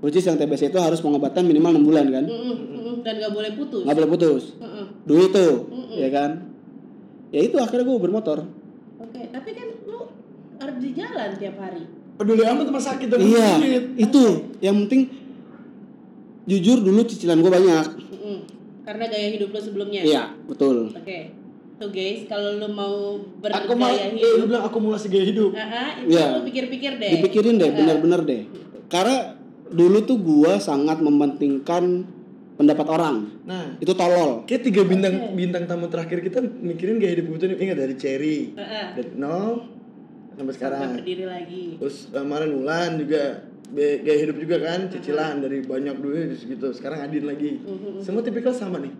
Which 0.00 0.14
is 0.14 0.24
yang 0.24 0.36
TBC 0.36 0.68
itu 0.68 0.76
harus 0.76 1.00
pengobatan 1.00 1.44
minimal 1.44 1.72
6 1.74 1.80
bulan 1.82 2.04
kan, 2.06 2.24
Mm-mm, 2.24 2.44
mm-mm. 2.50 2.73
Dan 3.04 3.14
gak 3.14 3.30
boleh 3.30 3.52
putus 3.52 3.84
nggak 3.84 3.96
boleh 3.96 4.10
putus. 4.10 4.42
Mm-mm. 4.56 4.86
Duit 5.04 5.30
tuh, 5.30 5.68
Mm-mm. 5.68 5.94
ya 5.94 6.08
kan. 6.08 6.30
Ya 7.28 7.40
itu 7.42 7.56
akhirnya 7.56 7.84
gue 7.84 7.98
bermotor. 8.00 8.38
oke 8.96 9.20
tapi 9.28 9.50
kan 9.52 9.68
lu 9.84 9.98
harus 10.56 10.76
di 10.78 10.90
jalan 10.92 11.30
tiap 11.34 11.56
hari 11.58 11.84
Peduli 12.14 12.42
amat 12.42 12.64
sama 12.64 12.80
sakit 12.80 13.06
dan 13.08 13.18
Iya, 13.18 13.48
itu 13.96 14.22
yang 14.58 14.76
penting 14.82 15.10
jujur 16.44 16.78
dulu 16.78 17.00
cicilan 17.02 17.38
gue 17.38 17.50
banyak. 17.50 17.86
Mm-mm. 17.90 18.38
karena 18.82 19.04
gaya 19.06 19.28
hidup 19.30 19.48
lu 19.48 19.58
sebelumnya 19.58 20.00
Iya, 20.00 20.22
betul. 20.44 20.88
oke 20.90 21.18
tuh 21.74 21.90
guys 21.90 22.22
kalau 22.24 22.54
lu 22.54 22.68
mau 22.70 23.18
Aku 23.18 23.74
mau, 23.74 23.90
bergaya 23.90 24.06
eh, 24.06 24.14
lu 24.14 24.28
hidup 24.38 24.46
bilang 24.48 24.64
akumulasi 24.64 25.06
gaya 25.08 25.26
hidup. 25.26 25.50
ah, 25.52 25.98
itu 25.98 26.14
Iya. 26.14 26.26
lu 26.32 26.46
pikir-pikir 26.46 26.92
deh 26.96 27.10
Dipikirin 27.18 27.54
deh, 27.56 27.70
bener-bener 27.72 28.20
deh. 28.22 28.42
Karena 28.86 29.34
dulu 29.66 29.98
tuh 30.00 30.16
gue 30.16 30.52
sangat 30.58 31.00
mementingkan 31.00 32.06
pendapat 32.54 32.86
orang. 32.86 33.16
Nah, 33.44 33.74
Itu 33.76 33.92
tolol. 33.92 34.42
kayak 34.44 34.62
tiga 34.62 34.82
bintang 34.82 35.14
Oke. 35.20 35.34
bintang 35.34 35.64
tamu 35.64 35.86
terakhir 35.88 36.18
kita 36.20 36.38
mikirin 36.40 36.96
gaya 36.96 37.12
hidup 37.12 37.26
kebutuhan 37.28 37.58
ingat 37.58 37.76
dari 37.76 37.94
Cherry, 37.94 38.54
ah, 38.54 38.62
ah. 38.62 38.86
dari 38.94 39.10
nol 39.12 39.66
sampai 40.32 40.54
sekarang. 40.54 40.80
Sampai 40.84 40.98
berdiri 41.02 41.24
lagi 41.24 41.64
Terus 41.76 41.96
eh, 42.08 42.20
kemarin 42.20 42.50
Wulan 42.52 42.90
juga 42.96 43.22
be- 43.68 44.00
gaya 44.00 44.18
hidup 44.20 44.36
juga 44.38 44.56
kan, 44.60 44.80
cicilan 44.88 45.34
dari 45.40 45.58
banyak 45.60 45.96
duit 45.96 46.30
gitu. 46.36 46.66
Sekarang 46.70 47.02
Adin 47.02 47.24
lagi. 47.24 47.58
Mhm. 47.58 47.98
Semua 48.00 48.22
tipikal 48.22 48.50
sama 48.50 48.78
nih. 48.78 48.94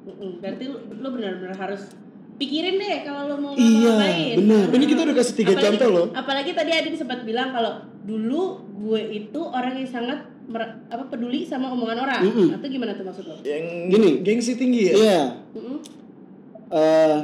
Mm-mm. 0.00 0.40
berarti 0.40 0.64
lu, 0.64 0.76
lu 0.94 1.08
benar-benar 1.10 1.52
harus 1.54 1.92
pikirin 2.34 2.76
deh 2.76 3.04
kalau 3.04 3.28
lu 3.28 3.36
mau 3.38 3.52
Iya, 3.52 3.92
ngapain 3.92 4.36
benar. 4.38 4.64
Ini 4.70 4.84
kita 4.86 5.00
udah 5.04 5.16
kasih 5.16 5.34
tiga 5.34 5.52
Apalagi- 5.52 5.64
contoh 5.66 5.88
loh. 5.90 6.06
apalagi 6.12 6.50
tadi 6.52 6.70
Adin 6.72 6.94
sempat 6.94 7.20
bilang 7.22 7.52
kalau 7.52 7.72
dulu 8.04 8.42
gue 8.78 9.00
itu 9.18 9.40
orang 9.42 9.76
yang 9.76 9.84
sangat 9.86 10.24
mer- 10.48 10.80
apa 10.86 11.04
peduli 11.06 11.44
sama 11.44 11.68
omongan 11.70 11.98
orang 12.00 12.20
Mm-mm. 12.24 12.48
atau 12.52 12.66
gimana 12.66 12.92
tuh 12.92 13.04
maksud 13.04 13.24
lo 13.24 13.36
Yang 13.40 13.64
Gini. 13.88 14.10
gengsi 14.20 14.52
tinggi 14.54 14.80
ya. 14.82 14.94
Iya. 14.94 15.22
Mm-mm. 15.52 15.76
eh 16.70 17.16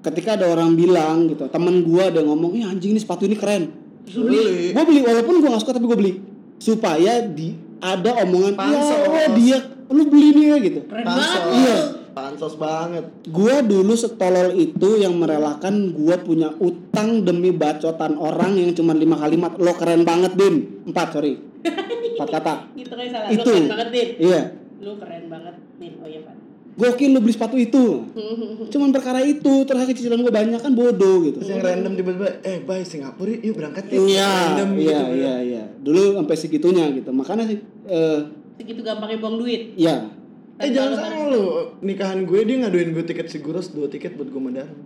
ketika 0.00 0.32
ada 0.34 0.48
orang 0.48 0.72
bilang 0.72 1.28
gitu 1.28 1.44
temen 1.46 1.82
gua 1.82 2.08
ada 2.08 2.20
ngomong 2.20 2.54
ih 2.54 2.64
anjing 2.64 2.92
ini 2.92 3.00
sepatu 3.00 3.24
ini 3.24 3.36
keren 3.36 3.68
beli. 4.06 4.72
gue 4.72 4.82
beli 4.82 5.00
walaupun 5.00 5.38
gue 5.38 5.48
gak 5.48 5.60
suka 5.60 5.72
tapi 5.72 5.84
gue 5.84 5.98
beli 5.98 6.12
supaya 6.56 7.20
di 7.20 7.52
ada 7.78 8.24
omongan 8.24 8.52
ya 8.52 8.58
Pansos. 8.58 8.96
oh, 9.02 9.28
dia 9.34 9.58
lu 9.88 10.02
beli 10.06 10.28
nih 10.32 10.44
ya," 10.46 10.56
gitu 10.58 10.80
Keren 10.84 11.04
Pansos. 11.04 11.28
banget. 11.30 11.52
Iya. 11.54 11.78
Pansos 12.10 12.54
banget. 12.56 13.04
gue 13.22 13.54
dulu 13.62 13.92
setolol 13.94 14.50
itu 14.52 14.98
yang 14.98 15.14
merelakan 15.14 15.92
gue 15.92 16.16
punya 16.18 16.50
utang 16.58 17.22
demi 17.22 17.52
bacotan 17.52 18.16
orang 18.16 18.56
yang 18.56 18.72
cuma 18.72 18.92
lima 18.92 19.14
kalimat 19.14 19.54
lo 19.54 19.72
keren 19.72 20.02
banget 20.02 20.32
din 20.34 20.54
empat 20.86 21.08
sorry 21.12 21.38
empat 22.20 22.30
kata 22.30 22.54
Gitu 22.74 22.92
kan 22.92 23.06
salah. 23.06 23.28
Itu. 23.28 23.40
Lu 23.40 23.48
keren 23.50 23.66
banget, 23.66 23.88
Din. 23.90 24.08
iya 24.20 24.40
Lu 24.78 24.92
keren 24.96 25.24
banget, 25.26 25.54
Din. 25.76 25.92
Oh 25.96 26.06
iya, 26.06 26.20
Pak. 26.20 26.34
gokil 26.72 27.10
lu 27.10 27.20
beli 27.20 27.32
sepatu 27.32 27.56
itu 27.56 27.84
cuman 28.72 28.88
perkara 28.90 29.20
itu 29.20 29.52
terus 29.62 29.84
cicilan 29.86 30.16
gue 30.18 30.30
banyak 30.30 30.56
kan 30.56 30.72
bodoh 30.72 31.20
gitu 31.22 31.36
Terus 31.36 31.50
yang 31.50 31.60
random 31.60 31.92
tiba-tiba, 31.94 32.28
eh 32.40 32.62
bye 32.62 32.80
Singapura 32.80 33.34
yuk, 33.34 33.52
berangkat 33.54 33.90
yuk. 33.90 34.06
iya 34.06 34.30
Random 34.54 34.70
iya 34.74 34.98
gitu. 35.02 35.12
iya 35.14 35.34
iya 35.42 35.62
dulu 35.76 36.16
sampai 36.16 36.36
segitunya 36.38 36.84
gitu 36.90 37.10
makanya 37.10 37.44
sih 37.46 37.58
eh 37.86 38.20
Segitu 38.56 38.80
gampangnya 38.80 39.18
buang 39.18 39.36
duit. 39.36 39.72
ya 39.74 40.08
Eh 40.56 40.68
jangan 40.70 40.92
salah 40.94 41.24
lu, 41.26 41.44
nikahan 41.80 42.20
gue 42.22 42.40
dia 42.44 42.60
ngaduin 42.60 42.92
gue 42.92 43.00
tiket 43.02 43.26
Siguros 43.26 43.72
dua 43.72 43.88
tiket 43.88 44.12
buat 44.12 44.28
gue 44.28 44.36
mendarat. 44.38 44.76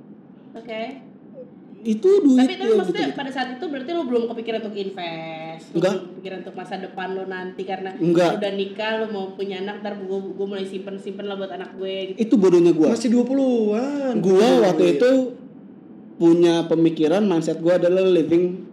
Oke. 0.54 0.82
Itu 1.84 2.10
duit 2.24 2.40
Tapi 2.40 2.56
tapi 2.56 2.72
ya, 2.72 2.76
maksudnya 2.76 3.00
gitu-gitu. 3.04 3.20
pada 3.20 3.30
saat 3.30 3.48
itu 3.52 3.64
berarti 3.64 3.90
lu 3.92 4.02
belum 4.04 4.24
kepikiran 4.26 4.58
untuk 4.64 4.74
invest, 4.74 5.66
Enggak. 5.70 5.92
belum 5.94 6.06
kepikiran 6.16 6.38
untuk 6.40 6.54
masa 6.56 6.74
depan 6.80 7.08
lu 7.12 7.24
nanti 7.24 7.62
karena 7.62 7.90
Enggak. 7.94 8.30
udah 8.40 8.52
nikah 8.52 8.92
lu 8.98 9.06
mau 9.12 9.24
punya 9.32 9.60
anak 9.60 9.76
ntar 9.80 9.94
gue 9.96 10.18
gue 10.32 10.46
mulai 10.48 10.64
simpen 10.64 10.96
simpen 10.96 11.24
lah 11.24 11.36
buat 11.36 11.52
anak 11.52 11.76
gue 11.76 11.94
gitu. 12.10 12.18
itu 12.24 12.34
bodohnya 12.34 12.72
gue 12.72 12.88
Masih 12.88 13.12
20-an. 13.12 14.14
gua 14.18 14.48
waktu 14.64 14.84
itu 14.96 15.10
punya 16.14 16.64
pemikiran 16.64 17.20
mindset 17.20 17.58
gua 17.58 17.74
adalah 17.74 18.00
living 18.00 18.64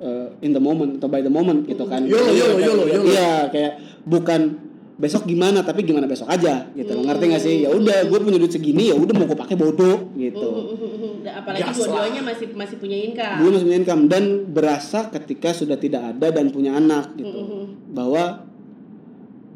uh, 0.00 0.32
in 0.40 0.50
the 0.50 0.58
moment 0.58 0.96
atau 0.96 1.06
by 1.06 1.20
the 1.20 1.28
moment 1.28 1.62
gitu 1.62 1.84
kan 1.84 2.00
Yolo, 2.02 2.32
yolo, 2.32 2.56
yolo, 2.58 2.84
yolo. 2.88 3.04
iya 3.06 3.46
kayak 3.46 3.76
bukan 4.02 4.56
besok 4.96 5.30
gimana 5.30 5.62
tapi 5.62 5.86
gimana 5.86 6.10
besok 6.10 6.26
aja 6.26 6.66
gitu 6.74 6.90
lo 6.90 7.06
ngerti 7.06 7.24
gak 7.30 7.38
sih 7.38 7.54
ya 7.62 7.70
udah 7.70 8.10
gue 8.10 8.18
punya 8.18 8.34
duit 8.34 8.50
segini 8.50 8.90
ya 8.90 8.98
udah 8.98 9.14
mau 9.14 9.30
gue 9.30 9.38
pakai 9.38 9.54
bodoh 9.54 10.10
gitu 10.18 10.48
Dan 10.50 11.07
apalagi 11.30 11.62
Gas 11.62 11.76
dua-duanya 11.76 12.20
masih 12.22 12.46
masih 12.52 12.76
punya 12.76 12.98
income. 12.98 13.36
gue 13.36 13.50
masih 13.50 13.64
punya 13.64 13.78
income 13.78 14.02
dan 14.06 14.24
berasa 14.46 14.98
ketika 15.10 15.48
sudah 15.50 15.76
tidak 15.76 16.02
ada 16.08 16.28
dan 16.30 16.48
punya 16.48 16.74
anak 16.74 17.12
gitu 17.14 17.28
Mhm. 17.36 17.92
bahwa 17.92 18.48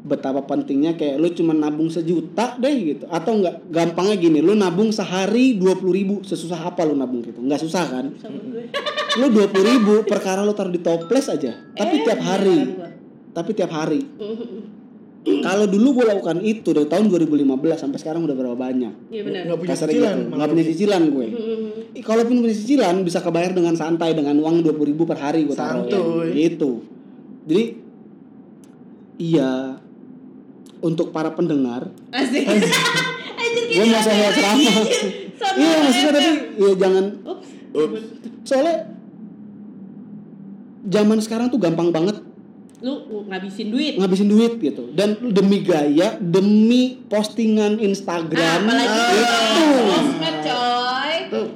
betapa 0.03 0.43
pentingnya 0.43 0.93
kayak 0.93 1.15
lu 1.15 1.31
cuma 1.31 1.53
nabung 1.53 1.87
sejuta 1.87 2.57
deh 2.57 2.75
gitu 2.91 3.07
atau 3.07 3.31
enggak 3.33 3.63
gampangnya 3.67 4.15
gini 4.17 4.39
lu 4.39 4.51
nabung 4.53 4.89
sehari 4.89 5.55
dua 5.55 5.79
ribu 5.79 6.19
sesusah 6.21 6.59
apa 6.65 6.83
lu 6.83 6.91
nabung 6.93 7.21
gitu 7.21 7.39
nggak 7.39 7.57
susah 7.57 7.85
kan 7.87 8.05
gue. 8.11 8.67
lu 9.19 9.25
dua 9.29 9.47
ribu 9.47 10.03
perkara 10.03 10.41
lu 10.41 10.51
taruh 10.51 10.69
di 10.69 10.79
toples 10.79 11.27
aja 11.27 11.55
tapi 11.71 11.95
Eh, 11.95 12.03
tiap 12.03 12.19
beneran 12.19 12.35
hari 12.35 12.57
gua. 12.67 12.87
tapi 13.31 13.49
tiap 13.53 13.71
hari. 13.71 14.01
Kalau 15.23 15.65
dulu 15.65 15.87
gue 15.93 16.05
lakukan 16.05 16.37
itu 16.39 16.69
dari 16.69 16.83
tahun 16.85 17.07
2015 17.07 17.47
sampai 17.77 17.95
sekarang 17.95 18.21
udah 18.21 18.33
berapa 18.33 18.53
banyak 18.53 18.93
Iya 19.07 19.21
benar. 19.23 19.41
Nggak 19.45 19.57
punya 19.57 19.71
kasar 19.71 19.87
cicilan. 19.87 20.15
gitu 20.19 20.33
nggak 20.33 20.49
punya 20.49 20.65
cicilan 20.65 21.01
gue. 21.07 21.27
Ih, 21.93 22.03
Kalaupun 22.03 22.35
punya 22.39 22.51
cicilan 22.53 22.95
bisa 23.01 23.19
kebayar 23.19 23.51
dengan 23.51 23.73
santai 23.73 24.11
dengan 24.11 24.35
uang 24.35 24.55
dua 24.61 24.75
ribu 24.75 25.03
per 25.03 25.15
hari 25.17 25.43
gue 25.43 25.53
taruh 25.53 25.85
Santuy. 25.85 26.27
gitu. 26.33 26.83
Jadi 27.43 27.63
iya 29.17 29.79
untuk 30.79 31.09
para 31.09 31.31
pendengar, 31.31 31.87
Asik. 32.09 32.43
Anjir 33.39 33.63
gue 33.69 33.85
mau 33.85 34.01
saya 34.01 34.27
ceramah. 34.29 34.75
Sama 35.33 35.55
Iya 35.55 35.75
maksudnya 35.79 36.03
FM. 36.03 36.13
tapi 36.13 36.31
ya 36.57 36.71
jangan 36.77 37.05
Ups. 37.23 37.47
Ups. 37.73 38.01
soalnya 38.43 38.75
zaman 40.85 41.17
sekarang 41.17 41.47
tuh 41.47 41.57
gampang 41.57 41.89
banget 41.89 42.19
Lu 42.83 42.93
ngabisin 43.25 43.71
duit. 43.71 43.95
ngabisin 43.95 44.27
duit 44.27 44.53
gitu 44.59 44.91
dan 44.91 45.15
demi 45.25 45.63
gaya 45.63 46.19
demi 46.19 46.99
postingan 47.05 47.79
Ah, 47.79 47.85
Instagram 47.85 48.59
apalagi 48.61 49.01
itu. 49.15 49.37
sosmed 49.87 50.37
coy. 50.43 51.13
Tuh. 51.31 51.47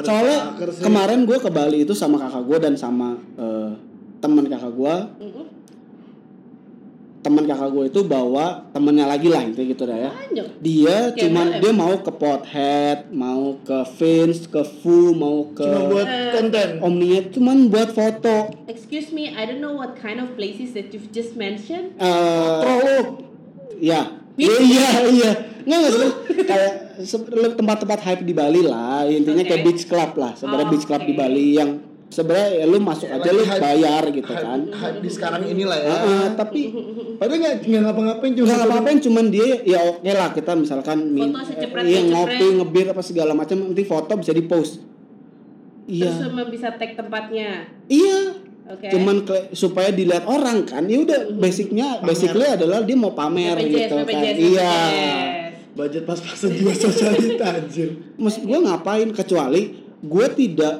Soalnya 0.00 0.38
kemarin 0.78 1.26
gue 1.26 1.34
ke 1.36 1.50
Bali 1.50 1.82
itu 1.82 1.90
sama 1.92 2.14
kakak 2.16 2.46
gue 2.46 2.58
dan 2.60 2.74
sama 2.74 3.18
eh, 3.34 3.74
teman 4.18 4.46
kakak 4.46 4.70
gue 4.70 4.94
Mhm. 5.18 5.44
Teman 7.20 7.44
kakak 7.44 7.68
gue 7.68 7.84
itu 7.86 8.00
bawa 8.02 8.64
temennya 8.70 9.04
lagi 9.04 9.28
lah 9.28 9.44
itu 9.44 9.60
gitu 9.66 9.84
dah 9.84 9.98
ya 9.98 10.10
Banyak. 10.10 10.46
dia 10.56 10.96
Kayak 11.08 11.20
cuman 11.20 11.46
mana? 11.46 11.60
dia 11.60 11.72
mau 11.74 11.94
ke 11.96 12.12
Pothead 12.12 12.98
mau 13.10 13.44
ke 13.60 13.78
Vince 13.92 14.42
ke 14.46 14.62
Fu 14.64 15.12
mau 15.12 15.44
ke 15.50 15.60
Cuma 15.62 15.80
buat 15.86 16.06
Eh. 16.06 16.32
konten. 16.32 16.68
Omnia 16.80 17.20
cuman 17.28 17.56
buat 17.66 17.90
foto 17.90 18.56
Excuse 18.66 19.10
me, 19.10 19.28
I 19.28 19.44
don't 19.44 19.58
know 19.58 19.74
what 19.74 19.94
kind 19.94 20.16
of 20.16 20.32
places 20.32 20.72
that 20.72 20.88
you've 20.90 21.10
just 21.10 21.36
mentioned. 21.36 21.92
eh 21.94 22.60
Oh, 22.62 23.20
ya 23.76 24.16
Beach? 24.32 24.56
iya 24.58 24.88
iya 25.06 25.32
nggak 25.60 25.78
nggak 25.78 26.12
kayak 26.42 26.72
tempat-tempat 27.54 27.98
hype 28.00 28.22
di 28.22 28.32
Bali 28.32 28.62
lah 28.62 29.04
intinya 29.04 29.44
Oke. 29.44 29.48
kayak 29.50 29.62
beach 29.62 29.84
club 29.84 30.16
lah 30.16 30.32
sebenarnya 30.32 30.66
Oh, 30.66 30.72
beach 30.72 30.86
club 30.86 31.02
di 31.02 31.12
oke. 31.12 31.18
Bali 31.18 31.46
yang 31.52 31.70
sebenarnya 32.10 32.50
ya 32.52 32.64
lu 32.66 32.78
masuk 32.78 33.06
aja 33.06 33.22
lagi 33.22 33.30
lu 33.32 33.42
hype- 33.44 33.62
bayar 33.62 34.02
gitu 34.10 34.26
hype- 34.28 34.42
kan 34.42 34.60
hype 34.68 34.98
di 34.98 35.08
sekarang 35.08 35.42
inilah 35.44 35.78
ya. 35.78 35.90
Heeh, 35.96 36.26
tapi 36.34 36.60
Padahal 37.16 37.38
nggak 37.38 37.54
nggak 37.62 37.82
ngapa-ngapain 37.84 38.32
cuma 38.34 38.46
nggak 38.50 38.66
apa-apain 38.66 38.98
cuman 38.98 39.24
dia 39.28 39.48
ya 39.62 39.78
oke 39.86 40.10
lah 40.10 40.28
kita 40.30 40.52
misalkan 40.54 40.98
min 41.08 41.30
iya 41.84 42.00
ngopi 42.04 42.46
ngebir 42.52 42.86
apa 42.88 43.00
segala 43.00 43.32
macam 43.32 43.62
nanti 43.62 43.84
foto 43.84 44.10
bisa 44.16 44.32
di 44.32 44.42
post 44.42 44.82
iya 45.86 46.10
Terus 46.10 46.26
cuma 46.26 46.42
bisa 46.46 46.68
tag 46.72 46.92
tempatnya. 46.92 47.70
iya 47.86 48.18
Oke. 48.66 48.86
cuman 48.88 49.16
ke- 49.22 49.50
supaya 49.52 49.90
dilihat 49.90 50.22
orang 50.24 50.62
kan 50.62 50.82
ya 50.84 50.98
udah 50.98 51.30
basicnya 51.32 51.98
Pamer. 51.98 52.06
basically 52.08 52.46
adalah 52.48 52.78
dia 52.80 52.94
mau 52.94 53.10
pamer 53.12 53.54
BPJS, 53.56 53.66
gitu 53.68 53.82
kan 53.92 54.04
BPJS, 54.04 54.36
iya 54.40 54.70
BPJS. 54.70 55.50
budget 55.72 56.02
pas-pasan 56.04 56.50
jiwa 56.52 56.74
sosialita 56.76 57.46
anjir. 57.52 57.88
maksud 58.14 58.42
gue 58.42 58.58
ngapain 58.60 59.08
kecuali 59.10 59.62
gue 60.00 60.26
tidak 60.32 60.74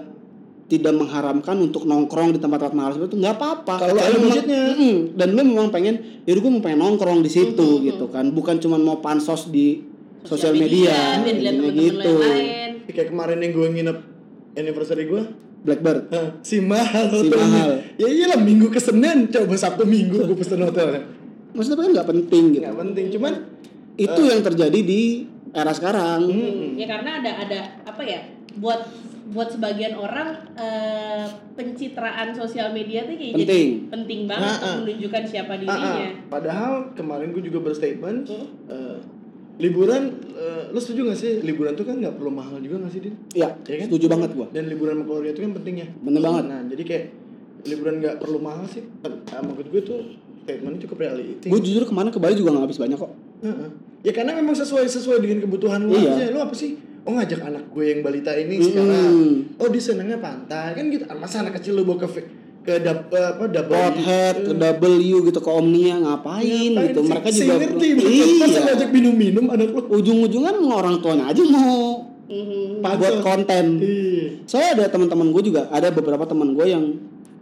tidak 0.71 0.95
mengharamkan 0.95 1.59
untuk 1.59 1.83
nongkrong 1.83 2.31
di 2.31 2.39
tempat-tempat 2.39 2.75
mahal 2.79 2.91
seperti 2.95 3.19
itu 3.19 3.27
nggak 3.27 3.35
apa-apa 3.43 3.75
Kalau 3.83 3.99
ada 3.99 4.19
budgetnya. 4.23 4.63
Mm-mm. 4.71 4.97
dan 5.19 5.29
lu 5.35 5.43
memang 5.43 5.69
pengen 5.75 6.23
ya 6.23 6.31
gue 6.31 6.47
mau 6.47 6.63
pengen 6.63 6.79
nongkrong 6.79 7.27
di 7.27 7.31
situ 7.31 7.83
gitu 7.83 8.07
kan 8.07 8.31
bukan 8.31 8.63
cuma 8.63 8.79
mau 8.79 9.03
pansos 9.03 9.51
di 9.51 9.83
sosial 10.23 10.53
media, 10.55 11.19
dilihat 11.25 11.27
intinya 11.27 11.53
teman-teman 11.59 11.81
gitu 11.91 12.13
lain. 12.21 12.71
Kayak 12.87 13.09
kemarin 13.09 13.39
yang 13.41 13.53
gue 13.57 13.67
nginep 13.73 13.99
anniversary 14.55 15.05
gue 15.09 15.23
Blackbird 15.61 16.09
si 16.41 16.57
mahal 16.61 17.09
Si 17.13 17.29
mahal. 17.29 17.71
Ya 18.01 18.09
iyalah 18.09 18.41
minggu 18.41 18.69
ke 18.69 18.81
Senin 18.81 19.29
coba 19.29 19.57
Sabtu 19.57 19.85
minggu 19.85 20.23
gue 20.25 20.37
pesen 20.39 20.61
hotelnya. 20.63 21.03
maksudnya 21.51 21.83
kan 21.83 21.91
nggak 21.99 22.09
penting 22.09 22.45
gitu 22.55 22.63
Nggak 22.63 22.77
penting 22.79 23.07
cuman 23.19 23.33
itu 23.99 24.21
yang 24.23 24.41
terjadi 24.41 24.79
di 24.87 25.27
era 25.51 25.73
sekarang 25.75 26.31
Ya 26.79 26.87
karena 26.87 27.11
ada 27.19 27.31
ada 27.43 27.61
apa 27.83 28.03
ya? 28.07 28.21
Buat 28.61 28.81
buat 29.31 29.49
sebagian 29.49 29.95
orang 29.95 30.29
eh, 30.55 31.25
pencitraan 31.55 32.31
sosial 32.33 32.71
media 32.71 33.03
tuh 33.03 33.15
kayak 33.15 33.33
jadi 33.33 33.39
Penting. 33.41 33.69
penting 33.89 34.21
banget 34.27 34.49
Ah, 34.49 34.57
untuk 34.57 34.67
ah. 34.69 34.79
menunjukkan 34.83 35.23
siapa 35.25 35.53
Ah, 35.53 35.59
dirinya. 35.61 36.09
padahal 36.27 36.73
kemarin 36.93 37.31
gue 37.31 37.43
juga 37.43 37.59
berstatement 37.63 38.27
Hmm. 38.27 38.47
eh, 38.67 38.99
liburan 39.59 40.03
eh, 40.33 40.63
lo 40.69 40.79
setuju 40.79 41.07
gak 41.07 41.17
sih 41.17 41.33
liburan 41.41 41.73
tuh 41.73 41.85
kan 41.85 41.95
nggak 41.95 42.17
perlu 42.17 42.33
mahal 42.33 42.59
juga 42.59 42.81
gak 42.81 42.91
sih 42.91 43.03
din? 43.03 43.15
ya 43.31 43.55
Iya 43.61 43.77
kan? 43.77 43.87
setuju 43.87 44.07
banget 44.09 44.31
gua 44.33 44.47
Dan 44.49 44.67
liburan 44.67 44.95
sama 44.95 45.05
keluarga 45.07 45.31
itu 45.31 45.41
kan 45.41 45.53
penting 45.55 45.75
ya. 45.77 45.89
Bener 46.01 46.21
banget. 46.21 46.45
Nah 46.47 46.61
jadi 46.67 46.83
kayak 46.83 47.05
liburan 47.63 47.95
nggak 48.01 48.17
perlu 48.17 48.39
mahal 48.41 48.65
sih. 48.65 48.83
Nah, 49.01 49.13
maksud 49.43 49.67
gue 49.69 49.83
tuh 49.85 49.99
statementnya 50.41 50.81
cukup 50.83 50.97
reality. 50.99 51.47
gue 51.47 51.61
jujur 51.61 51.85
ke 51.85 51.93
mana 51.93 52.09
ke 52.09 52.17
Bali 52.17 52.35
juga 52.35 52.51
nggak 52.51 52.65
habis 52.67 52.81
banyak 52.81 52.97
kok 52.97 53.13
Heeh. 53.41 53.69
Ya 54.01 54.11
karena 54.11 54.33
memang 54.35 54.53
sesuai 54.55 54.89
sesuai 54.89 55.21
dengan 55.21 55.39
kebutuhan 55.41 55.79
lu 55.81 55.93
Iya. 55.93 56.17
aja. 56.19 56.25
Lu 56.31 56.41
apa 56.41 56.57
sih? 56.57 56.75
Oh 57.09 57.13
ngajak 57.17 57.41
anak 57.41 57.65
gue 57.73 57.85
yang 57.97 58.01
balita 58.05 58.37
ini 58.37 58.61
sekarang. 58.61 59.15
Oh 59.57 59.69
dia 59.73 59.83
senangnya 59.83 60.21
pantai 60.21 60.77
kan 60.77 60.85
gitu. 60.93 61.05
Masa 61.17 61.41
anak 61.41 61.57
kecil 61.57 61.81
lu 61.81 61.89
bawa 61.89 62.05
ke 62.05 62.09
ke 62.61 62.77
dap, 62.85 63.09
apa 63.09 63.49
double 63.49 63.73
Pothead, 63.73 64.37
ke 64.45 64.53
W 64.53 64.85
gitu 65.33 65.41
ke 65.41 65.49
Omnia 65.49 65.97
ngapain, 65.97 66.71
gitu. 66.77 67.01
Mereka 67.09 67.29
juga 67.33 67.57
ngerti 67.57 67.87
iya. 67.97 68.47
Ngajak 68.69 68.91
minum-minum 68.93 69.49
anak 69.49 69.73
lu? 69.73 69.81
Ujung-ujungnya 69.89 70.53
emang 70.53 70.77
orang 70.77 70.97
tuanya 71.01 71.33
aja 71.33 71.41
mau 71.49 72.05
Mhm. 72.31 72.85
Pansos. 72.85 73.01
buat 73.01 73.15
konten. 73.27 73.65
Iya. 73.83 74.25
Saya 74.47 74.67
ada 74.79 74.87
teman-teman 74.87 75.35
gue 75.35 75.43
juga, 75.51 75.67
ada 75.73 75.91
beberapa 75.91 76.23
teman 76.29 76.55
gue 76.55 76.67
yang 76.69 76.95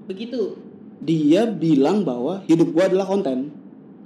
Begitu. 0.08 0.56
dia 1.02 1.44
bilang 1.44 2.06
bahwa 2.06 2.40
hidup 2.48 2.72
gue 2.72 2.84
adalah 2.86 3.04
konten. 3.04 3.52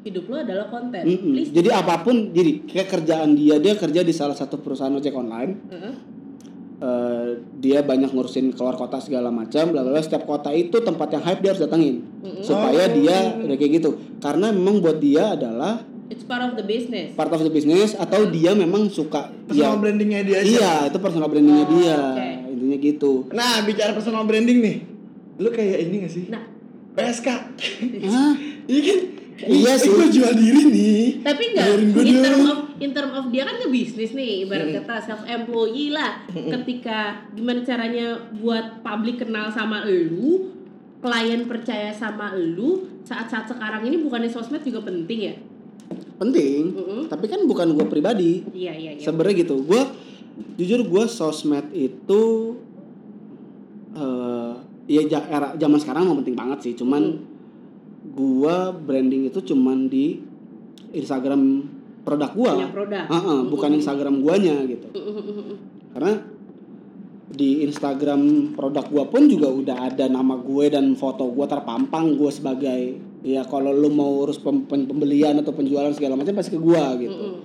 Hidup 0.02 0.24
lu 0.26 0.36
adalah 0.36 0.66
konten. 0.66 0.98
Mm-mm. 1.00 1.30
Please. 1.32 1.50
Jadi 1.50 1.68
apa 1.70 2.02
pun, 2.02 2.30
jadi 2.30 2.64
kayak 2.64 2.88
kerjaan 2.90 3.32
dia, 3.32 3.56
dia 3.56 3.74
kerja 3.74 4.00
di 4.00 4.10
salah 4.10 4.34
satu 4.34 4.58
perusahaan 4.58 4.90
ojek 4.90 5.12
online. 5.12 5.52
Heeh. 5.68 5.94
Eh, 6.78 7.28
dia 7.56 7.78
banyak 7.80 8.10
ngurusin 8.10 8.50
keluar 8.50 8.74
kota 8.74 8.98
segala 8.98 9.30
macam, 9.30 9.70
bla 9.70 9.80
bla 9.80 9.92
bla. 9.92 10.02
Setiap 10.02 10.26
kota 10.26 10.50
itu 10.50 10.74
tempat 10.76 11.06
yang 11.08 11.22
hype 11.22 11.38
dia 11.38 11.50
harus 11.50 11.62
datengin, 11.62 12.02
Mm-mm. 12.18 12.42
supaya 12.42 12.84
Oh. 12.84 12.92
dia 12.92 13.16
udah 13.38 13.54
kayak 13.56 13.72
gitu. 13.78 13.90
Karena 14.18 14.50
memang 14.50 14.78
buat 14.78 14.98
dia 14.98 15.32
adalah 15.32 15.86
It's 16.08 16.26
part 16.26 16.42
of 16.42 16.58
the 16.58 16.66
business. 16.66 17.14
part 17.14 17.30
of 17.30 17.38
the 17.38 17.48
business 17.48 17.94
atau 17.94 18.26
dia 18.26 18.52
memang 18.52 18.84
suka 18.86 19.30
Personal 19.46 19.54
ya 19.54 19.78
brandingnya 19.78 20.20
dia 20.20 20.36
aja. 20.36 20.44
iya 20.44 20.72
itu 20.84 20.98
personal 20.98 21.24
brandingnya 21.26 21.64
Oh, 21.64 21.72
dia 21.72 21.96
oke. 21.96 22.28
intinya 22.50 22.76
gitu 22.82 23.12
Nah, 23.30 23.62
bicara 23.62 23.94
personal 23.94 24.26
branding 24.26 24.58
nih. 24.58 24.76
Lu 25.38 25.48
kayak 25.48 25.78
ini 25.80 26.02
gak 26.02 26.12
sih? 26.12 26.24
Nah, 26.28 26.42
PSK. 26.92 27.28
Hah? 28.04 28.34
Iya 28.66 28.80
kan? 28.82 28.98
Iya 29.44 29.70
Eh, 29.70 29.76
sih. 29.76 29.88
Gue 29.88 30.06
jual 30.08 30.32
diri 30.32 30.62
nih. 30.64 31.02
tapi 31.22 31.42
enggak 31.48 31.66
in 32.00 32.18
term 32.18 32.42
of 32.44 32.58
in 32.76 32.90
term 32.90 33.10
of 33.12 33.24
dia 33.28 33.42
kan 33.42 33.56
ngebisnis 33.56 34.10
nih 34.10 34.42
ibarat 34.42 34.74
kata 34.76 34.94
self 35.00 35.22
employee 35.24 35.90
lah 35.90 36.22
ketika 36.28 36.98
gimana 37.30 37.60
caranya 37.60 38.06
buat 38.34 38.80
publik 38.80 39.20
kenal 39.20 39.46
sama 39.48 39.82
elu 39.84 40.50
klien 40.98 41.44
percaya 41.44 41.90
sama 41.90 42.30
elu 42.32 42.82
saat-saat 43.02 43.46
sekarang 43.48 43.82
ini 43.82 43.98
bukannya 43.98 44.26
sosmed 44.26 44.60
juga 44.60 44.82
penting 44.82 45.20
ya? 45.20 45.34
Penting 46.14 46.62
Mm-mm. 46.72 47.00
tapi 47.06 47.26
kan 47.26 47.42
bukan 47.42 47.70
gue 47.72 47.86
pribadi. 47.86 48.46
Iya 48.48 48.72
iya 48.72 48.90
iya. 48.92 49.00
Sebenarnya 49.00 49.42
gitu 49.42 49.62
gue 49.62 49.82
jujur 50.56 50.82
gue 50.82 51.04
sosmed 51.06 51.70
itu 51.70 52.22
eh 53.92 54.52
ya 54.88 55.02
era 55.22 55.54
zaman 55.54 55.78
sekarang 55.78 56.02
mau 56.04 56.16
penting 56.16 56.34
banget 56.34 56.58
sih. 56.60 56.72
Cuman 56.74 57.02
gua 58.02 58.74
branding 58.74 59.30
itu 59.30 59.38
cuman 59.54 59.86
di 59.86 60.18
Instagram 60.90 61.70
produk 62.02 62.30
gua. 62.34 62.52
Punya 62.58 62.70
produk. 62.74 63.04
Heeh, 63.06 63.38
bukan 63.46 63.70
Instagram 63.78 64.14
guanya 64.26 64.56
gitu. 64.66 64.90
Karena 65.94 66.18
di 67.32 67.64
Instagram 67.64 68.52
produk 68.58 68.84
gua 68.90 69.04
pun 69.08 69.24
juga 69.30 69.48
udah 69.48 69.88
ada 69.88 70.04
nama 70.10 70.36
gue 70.36 70.68
dan 70.68 70.92
foto 70.98 71.30
gua 71.32 71.48
terpampang 71.48 72.18
gue 72.20 72.28
sebagai 72.28 72.80
ya 73.24 73.46
kalau 73.46 73.72
lu 73.72 73.88
mau 73.88 74.26
urus 74.26 74.36
pem- 74.42 74.66
pem- 74.68 74.84
pembelian 74.84 75.38
atau 75.40 75.54
penjualan 75.54 75.94
segala 75.94 76.18
macam 76.18 76.34
pasti 76.36 76.52
ke 76.52 76.60
gua 76.60 76.92
gitu. 76.98 77.40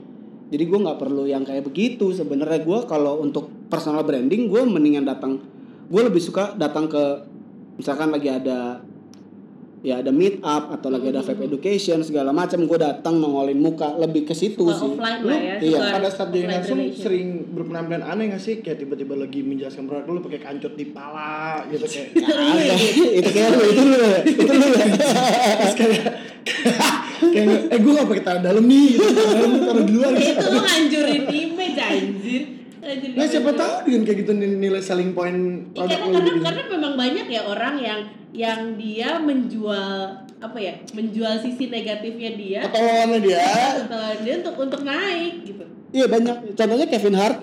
Jadi 0.48 0.64
gue 0.64 0.80
nggak 0.80 1.00
perlu 1.00 1.28
yang 1.28 1.44
kayak 1.44 1.68
begitu 1.68 2.12
sebenarnya. 2.16 2.64
Gue 2.64 2.80
kalau 2.88 3.20
untuk 3.20 3.48
personal 3.68 4.04
branding 4.08 4.48
gue 4.48 4.62
mendingan 4.64 5.04
datang 5.08 5.40
gue 5.88 6.02
lebih 6.04 6.20
suka 6.20 6.56
datang 6.56 6.92
ke 6.92 7.04
misalkan 7.80 8.12
lagi 8.12 8.28
ada 8.28 8.84
ya 9.88 10.04
ada 10.04 10.12
meet 10.12 10.44
up 10.44 10.68
atau 10.76 10.92
lagi 10.92 11.16
ada 11.16 11.24
vape 11.24 11.48
education 11.48 12.04
segala 12.04 12.36
macam 12.36 12.68
gue 12.68 12.76
datang 12.76 13.24
nongolin 13.24 13.56
muka 13.56 13.96
lebih 13.96 14.28
ke 14.28 14.36
situ 14.36 14.68
Suka 14.68 14.76
sih 14.76 14.90
offline 14.92 15.20
Lu 15.24 15.32
lah 15.32 15.40
ya 15.40 15.56
iya, 15.64 15.80
suka 15.80 15.96
pada 15.96 16.10
saat 16.12 16.30
jadi 16.36 16.48
langsung 16.52 16.80
sering 16.92 17.28
berpenampilan 17.56 18.04
aneh 18.04 18.36
gak 18.36 18.44
sih? 18.44 18.60
Kayak 18.60 18.84
tiba-tiba 18.84 19.16
lagi 19.16 19.40
menjelaskan 19.48 19.88
produk 19.88 20.12
lu 20.12 20.20
pakai 20.28 20.44
kancot 20.44 20.76
di 20.76 20.92
pala 20.92 21.64
gitu 21.72 21.88
kayak. 21.88 22.20
Ada. 22.20 22.76
itu 23.24 23.30
kayak 23.32 23.50
lu 23.56 23.64
itu 23.64 23.82
lu 23.88 23.98
itu 24.28 24.42
lu 24.44 24.68
kayak 24.76 26.04
kayak 27.32 27.72
eh 27.72 27.80
gue 27.80 27.92
gak 27.96 28.08
pakai 28.12 28.24
tangan 28.28 28.44
dalam 28.44 28.64
nih 28.68 28.88
gitu. 28.92 29.08
Tangan 29.08 29.40
dalam 29.40 29.52
taruh 29.64 29.84
di 29.88 29.94
luar 29.96 30.12
gitu. 30.20 30.28
itu 30.36 30.46
lu 30.52 30.60
ngancurin 30.68 31.24
image 31.32 31.80
anjir 31.80 32.44
Ngancurin 32.88 33.14
Nah 33.14 33.28
siapa 33.28 33.52
tahu 33.52 33.74
dengan 33.84 34.02
kayak 34.02 34.18
gitu 34.18 34.32
nilai 34.34 34.80
selling 34.80 35.12
point 35.12 35.36
Iya, 35.70 35.84
produk 35.84 35.98
karena, 35.98 36.08
karena, 36.10 36.30
gitu. 36.30 36.40
karena 36.42 36.62
memang 36.70 36.94
banyak 36.96 37.26
ya 37.28 37.42
orang 37.44 37.76
yang 37.78 38.00
yang 38.32 38.60
dia 38.76 39.10
menjual 39.20 39.92
apa 40.38 40.58
ya 40.58 40.74
menjual 40.92 41.34
sisi 41.38 41.68
negatifnya 41.68 42.32
dia 42.34 42.60
Ketololannya 42.64 43.20
dia. 43.20 43.38
atau 43.82 44.00
dia 44.22 44.34
untuk 44.38 44.56
untuk 44.56 44.82
naik 44.82 45.44
gitu 45.44 45.66
iya 45.90 46.06
banyak 46.06 46.54
contohnya 46.54 46.88
Kevin 46.88 47.16
Hart 47.16 47.40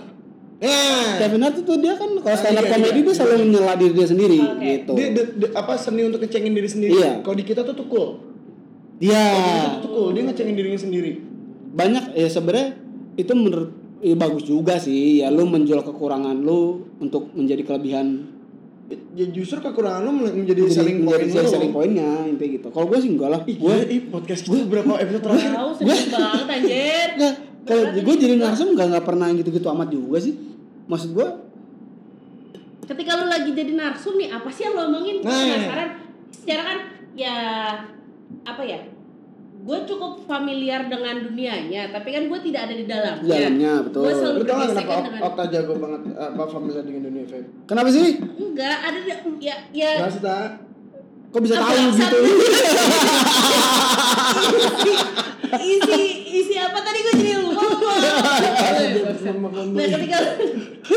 Nah, 0.55 1.21
Kevin 1.21 1.43
Hart 1.43 1.57
itu 1.59 1.73
dia 1.77 1.93
kan 1.93 2.09
kalau 2.17 2.37
stand 2.39 2.57
up 2.57 2.65
iya, 2.65 2.73
comedy 2.73 2.97
iya. 2.97 3.05
dia 3.05 3.15
selalu 3.15 3.37
menyela 3.45 3.75
diri 3.75 3.93
dia 3.93 4.07
sendiri 4.07 4.39
Oke. 4.41 4.65
gitu 4.65 4.93
dia, 4.95 5.07
dia- 5.11 5.31
dia- 5.37 5.53
apa 5.53 5.73
seni 5.77 6.03
untuk 6.03 6.25
ngecengin 6.25 6.53
diri 6.53 6.69
sendiri. 6.71 6.95
Iya. 6.95 7.11
Kalau 7.21 7.37
di 7.37 7.45
kita 7.45 7.61
tuh 7.61 7.75
tukul. 7.75 8.07
dia 8.97 9.13
Kalau 9.13 9.37
di 9.37 9.51
kita 9.51 9.69
tuh 9.69 9.83
tukul, 9.83 10.07
dia 10.15 10.23
ngecengin 10.25 10.55
dirinya 10.55 10.81
sendiri. 10.81 11.13
banyak 11.75 12.05
ya 12.15 12.29
sebenarnya 12.31 12.79
itu 13.15 13.33
menurut 13.35 13.71
ya 14.05 14.15
bagus 14.21 14.45
juga 14.45 14.77
sih. 14.77 15.25
Ya 15.25 15.33
lu 15.33 15.49
menjual 15.49 15.81
kekurangan 15.81 16.37
lu 16.45 16.85
untuk 17.01 17.33
menjadi 17.33 17.65
kelebihan. 17.65 18.29
Ya 19.17 19.25
justru 19.33 19.65
kekurangan 19.65 20.05
lu 20.05 20.13
menjadi 20.13 20.61
menjadi, 20.61 20.63
selling 20.69 20.99
point 21.09 21.25
menjadi 21.25 21.41
lu. 21.41 21.49
selling 21.49 21.73
pointnya 21.73 22.11
intinya 22.29 22.51
gitu. 22.61 22.69
Kalau 22.69 22.87
gue 22.93 22.99
sih 23.01 23.11
enggak 23.17 23.31
lah. 23.33 23.41
Ih, 23.49 23.57
gue 23.57 23.75
ih, 23.89 24.01
podcast 24.13 24.45
gue 24.45 24.61
berapa 24.69 24.93
episode 25.01 25.25
terakhir? 25.25 25.51
tahu 25.57 25.71
sedih 25.81 26.09
banget 26.13 26.49
anjir. 26.53 27.09
Enggak 27.17 27.35
kalau 27.65 27.85
gue 27.97 28.15
jadi 28.21 28.35
narsum 28.37 28.77
enggak 28.77 28.87
nggak 28.93 29.07
pernah 29.09 29.29
gitu-gitu 29.33 29.67
amat 29.73 29.89
juga 29.89 30.21
sih. 30.21 30.37
Maksud 30.85 31.11
gue 31.17 31.29
ketika 32.85 33.17
lu 33.17 33.27
lagi 33.33 33.51
jadi 33.57 33.73
narsum 33.73 34.21
nih 34.21 34.29
apa 34.29 34.49
sih 34.53 34.69
yang 34.69 34.77
lo 34.77 34.93
omongin? 34.93 35.25
Nah. 35.25 35.33
penasaran? 35.33 35.89
Secara 36.29 36.63
kan 36.69 36.79
ya 37.17 37.37
apa 38.45 38.63
ya 38.69 38.79
gue 39.65 39.79
cukup 39.87 40.21
familiar 40.23 40.87
dengan 40.87 41.25
dunianya 41.25 41.89
tapi 41.89 42.09
kan 42.11 42.29
gue 42.29 42.41
tidak 42.43 42.61
ada 42.63 42.75
di 42.75 42.85
dalamnya 42.85 43.25
Di 43.25 43.33
dalamnya, 43.35 43.73
betul. 43.81 44.03
gue 44.03 44.13
selalu 44.13 44.37
Lu 44.37 44.45
tau 44.45 44.57
kenapa 44.61 44.77
Ok- 44.93 45.05
dengan 45.07 45.21
Okta 45.25 45.45
jago 45.49 45.73
banget 45.75 46.01
apa 46.15 46.43
familiar 46.47 46.85
dengan 46.85 47.03
dunia 47.03 47.25
vape? 47.25 47.49
kenapa 47.65 47.89
sih 47.89 48.07
enggak 48.21 48.77
ada 48.79 48.99
di- 49.01 49.25
ya 49.41 49.57
ya 49.73 49.91
tak? 50.21 50.49
Kok 51.35 51.43
bisa 51.43 51.59
tahu 51.59 51.75
gitu? 51.99 52.19
isi 55.75 56.03
isi 56.31 56.55
apa? 56.63 56.79
Tadi 56.79 56.99
gue 57.03 57.15
jadi 57.19 57.35
lupa 57.43 57.63
nah 59.75 59.87
ketika 59.89 60.19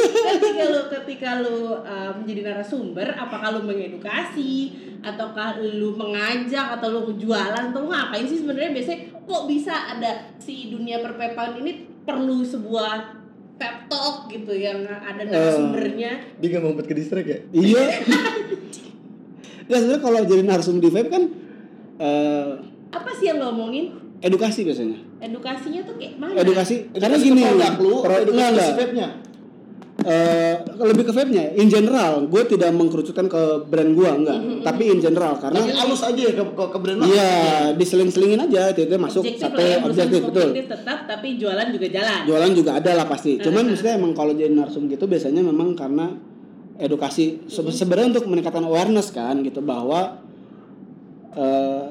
ketika 0.03 0.63
lu 0.67 0.81
ketika 0.91 1.29
lu 1.41 1.57
uh, 1.81 2.11
menjadi 2.21 2.53
narasumber 2.53 3.17
apakah 3.17 3.57
lu 3.57 3.65
mengedukasi? 3.65 4.77
Ataukah 5.01 5.57
lu 5.57 5.97
mengajak? 5.97 6.77
Atau 6.77 6.89
lu 6.93 7.01
jualan? 7.17 7.73
Atau 7.73 7.89
ngapain 7.89 8.29
sih 8.29 8.45
sebenarnya? 8.45 8.77
Biasanya 8.77 8.99
kok 9.25 9.43
bisa 9.49 9.73
ada 9.97 10.37
si 10.37 10.69
dunia 10.69 11.01
perpepan 11.01 11.57
ini 11.57 11.89
perlu 12.05 12.45
sebuah 12.45 13.17
pep 13.57 13.89
talk 13.89 14.29
gitu 14.29 14.53
yang 14.53 14.85
ada 14.85 15.21
narasumbernya? 15.25 16.37
Dia 16.37 16.47
gak 16.53 16.61
mau 16.61 16.77
ke 16.77 16.93
distract 16.93 17.25
ya? 17.25 17.39
iya 17.57 17.83
Nggak 19.67 19.79
sebenarnya 19.79 20.01
kalau 20.01 20.19
jadi 20.23 20.43
narsum 20.43 20.75
di 20.77 20.87
vape 20.87 21.09
kan 21.09 21.23
eh, 21.97 22.51
apa 22.89 23.09
sih 23.13 23.27
yang 23.27 23.37
lo 23.37 23.51
omongin? 23.51 23.85
edukasi 24.17 24.65
biasanya. 24.65 24.97
Edukasinya 25.19 25.81
tuh 25.83 25.93
kayak 25.95 26.17
mana? 26.17 26.33
Edukasi 26.35 26.89
karena 26.91 27.17
gini 27.17 27.41
produk 27.43 27.75
lu, 27.77 27.93
pro- 28.01 28.17
edukasi 28.17 28.33
enggak, 28.33 28.49
enggak. 28.49 28.77
vape-nya. 28.79 29.07
Eh, 29.99 30.53
lebih 30.79 31.03
ke 31.03 31.11
vape-nya. 31.11 31.43
In 31.53 31.67
general 31.67 32.25
gue 32.25 32.41
tidak 32.47 32.69
mengkerucutkan 32.71 33.25
ke 33.25 33.41
brand 33.65 33.91
gue 33.91 34.09
enggak. 34.15 34.39
Tapi 34.63 34.83
in 34.87 34.97
general 34.97 35.35
karena 35.35 35.57
Tapi 35.59 35.69
halus 35.71 36.01
aja 36.01 36.17
ya 36.17 36.31
ke, 36.31 36.43
ke, 36.47 36.63
ke 36.65 36.77
brand 36.79 36.97
lo. 36.97 37.05
iya 37.07 37.29
diseling-selingin 37.73 38.39
aja 38.39 38.61
itu, 38.71 38.79
itu 38.83 38.93
masuk 38.95 39.21
objektif 39.21 39.41
satu 39.43 39.57
lah 39.57 39.67
ya 39.67 39.77
objektif 39.81 40.21
betul. 40.23 40.49
tetap 40.55 40.99
tapi 41.05 41.27
jualan 41.35 41.67
juga 41.69 41.87
jalan. 41.91 42.19
Jualan 42.23 42.51
juga 42.53 42.71
ada 42.73 42.91
lah 42.95 43.05
pasti. 43.05 43.31
Cuman 43.37 43.53
Uh-huh. 43.59 43.69
maksudnya 43.69 43.93
emang 43.97 44.13
kalau 44.13 44.31
jadi 44.31 44.49
narsum 44.49 44.85
gitu 44.85 45.05
biasanya 45.05 45.41
memang 45.41 45.73
karena 45.73 46.13
edukasi 46.77 47.43
Se- 47.45 47.65
sebenarnya 47.67 48.15
untuk 48.15 48.25
meningkatkan 48.25 48.61
awareness 48.61 49.09
kan 49.09 49.41
gitu 49.41 49.59
bahwa 49.59 50.21
eh 51.33 51.85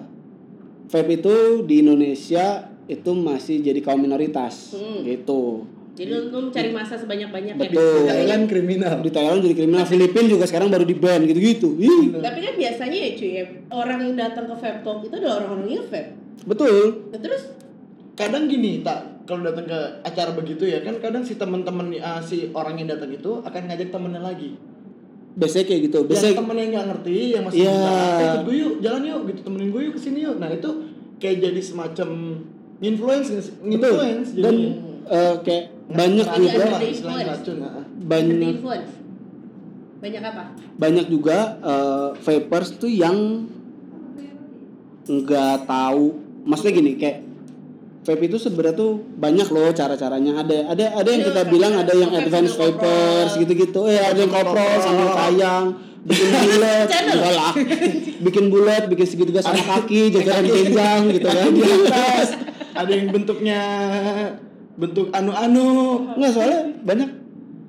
vape 0.86 1.12
itu 1.16 1.34
di 1.62 1.82
Indonesia 1.82 2.66
itu 2.86 3.10
masih 3.12 3.58
jadi 3.60 3.80
kaum 3.80 3.98
minoritas 3.98 4.70
Hmm. 4.72 5.02
gitu 5.02 5.66
jadi 5.96 6.12
lu 6.12 6.50
mencari 6.52 6.70
masa 6.70 6.92
sebanyak 6.94 7.32
banyaknya 7.32 7.72
Betul. 7.72 8.04
Thailand 8.04 8.44
kriminal. 8.46 9.00
di 9.00 9.08
Thailand 9.08 9.40
jadi 9.40 9.56
kriminal 9.56 9.82
Filipina 9.84 10.28
juga 10.28 10.44
sekarang 10.44 10.68
baru 10.68 10.84
di 10.84 10.92
ban 10.92 11.24
gitu 11.24 11.40
gitu 11.40 11.68
Ih, 11.74 12.12
tapi 12.16 12.38
kan 12.38 12.54
biasanya 12.54 12.98
ya 13.00 13.10
cuy 13.12 13.30
ya, 13.32 13.44
orang 13.72 13.98
yang 14.02 14.14
datang 14.14 14.44
ke 14.44 14.54
vape 14.54 14.80
talk 14.82 14.98
itu 15.02 15.14
adalah 15.16 15.36
orang-orang 15.40 15.68
yang 15.72 15.84
vape 15.84 16.10
betul 16.44 16.76
Nah, 17.10 17.18
terus 17.18 17.42
Kadang 18.16 18.48
gini, 18.48 18.80
tak 18.80 19.28
kalau 19.28 19.44
datang 19.44 19.68
ke 19.68 19.76
acara 20.00 20.32
begitu 20.32 20.64
ya 20.64 20.80
kan 20.80 20.96
kadang 20.96 21.20
si 21.20 21.36
teman-teman 21.36 21.92
uh, 22.00 22.16
si 22.16 22.48
orang 22.48 22.80
yang 22.80 22.88
datang 22.88 23.12
itu 23.12 23.44
akan 23.44 23.68
ngajak 23.68 23.92
temennya 23.92 24.24
lagi. 24.24 24.56
Biasanya 25.36 25.64
kayak 25.64 25.80
gitu 25.84 25.98
Yang 25.98 26.08
biasanya 26.08 26.34
temen 26.34 26.56
yang 26.56 26.70
nggak 26.72 26.86
ngerti, 26.88 27.16
yang 27.30 27.44
masih 27.44 27.58
Iya. 27.60 27.70
buta, 27.70 27.92
"Eh, 27.92 28.24
ikut 28.26 28.42
gue 28.42 28.56
yuk, 28.56 28.74
jalan 28.80 29.02
yuk, 29.04 29.20
gitu 29.28 29.40
temenin 29.44 29.68
gue 29.68 29.82
yuk 29.84 29.92
ke 29.92 30.00
sini 30.00 30.18
yuk. 30.24 30.36
Nah 30.40 30.48
itu 30.48 30.70
kayak 31.16 31.36
jadi 31.38 31.60
semacam 31.60 32.08
influence, 32.78 33.28
influence 33.62 34.28
dan 34.34 34.54
jadinya. 34.56 35.12
eh, 35.12 35.34
kayak 35.40 35.64
banyak 35.86 36.28
juga 36.34 36.64
racun. 36.66 37.56
nah. 37.56 37.70
under 37.70 37.84
banyak 38.04 38.38
influence 38.52 38.92
banyak 39.96 40.22
apa 40.22 40.42
banyak 40.76 41.06
juga 41.08 41.38
eh, 41.58 42.08
vapers 42.16 42.68
tuh 42.76 42.90
yang 42.90 43.46
nggak 45.06 45.56
tahu 45.64 46.04
maksudnya 46.42 46.72
gini 46.74 46.92
kayak 46.96 47.25
vape 48.06 48.30
itu 48.30 48.38
sebenarnya 48.38 48.78
tuh 48.78 49.02
banyak 49.18 49.48
loh 49.50 49.74
cara-caranya. 49.74 50.46
Ada 50.46 50.70
ada 50.70 50.84
ada 51.02 51.08
yang 51.10 51.24
kita 51.26 51.42
bilang 51.50 51.74
ada 51.74 51.90
yang 51.90 52.14
advance 52.14 52.54
vapers 52.54 53.34
gitu-gitu. 53.34 53.90
Eh 53.90 53.98
ada 53.98 54.14
yang 54.14 54.30
koprol 54.30 54.78
sambil 54.78 55.10
kayang 55.10 55.64
bikin 56.06 56.30
bulat 56.46 56.86
enggak 56.86 57.32
lah. 57.34 57.52
Bikin 58.22 58.44
bulat 58.54 58.82
bikin 58.86 59.06
segitiga 59.10 59.42
sama 59.42 59.58
kaki 59.58 60.08
jajaran 60.14 60.46
genjang 60.46 61.02
gitu 61.10 61.26
kan. 61.26 61.50
Di 61.50 61.62
atas. 61.66 62.28
Ada 62.78 62.90
yang 62.94 63.08
bentuknya 63.10 63.60
bentuk 64.78 65.10
anu-anu. 65.10 66.06
nggak 66.14 66.30
soalnya 66.30 66.62
banyak 66.86 67.10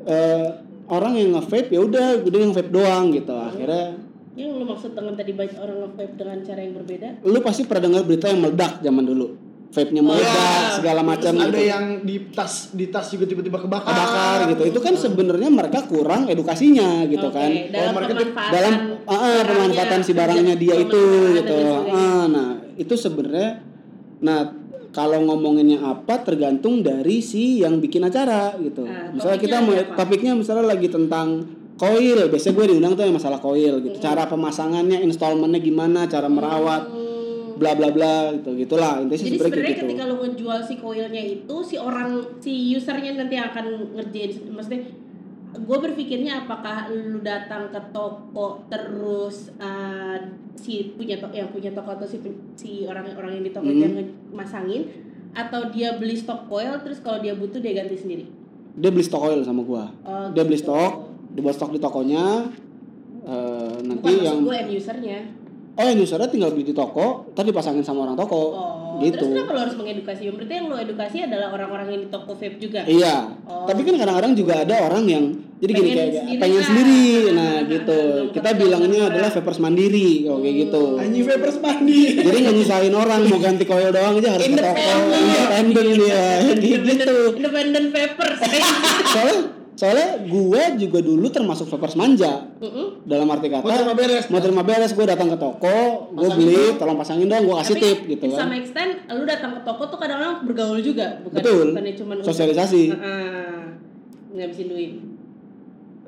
eh, 0.06 0.48
orang 0.86 1.18
yang 1.18 1.30
nge-vape 1.40 1.74
ya 1.74 1.82
udah 1.82 2.22
udah 2.22 2.40
yang 2.40 2.54
vape 2.54 2.70
doang 2.70 3.10
gitu. 3.10 3.34
Akhirnya 3.34 3.98
yang 4.38 4.54
lu 4.54 4.70
maksud 4.70 4.94
dengan 4.94 5.18
tadi 5.18 5.34
banyak 5.34 5.58
orang 5.58 5.78
nge-vape 5.82 6.14
dengan 6.14 6.38
cara 6.46 6.60
yang 6.62 6.74
berbeda? 6.78 7.10
lu 7.26 7.42
pasti 7.42 7.66
pernah 7.66 7.90
dengar 7.90 8.06
berita 8.06 8.30
yang 8.30 8.46
meledak 8.46 8.86
zaman 8.86 9.02
dulu 9.02 9.47
vape-nya 9.68 10.00
meledak 10.00 10.32
iya. 10.32 10.74
segala 10.80 11.02
macam 11.04 11.34
Terus 11.36 11.48
ada 11.52 11.60
gitu. 11.60 11.68
yang 11.68 11.86
di 12.08 12.16
tas 12.32 12.72
di 12.72 12.86
tas 12.88 13.06
juga 13.12 13.28
tiba-tiba 13.28 13.60
kebakar. 13.60 13.92
kebakar 13.92 14.40
gitu. 14.56 14.64
Itu 14.74 14.80
kan 14.80 14.94
sebenarnya 14.96 15.50
mereka 15.52 15.80
kurang 15.86 16.32
edukasinya 16.32 17.04
gitu 17.06 17.28
Oke, 17.28 17.36
kan. 17.36 17.52
dalam 17.70 17.92
Oh, 17.92 17.94
mereka 18.00 18.14
pemanfaatan 18.16 18.52
dalam 18.54 18.74
ah, 18.74 19.12
ah, 19.12 19.20
barangnya, 19.20 19.44
pemanfaatan 19.52 20.00
si 20.02 20.12
barangnya 20.16 20.56
dia 20.56 20.76
itu 20.80 21.04
gitu. 21.36 21.60
ah, 21.92 22.26
nah 22.32 22.50
itu 22.80 22.94
sebenarnya 22.96 23.52
nah 24.18 24.40
kalau 24.96 25.22
ngomonginnya 25.30 25.84
apa 25.84 26.26
tergantung 26.26 26.82
dari 26.82 27.22
si 27.22 27.62
yang 27.62 27.78
bikin 27.78 28.08
acara 28.08 28.56
gitu. 28.58 28.88
Ah, 28.88 29.14
misalnya 29.14 29.38
kita 29.38 29.58
topiknya 29.62 29.84
mau 29.92 29.98
topiknya 30.00 30.32
misalnya 30.34 30.66
lagi 30.74 30.88
tentang 30.90 31.28
koil 31.78 32.18
biasanya 32.34 32.54
gue 32.58 32.66
diundang 32.74 32.94
tuh 32.98 33.04
yang 33.06 33.16
masalah 33.20 33.38
koil 33.38 33.84
gitu. 33.84 33.98
Cara 34.02 34.26
pemasangannya 34.26 35.06
installmentnya 35.06 35.62
gimana 35.62 36.10
cara 36.10 36.26
merawat. 36.26 36.90
Hmm. 36.90 37.07
Bla 37.58 37.74
bla 37.74 37.90
bla 37.90 38.32
gitu 38.32 38.54
gitulah 38.56 39.02
intinya 39.02 39.18
Jadi 39.20 39.36
sebenarnya 39.36 39.70
gitu 39.74 39.82
ketika 39.84 40.04
lu 40.06 40.16
ngejual 40.18 40.60
si 40.62 40.76
koilnya 40.78 41.20
itu 41.20 41.56
si 41.62 41.76
orang 41.76 42.10
si 42.38 42.54
usernya 42.72 43.18
nanti 43.18 43.36
akan 43.36 43.66
ngerjain 43.98 44.32
maksudnya 44.48 44.82
gue 45.58 45.78
berpikirnya 45.82 46.46
apakah 46.46 46.88
lu 46.88 47.20
datang 47.20 47.68
ke 47.68 47.82
toko 47.90 48.62
terus 48.68 49.50
uh, 49.58 50.16
si 50.54 50.94
punya 50.94 51.18
to 51.18 51.28
yang 51.32 51.50
punya 51.50 51.74
toko 51.74 51.94
atau 51.94 52.06
si 52.06 52.22
si 52.54 52.86
orang-orang 52.86 53.42
yang 53.42 53.44
di 53.44 53.52
toko 53.52 53.66
Hmm. 53.66 53.82
yang 53.82 53.94
masangin 54.30 54.86
atau 55.34 55.70
dia 55.70 55.98
beli 55.98 56.14
stok 56.14 56.46
koil 56.46 56.78
terus 56.82 56.98
kalau 57.00 57.18
dia 57.18 57.34
butuh 57.34 57.58
dia 57.58 57.74
ganti 57.74 57.94
sendiri. 57.94 58.26
dia 58.74 58.90
beli 58.90 59.02
stok 59.02 59.22
koil 59.22 59.42
sama 59.42 59.62
gua 59.62 59.90
Oh, 60.02 60.30
dia 60.32 60.42
beli 60.42 60.58
gitu. 60.58 60.70
stok 60.70 60.94
dibuat 61.34 61.54
stok 61.54 61.72
di 61.72 61.80
tokonya 61.80 62.26
eh, 63.24 63.76
nanti 63.82 64.02
Bukan 64.02 64.24
yang 64.24 64.40
gue 64.42 64.56
end 64.56 64.72
usernya. 64.72 65.20
Oh 65.78 65.86
yang 65.86 65.98
tinggal 66.28 66.50
beli 66.50 66.64
di 66.64 66.74
toko 66.74 67.30
tadi 67.32 67.50
pasangin 67.50 67.82
sama 67.82 68.04
orang 68.04 68.18
toko 68.18 68.44
Oh, 68.90 69.00
gitu 69.00 69.14
terus 69.16 69.30
kenapa 69.30 69.52
lo 69.54 69.60
harus 69.62 69.76
mengedukasi? 69.78 70.22
Berarti 70.28 70.54
yang 70.56 70.68
lo 70.68 70.76
edukasi 70.76 71.18
adalah 71.22 71.54
orang-orang 71.54 71.86
yang 71.88 72.02
di 72.02 72.10
toko 72.10 72.34
vape 72.34 72.58
juga. 72.58 72.82
iya 72.84 73.30
Oh. 73.46 73.64
tapi 73.64 73.80
kan 73.82 73.94
kadang-kadang 73.96 74.34
juga 74.34 74.54
ada 74.60 74.76
orang 74.84 75.06
yang 75.06 75.24
jadi 75.58 75.72
gini 75.72 75.86
Pengen 75.88 75.94
kayak 75.94 76.12
sendiri 76.12 76.38
pengen 76.38 76.58
lah. 76.58 76.66
sendiri 76.66 77.06
nah 77.32 77.46
Ah, 77.48 77.58
gitu 77.64 77.98
belum 77.98 78.28
kita 78.34 78.42
kerja 78.44 78.60
bilangnya 78.60 79.02
adalah 79.08 79.30
vapers 79.32 79.60
mandiri 79.60 80.10
kalau 80.24 80.40
kayak 80.42 80.56
gitu 80.60 80.84
Anjing 80.98 81.24
vapers 81.24 81.58
mandi. 81.58 82.02
jadi 82.18 82.38
nggak 82.40 82.56
nyusahin 82.56 82.94
orang 82.94 83.22
mau 83.24 83.40
ganti 83.40 83.64
koil 83.64 83.90
doang 83.90 84.14
aja 84.18 84.30
harus 84.34 84.46
ke 84.46 84.56
toko 84.56 84.74
Independen. 84.74 85.22
independen 85.22 85.86
dia 85.96 86.24
gitu 86.66 87.16
Independent 87.38 87.88
vapers. 87.92 88.40
soalnya 89.14 89.38
soalnya 89.78 90.10
gue 90.20 90.62
juga 90.80 91.00
dulu 91.00 91.30
termasuk 91.30 91.70
vapers 91.70 91.94
manja 91.94 92.50
Mm-mm. 92.58 93.06
dalam 93.06 93.30
arti 93.30 93.46
kata 93.46 93.62
Mau 93.62 93.72
terima 93.72 93.94
beres. 93.94 94.26
mau 94.26 94.42
terima 94.42 94.64
beres 94.64 94.90
gue 94.92 95.06
datang 95.06 95.30
ke 95.30 95.38
toko 95.38 95.78
gue 96.12 96.30
beli 96.34 96.58
dong. 96.68 96.78
tolong 96.78 96.98
pasangin 96.98 97.28
dong 97.28 97.46
gue 97.46 97.56
kasih 97.56 97.76
Tapi 97.76 97.84
tip 97.84 98.00
gitu 98.10 98.24
kan 98.28 98.40
some 98.42 98.56
extent 98.56 98.92
lu 99.08 99.24
datang 99.24 99.54
ke 99.54 99.62
toko 99.62 99.86
tuh 99.86 99.96
kadang-kadang 99.96 100.42
bergaul 100.44 100.82
juga, 100.82 101.22
bukan 101.22 101.38
Betul. 101.38 101.66
bukannya 101.72 101.94
cuma 101.94 102.14
Sosialisasi. 102.20 102.84
Heeh. 102.90 103.62
ngabisin 104.30 104.68
duit. 104.68 104.92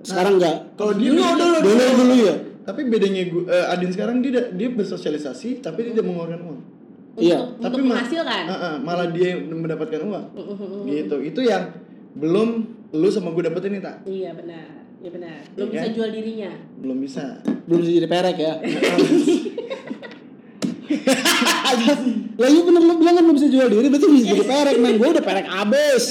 sekarang 0.01 0.33
enggak 0.35 0.57
Kalau 0.73 0.93
dia 0.93 1.09
Dulu, 1.09 1.21
dulu, 1.29 1.57
dulu 1.61 1.83
dulu 1.95 2.15
ya 2.19 2.35
Tapi 2.61 2.81
bedanya 2.85 3.21
gue, 3.23 3.43
eh, 3.45 3.65
Adin 3.67 3.89
sekarang 3.89 4.17
dia 4.19 4.49
dia 4.49 4.69
bersosialisasi 4.71 5.57
tapi 5.59 5.79
dia 5.83 5.91
tidak 5.91 6.05
mengeluarkan 6.05 6.39
uang. 6.39 6.59
Untuk, 7.11 7.21
Iya. 7.21 7.37
untuk 7.41 7.63
Tapi 7.63 7.79
ma- 7.79 7.89
menghasilkan. 7.91 8.43
Ah, 8.45 8.53
ah, 8.55 8.73
malah 8.79 9.07
dia 9.09 9.29
mendapatkan 9.35 9.99
uang. 9.99 10.25
Gitu. 10.85 11.15
Itu 11.23 11.41
yang 11.41 11.73
belum 12.11 12.49
lu 12.91 13.07
sama 13.07 13.29
gue 13.29 13.43
dapetin 13.43 13.71
nih 13.71 13.81
tak. 13.81 14.01
Iya 14.03 14.33
benar, 14.33 14.65
iya 14.97 15.09
benar. 15.09 15.37
Belum 15.51 15.67
Iya 15.67 15.73
bisa 15.75 15.83
kan? 15.83 15.93
jual 15.93 16.09
dirinya. 16.11 16.51
Belum 16.75 16.97
bisa. 16.99 17.25
belum 17.63 17.79
bisa 17.79 17.91
jadi 17.93 18.07
perek 18.07 18.37
ya 18.39 18.53
lah 22.33 22.49
iya 22.49 22.61
bener 22.63 22.81
lu 22.81 22.93
bilang 22.95 23.13
kan 23.13 23.23
belum 23.23 23.37
bisa 23.37 23.45
jual 23.47 23.67
diri 23.67 23.87
berarti 23.87 24.07
bisa 24.09 24.25
jadi 24.27 24.41
perek 24.43 24.75
men 24.75 24.95
gue 24.95 25.07
udah 25.07 25.21
perek 25.21 25.45
abis 25.47 26.05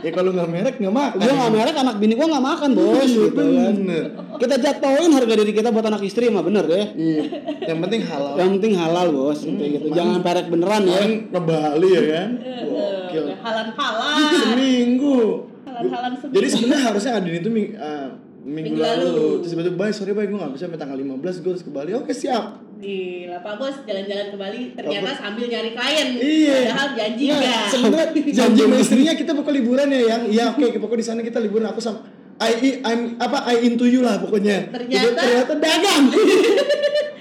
Ya 0.00 0.16
kalau 0.16 0.32
nggak 0.32 0.48
merek 0.48 0.74
nggak 0.78 0.94
makan. 0.94 1.16
gue 1.18 1.28
nggak 1.28 1.52
merek 1.52 1.74
anak 1.76 1.96
bini 1.98 2.14
gue 2.14 2.24
nggak 2.24 2.40
makan 2.46 2.70
bos 2.72 3.04
Iya, 3.04 3.20
gitu 3.26 3.36
kan 3.36 3.74
bener. 3.76 4.04
kita 4.38 4.54
jatuhin 4.56 5.10
harga 5.12 5.34
diri 5.36 5.52
kita 5.52 5.68
buat 5.68 5.84
anak 5.84 6.00
istri 6.00 6.30
mah 6.30 6.40
bener 6.40 6.64
deh 6.64 6.86
Iya. 6.94 7.22
Yang 7.66 7.78
penting 7.82 8.00
halal. 8.06 8.32
yang 8.32 8.50
penting 8.54 8.72
halal 8.76 9.06
bos 9.10 9.38
kayak 9.42 9.70
gitu 9.74 9.86
jangan 9.92 10.22
perek 10.22 10.46
beneran 10.48 10.82
ya 10.86 11.00
ke 11.04 11.40
Bali 11.42 11.88
ya 11.90 12.02
kan. 12.06 12.28
Eh, 12.38 13.34
Halan-halan. 13.36 14.32
Seminggu. 14.32 15.49
Halan-halan. 15.82 16.10
Jadi 16.28 16.46
sebenarnya 16.46 16.84
harusnya 16.86 17.12
Adin 17.14 17.34
itu 17.34 17.48
ming- 17.48 17.72
eh, 17.72 18.08
minggu, 18.40 18.72
Minggu 18.72 18.80
lalu. 18.80 19.04
lalu. 19.06 19.26
Terus 19.40 19.50
tiba-tiba, 19.50 19.76
"Bye, 19.76 19.90
sorry 19.90 20.12
bye, 20.12 20.24
gue 20.24 20.34
gak 20.34 20.52
bisa 20.52 20.64
sampai 20.64 20.78
tanggal 20.78 20.96
15, 20.96 21.34
gue 21.38 21.50
harus 21.50 21.60
ke 21.60 21.70
Bali." 21.70 21.90
Oke, 21.92 22.12
siap. 22.12 22.44
Gila 22.76 23.36
Pak 23.38 23.54
Bos 23.54 23.76
jalan-jalan 23.82 24.26
ke 24.26 24.36
Bali 24.36 24.60
ternyata 24.72 25.12
sambil 25.14 25.44
nyari 25.44 25.70
klien. 25.70 26.08
Iya. 26.16 26.56
Padahal 26.66 26.88
janji 26.94 27.24
Nah, 27.26 27.36
enggak. 27.36 27.64
Sebenarnya 27.68 28.06
janji 28.38 28.60
sama 28.62 28.76
istrinya 28.78 29.12
kita 29.14 29.32
bakal 29.32 29.52
liburan 29.52 29.86
ya, 29.86 30.00
yang 30.06 30.22
iya 30.26 30.44
oke, 30.50 30.64
pokoknya 30.78 30.96
di 30.96 31.06
sana 31.06 31.20
kita 31.20 31.38
liburan 31.38 31.66
aku 31.66 31.76
sama 31.78 32.00
I, 32.40 32.52
I 32.56 32.70
I'm 32.82 33.00
apa 33.16 33.44
I 33.44 33.60
into 33.62 33.84
you 33.84 34.00
lah 34.00 34.16
pokoknya. 34.16 34.72
Ternyata- 34.72 35.12
ternyata 35.14 35.52
dagang. 35.56 36.04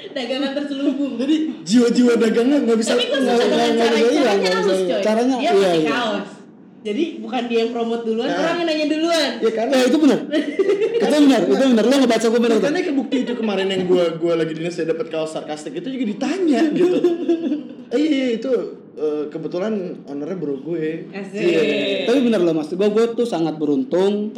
Dagangan 0.10 0.52
terselubung. 0.54 1.14
Jadi 1.18 1.36
jiwa-jiwa 1.62 2.14
dagangnya 2.18 2.58
nggak 2.62 2.78
bisa 2.78 2.96
Tapi 2.96 3.04
gue 3.06 3.20
nggak- 3.20 3.36
suka 3.36 3.46
dengan 3.46 3.60
nggak- 3.60 3.78
cara 3.78 3.94
nggak 3.94 4.10
caranya 4.10 4.32
nggak 4.32 4.40
bisa 4.40 4.56
halus 4.56 4.72
hilang. 4.72 4.90
coy. 4.90 5.02
Caranya, 5.04 5.36
dia 5.36 5.44
iya, 5.44 5.52
pakai 5.54 5.76
iya. 5.78 5.92
kaos. 5.92 6.30
Jadi 6.80 7.20
bukan 7.20 7.42
dia 7.46 7.60
yang 7.60 7.72
promote 7.72 8.04
duluan, 8.04 8.26
Nah. 8.26 8.40
orang 8.40 8.56
yang 8.58 8.68
nanya 8.70 8.88
duluan. 8.88 9.30
ya 9.38 9.52
karena 9.52 9.76
eh 9.76 9.86
itu 9.86 9.98
bener 9.98 10.20
itu 10.96 11.16
bener 11.18 11.42
itu 11.46 11.66
bener 11.66 11.84
lo 11.84 11.96
ngebaca 11.98 12.26
gue 12.26 12.40
bener 12.40 12.56
tuh 12.56 12.66
karena 12.66 12.80
kebukti 12.82 13.18
itu 13.20 13.34
kemarin 13.34 13.68
yang 13.68 13.84
gua 13.84 14.06
gua 14.14 14.34
lagi 14.36 14.54
dinas 14.54 14.74
saya 14.74 14.88
dapat 14.90 15.08
kaos 15.08 15.32
sarkastik 15.34 15.74
itu 15.74 15.88
juga 15.90 16.06
ditanya 16.08 16.62
gitu. 16.72 16.98
Eh, 17.90 17.98
iya 17.98 18.38
itu 18.38 18.52
eh, 18.94 19.24
kebetulan 19.28 19.74
ownernya 20.06 20.38
bro 20.38 20.62
gue. 20.62 21.10
Asik. 21.10 21.42
Iya. 21.42 21.62
tapi 22.06 22.20
bener 22.22 22.38
loh 22.40 22.54
mas 22.54 22.70
gue 22.70 22.78
gue 22.86 23.06
tuh 23.12 23.26
sangat 23.26 23.58
beruntung 23.58 24.30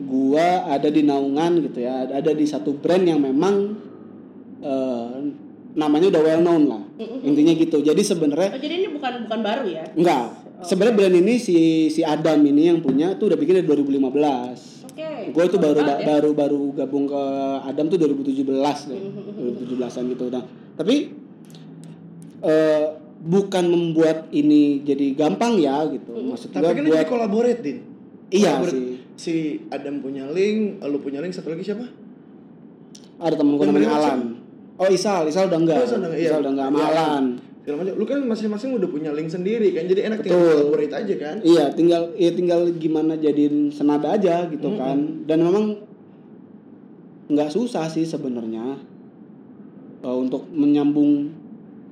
gua 0.00 0.68
ada 0.68 0.86
di 0.86 1.00
naungan 1.00 1.64
gitu 1.64 1.80
ya 1.80 2.04
ada 2.04 2.30
di 2.30 2.44
satu 2.44 2.76
brand 2.76 3.02
yang 3.02 3.18
memang 3.18 3.72
eh, 4.60 5.16
namanya 5.72 6.06
udah 6.08 6.22
well 6.22 6.40
known 6.40 6.62
lah 6.66 6.82
intinya 7.20 7.52
gitu 7.52 7.80
jadi 7.80 7.98
sebenarnya 7.98 8.50
Oh, 8.50 8.60
jadi 8.60 8.74
ini 8.76 8.88
bukan 8.90 9.24
bukan 9.24 9.40
baru 9.40 9.64
ya? 9.64 9.84
enggak 9.92 10.39
sebenarnya 10.62 10.94
brand 10.96 11.16
ini 11.16 11.34
si 11.36 11.56
si 11.86 12.00
Adam 12.00 12.40
ini 12.40 12.68
yang 12.68 12.80
punya 12.80 13.14
tuh 13.14 13.28
udah 13.28 13.38
bikin 13.38 13.60
dari 13.60 13.66
2015 13.66 14.90
Oke. 14.90 15.08
gue 15.30 15.44
itu 15.44 15.56
baru 15.56 15.78
ya. 15.80 15.96
baru 16.02 16.30
baru 16.32 16.60
gabung 16.72 17.06
ke 17.06 17.22
Adam 17.64 17.86
tuh 17.86 17.96
2017 17.96 18.44
deh 18.90 19.00
2017an 19.66 20.02
gitu 20.08 20.24
nah 20.28 20.44
tapi 20.74 21.14
eh, 22.40 22.84
bukan 23.20 23.64
membuat 23.66 24.28
ini 24.30 24.80
jadi 24.80 25.12
gampang 25.12 25.56
ya 25.56 25.84
gitu 25.86 26.16
maksud 26.16 26.50
Tapi 26.50 26.62
gue 26.62 26.72
kan 26.72 26.84
buat 26.84 26.96
ini 26.96 27.08
collaborate 27.08 27.60
din. 27.60 27.78
Iya 28.30 28.56
Collaborate. 28.56 28.72
sih. 28.72 28.86
Si 29.14 29.34
Adam 29.68 30.00
punya 30.00 30.24
link, 30.32 30.80
lu 30.80 30.96
punya 30.98 31.20
link, 31.20 31.36
satu 31.36 31.52
lagi 31.52 31.60
siapa? 31.62 31.84
ada 33.20 33.36
temen 33.36 33.52
gue 33.52 33.66
namanya 33.68 33.92
Alan 33.92 34.20
oh 34.80 34.88
Isal 34.88 35.28
Isal 35.28 35.52
udah 35.52 35.60
enggak 35.60 35.76
Oh, 35.76 35.84
Isal 35.84 36.00
udah 36.00 36.08
enggak, 36.08 36.16
iya. 36.16 36.28
Isal 36.32 36.38
udah 36.40 36.52
enggak 36.56 36.66
sama 36.66 36.78
Iya. 36.78 36.88
Alan 36.88 37.24
Segala 37.60 37.84
macam. 37.84 37.94
Lu 38.00 38.04
kan 38.08 38.18
masing-masing 38.24 38.70
udah 38.72 38.88
punya 38.88 39.10
link 39.12 39.28
sendiri 39.28 39.72
kan, 39.76 39.84
jadi 39.84 40.08
enak 40.08 40.24
Betul. 40.24 40.32
tinggal 40.32 40.48
collaborate 40.48 40.94
aja 40.96 41.14
kan. 41.20 41.36
Iya, 41.44 41.64
tinggal 41.76 42.02
ya 42.16 42.30
tinggal 42.32 42.60
gimana 42.80 43.12
jadiin 43.20 43.68
senada 43.68 44.16
aja 44.16 44.48
gitu 44.48 44.76
kan. 44.80 45.28
Dan 45.28 45.38
memang 45.44 45.64
nggak 47.30 47.50
susah 47.52 47.86
sih 47.86 48.08
sebenarnya 48.08 48.80
eh, 50.04 50.16
untuk 50.16 50.48
menyambung. 50.52 51.39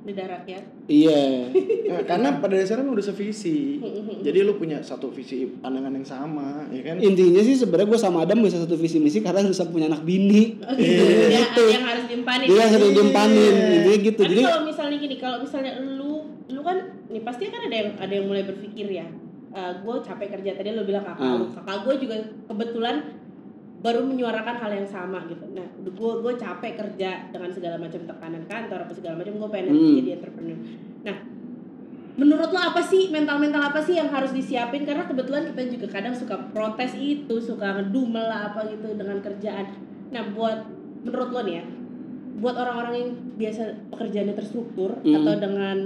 Lidah 0.09 0.25
rakyat. 0.27 0.63
Iya, 0.89 1.53
Nah, 1.85 2.01
karena 2.09 2.41
pada 2.41 2.57
dasarnya 2.57 2.89
udah 2.89 3.05
sevisi. 3.05 3.77
jadi 4.19 4.41
lu 4.41 4.57
punya 4.57 4.81
satu 4.81 5.07
visi 5.07 5.45
pandangan 5.55 5.93
yang 5.93 6.01
sama, 6.03 6.65
ya 6.69 6.81
kan? 6.83 6.97
intinya 6.97 7.37
sih 7.39 7.53
sebenarnya 7.53 7.87
gue 7.87 7.99
sama 7.99 8.25
Adam 8.25 8.41
bisa 8.41 8.57
satu 8.57 8.73
visi 8.73 8.97
misi 8.97 9.21
karena 9.21 9.45
bisa 9.45 9.69
punya 9.69 9.85
anak 9.85 10.01
bini. 10.01 10.57
Oh, 10.59 10.73
gitu. 10.73 10.81
Iya, 10.81 11.29
Dia 11.29 11.41
gitu. 11.45 11.63
yang 11.69 11.85
harus 11.85 12.05
dimpanin. 12.09 12.45
Dia 12.45 12.65
sering 12.67 12.93
dimpanin, 12.95 13.53
Iya. 13.53 13.69
intinya 13.71 13.97
gitu. 14.01 14.19
Tapi 14.19 14.31
Jadi 14.31 14.41
kalau 14.43 14.63
misalnya 14.65 14.97
gini, 14.97 15.15
kalau 15.15 15.37
misalnya 15.39 15.71
lu 15.79 16.11
lu 16.49 16.61
kan 16.65 16.77
nih 17.07 17.21
pasti 17.21 17.43
kan 17.47 17.61
ada 17.61 17.75
yang 17.75 17.89
ada 17.95 18.09
yang 18.11 18.25
mulai 18.25 18.43
berpikir 18.43 18.89
ya. 18.89 19.05
gue 19.51 19.95
capek 19.99 20.27
kerja 20.31 20.51
tadi 20.55 20.69
lu 20.71 20.85
bilang 20.85 21.01
kakak 21.03 21.25
lu, 21.35 21.45
kakak 21.51 21.77
gue 21.83 21.95
juga 21.99 22.15
kebetulan 22.45 22.95
baru 23.79 24.03
menyuarakan 24.03 24.55
hal 24.59 24.71
yang 24.75 24.87
sama 24.87 25.23
gitu. 25.31 25.47
Nah, 25.55 25.63
gue 25.79 26.13
gue 26.19 26.33
capek 26.35 26.75
kerja 26.75 27.31
dengan 27.31 27.47
segala 27.47 27.79
macam 27.79 28.01
tekanan 28.03 28.43
kantor 28.43 28.79
apa 28.83 28.93
segala 28.93 29.15
macam. 29.23 29.39
Gue 29.39 29.49
pengen 29.49 29.71
Hmm. 29.71 29.95
jadi 30.03 30.09
entrepreneur. 30.19 30.59
Nah, 31.07 31.17
menurut 32.19 32.49
lo 32.51 32.59
apa 32.59 32.83
sih 32.83 33.07
mental-mental 33.07 33.71
apa 33.71 33.79
sih 33.79 33.95
yang 33.95 34.11
harus 34.11 34.35
disiapin? 34.35 34.83
Karena 34.83 35.07
kebetulan 35.07 35.47
kita 35.55 35.63
juga 35.71 35.87
kadang 35.87 36.11
suka 36.11 36.35
protes 36.51 36.91
itu, 36.99 37.39
suka 37.39 37.79
ngedumel 37.79 38.27
lah 38.27 38.51
apa 38.51 38.67
gitu 38.67 38.99
dengan 38.99 39.23
kerjaan. 39.23 39.71
Nah, 40.11 40.27
buat 40.35 40.67
menurut 41.07 41.29
lo 41.31 41.41
nih 41.47 41.55
ya, 41.55 41.65
buat 42.43 42.55
orang-orang 42.59 42.93
yang 42.99 43.09
biasa 43.39 43.61
pekerjaannya 43.95 44.35
terstruktur 44.35 44.99
Hmm. 44.99 45.15
atau 45.23 45.33
dengan 45.39 45.77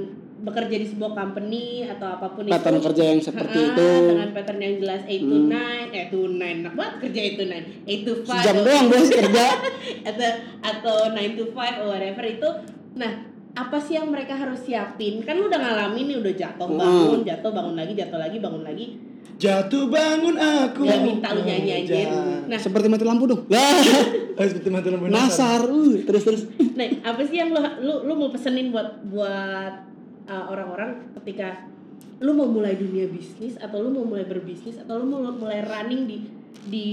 bekerja 0.44 0.76
di 0.76 0.86
sebuah 0.86 1.12
company 1.14 1.66
atau 1.88 2.08
apa 2.12 2.28
pun 2.30 2.44
pattern 2.46 2.76
itu 2.76 2.84
kerja 2.86 3.04
yang 3.06 3.20
seperti 3.20 3.58
Ah, 3.58 3.68
itu 3.70 3.88
dengan 4.06 4.30
pattern 4.30 4.60
yang 4.60 4.76
jelas 4.78 5.02
8 5.02 5.24
to 5.24 5.36
Hmm. 5.39 5.48
9 5.48 5.88
eh 5.89 6.06
to 6.06 6.20
9 6.22 6.60
enak 6.60 6.74
banget 6.76 6.96
kerja 7.00 7.20
8 7.24 7.32
to 7.34 7.44
9 7.46 7.64
8 7.88 8.04
to 8.04 8.14
5 8.22 8.28
sejam 8.36 8.58
doang 8.60 8.86
bos 8.86 9.08
kerja. 9.10 9.46
atau 10.10 10.30
atau 10.62 10.96
9 11.10 11.34
to 11.34 11.46
5 11.48 11.56
or 11.80 11.88
whatever 11.89 12.24
itu 12.24 12.50
nah 12.94 13.12
apa 13.54 13.78
sih 13.78 13.94
yang 13.94 14.10
mereka 14.10 14.34
harus 14.34 14.60
siapin 14.62 15.22
kan 15.22 15.34
lu 15.34 15.46
udah 15.46 15.58
ngalamin 15.58 16.06
nih 16.06 16.18
udah 16.20 16.34
jatuh 16.34 16.68
Hmm. 16.68 16.78
bangun 16.78 17.20
jatuh 17.24 17.50
bangun 17.50 17.76
lagi 17.76 17.94
jatuh 17.94 18.20
lagi 18.20 18.38
bangun 18.38 18.64
lagi 18.64 18.88
Jatuh 19.34 19.88
bangun 19.88 20.36
aku. 20.36 20.84
nggak 20.84 21.02
minta 21.02 21.28
lu 21.32 21.41
nyanyi 21.41 21.84
nyanyiin 21.84 22.10
nah 22.46 22.56
Seperti 22.56 22.86
mati 22.86 23.02
lampu 23.02 23.26
dong. 23.26 23.41
Lah, 23.48 23.82
Oh, 24.34 24.44
seperti 24.44 24.70
mati 24.70 24.88
lampu 24.88 25.08
nasar. 25.08 25.62
Uh, 25.64 26.00
terus 26.02 26.22
terus. 26.22 26.41
nah 26.74 26.86
apa 27.02 27.22
sih 27.22 27.38
yang 27.38 27.50
lu 27.50 27.60
lu, 27.80 27.94
lu 28.04 28.14
mau 28.16 28.30
pesenin 28.30 28.70
buat 28.70 29.02
buat 29.06 29.93
uh, 30.28 30.46
orang-orang 30.52 31.14
ketika 31.22 31.68
lu 32.24 32.32
mau 32.32 32.48
mulai 32.48 32.80
dunia 32.80 33.10
bisnis 33.12 33.60
atau 33.60 33.84
lu 33.84 33.92
mau 33.92 34.06
mulai 34.08 34.24
berbisnis 34.24 34.80
atau 34.80 35.02
lu 35.02 35.06
mau 35.10 35.20
mulai 35.32 35.64
running 35.64 36.08
di 36.08 36.18
di 36.64 36.90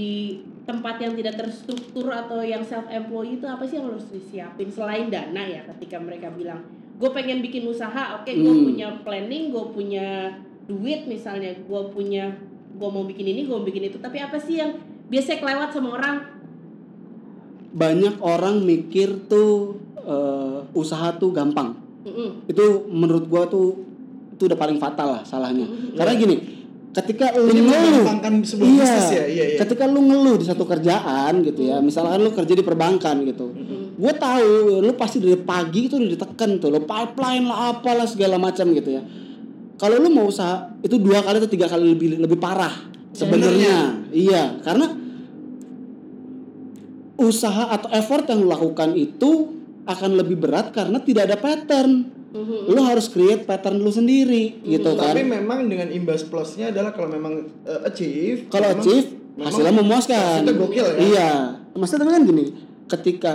tempat 0.67 0.99
yang 0.99 1.15
tidak 1.15 1.39
terstruktur 1.39 2.11
atau 2.11 2.43
yang 2.43 2.59
self 2.61 2.85
employed 2.91 3.39
itu 3.39 3.47
apa 3.47 3.63
sih 3.63 3.79
yang 3.79 3.87
harus 3.87 4.05
disiapin 4.11 4.67
selain 4.67 5.07
dana 5.07 5.41
ya 5.47 5.63
ketika 5.75 5.95
mereka 5.97 6.27
bilang 6.35 6.59
gue 6.99 7.09
pengen 7.15 7.39
bikin 7.39 7.65
usaha 7.65 8.19
oke 8.19 8.29
gue 8.29 8.53
Hmm. 8.53 8.67
punya 8.67 8.87
planning 9.01 9.49
gue 9.49 9.65
punya 9.73 10.07
duit 10.67 11.07
misalnya 11.07 11.55
gue 11.55 11.81
punya 11.89 12.35
gue 12.71 12.89
mau 12.91 13.03
bikin 13.07 13.25
ini 13.31 13.47
gue 13.47 13.55
mau 13.55 13.65
bikin 13.65 13.89
itu 13.89 13.97
tapi 13.97 14.19
apa 14.21 14.37
sih 14.37 14.59
yang 14.59 14.75
biasanya 15.09 15.39
kelewat 15.41 15.69
sama 15.71 15.89
orang 15.97 16.17
Banyak 17.71 18.19
orang 18.19 18.67
mikir 18.67 19.31
tuh 19.31 19.79
eh, 20.03 20.59
usaha 20.75 21.15
tuh 21.15 21.31
gampang. 21.31 21.71
Mm-mm. 22.01 22.49
Itu 22.49 22.89
menurut 22.89 23.29
gua 23.29 23.45
tuh 23.45 23.77
itu 24.33 24.49
udah 24.49 24.57
paling 24.57 24.81
fatal 24.81 25.19
lah 25.19 25.21
salahnya. 25.21 25.69
Karena 25.93 26.13
gini, 26.17 26.35
ketika 26.97 27.29
lu 27.37 27.53
Ini 27.53 27.61
ngeluh, 27.61 28.05
bisnis 28.41 29.07
ya, 29.13 29.23
iya, 29.29 29.45
iya. 29.53 29.57
Ketika 29.61 29.85
lu 29.85 30.01
ngeluh 30.01 30.41
di 30.41 30.45
satu 30.49 30.65
kerjaan 30.65 31.45
gitu 31.45 31.61
ya, 31.69 31.77
misalkan 31.77 32.25
lu 32.25 32.33
kerja 32.33 32.57
di 32.57 32.65
perbankan 32.65 33.21
gitu. 33.21 33.53
Gue 34.01 34.13
tahu 34.17 34.81
lu 34.81 34.97
pasti 34.97 35.21
dari 35.21 35.37
pagi 35.37 35.85
itu 35.85 36.01
udah 36.01 36.09
ditekan 36.09 36.57
tuh, 36.57 36.73
lu 36.73 36.81
pipeline 36.89 37.45
lah 37.45 37.77
apalah 37.77 38.09
segala 38.09 38.41
macam 38.41 38.73
gitu 38.73 38.97
ya. 38.97 39.03
Kalau 39.77 40.01
lu 40.01 40.09
mau 40.09 40.25
usaha 40.25 40.73
itu 40.81 40.97
dua 40.97 41.21
kali 41.21 41.37
atau 41.37 41.49
tiga 41.49 41.69
kali 41.69 41.93
lebih 41.93 42.17
lebih 42.17 42.41
parah 42.41 42.73
sebenarnya. 43.13 44.09
Iya, 44.09 44.57
karena 44.65 44.89
usaha 47.21 47.69
atau 47.69 47.93
effort 47.93 48.25
yang 48.25 48.41
lu 48.41 48.49
lakukan 48.49 48.97
itu 48.97 49.60
akan 49.85 50.11
lebih 50.17 50.37
berat 50.37 50.73
karena 50.73 51.01
tidak 51.01 51.29
ada 51.31 51.37
pattern. 51.37 51.91
Mhm. 52.31 52.71
Lu 52.71 52.81
harus 52.85 53.11
create 53.11 53.43
pattern 53.43 53.83
lu 53.83 53.91
sendiri 53.91 54.63
gitu 54.63 54.95
kan. 54.95 55.11
Tapi 55.11 55.27
memang 55.27 55.67
dengan 55.67 55.91
imbas 55.91 56.23
plusnya 56.23 56.71
adalah 56.71 56.95
kalau 56.95 57.11
memang 57.11 57.49
eh, 57.67 57.89
achieve. 57.89 58.47
Kalau 58.47 58.71
achieve 58.71 59.07
memang 59.35 59.51
hasilnya 59.51 59.73
memuaskan. 59.75 60.39
Itu 60.47 60.53
gokil 60.55 60.85
ya. 60.85 60.97
Iya. 60.99 61.31
Maksudnya 61.75 62.01
tapi 62.07 62.11
kan 62.15 62.23
gini, 62.27 62.45
ketika 62.87 63.31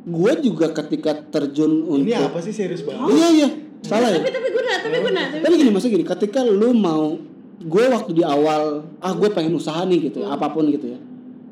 gue 0.00 0.32
juga 0.40 0.72
ketika 0.72 1.12
terjun 1.28 1.84
untuk 1.84 2.08
Ini 2.08 2.32
apa 2.32 2.40
sih 2.40 2.52
serius 2.52 2.84
banget? 2.84 3.12
Iya 3.12 3.28
iya, 3.36 3.48
salah 3.84 4.08
ya. 4.08 4.16
tapi 4.20 4.30
tapi 4.32 4.48
guna 4.48 4.72
tapi 4.80 4.96
guna 5.00 5.22
tapi 5.28 5.42
Tapi 5.44 5.54
gini 5.60 5.70
maksudnya 5.72 5.94
gini, 6.00 6.06
ketika 6.08 6.40
lu 6.44 6.72
mau 6.72 7.20
gue 7.60 7.84
waktu 7.92 8.10
di 8.16 8.24
awal 8.24 8.88
ah 9.04 9.12
gue 9.12 9.28
pengen 9.28 9.52
usaha 9.52 9.84
nih 9.84 10.08
gitu, 10.08 10.24
ya, 10.24 10.32
apa 10.32 10.48
pun 10.48 10.64
gitu 10.72 10.96
ya. 10.96 10.98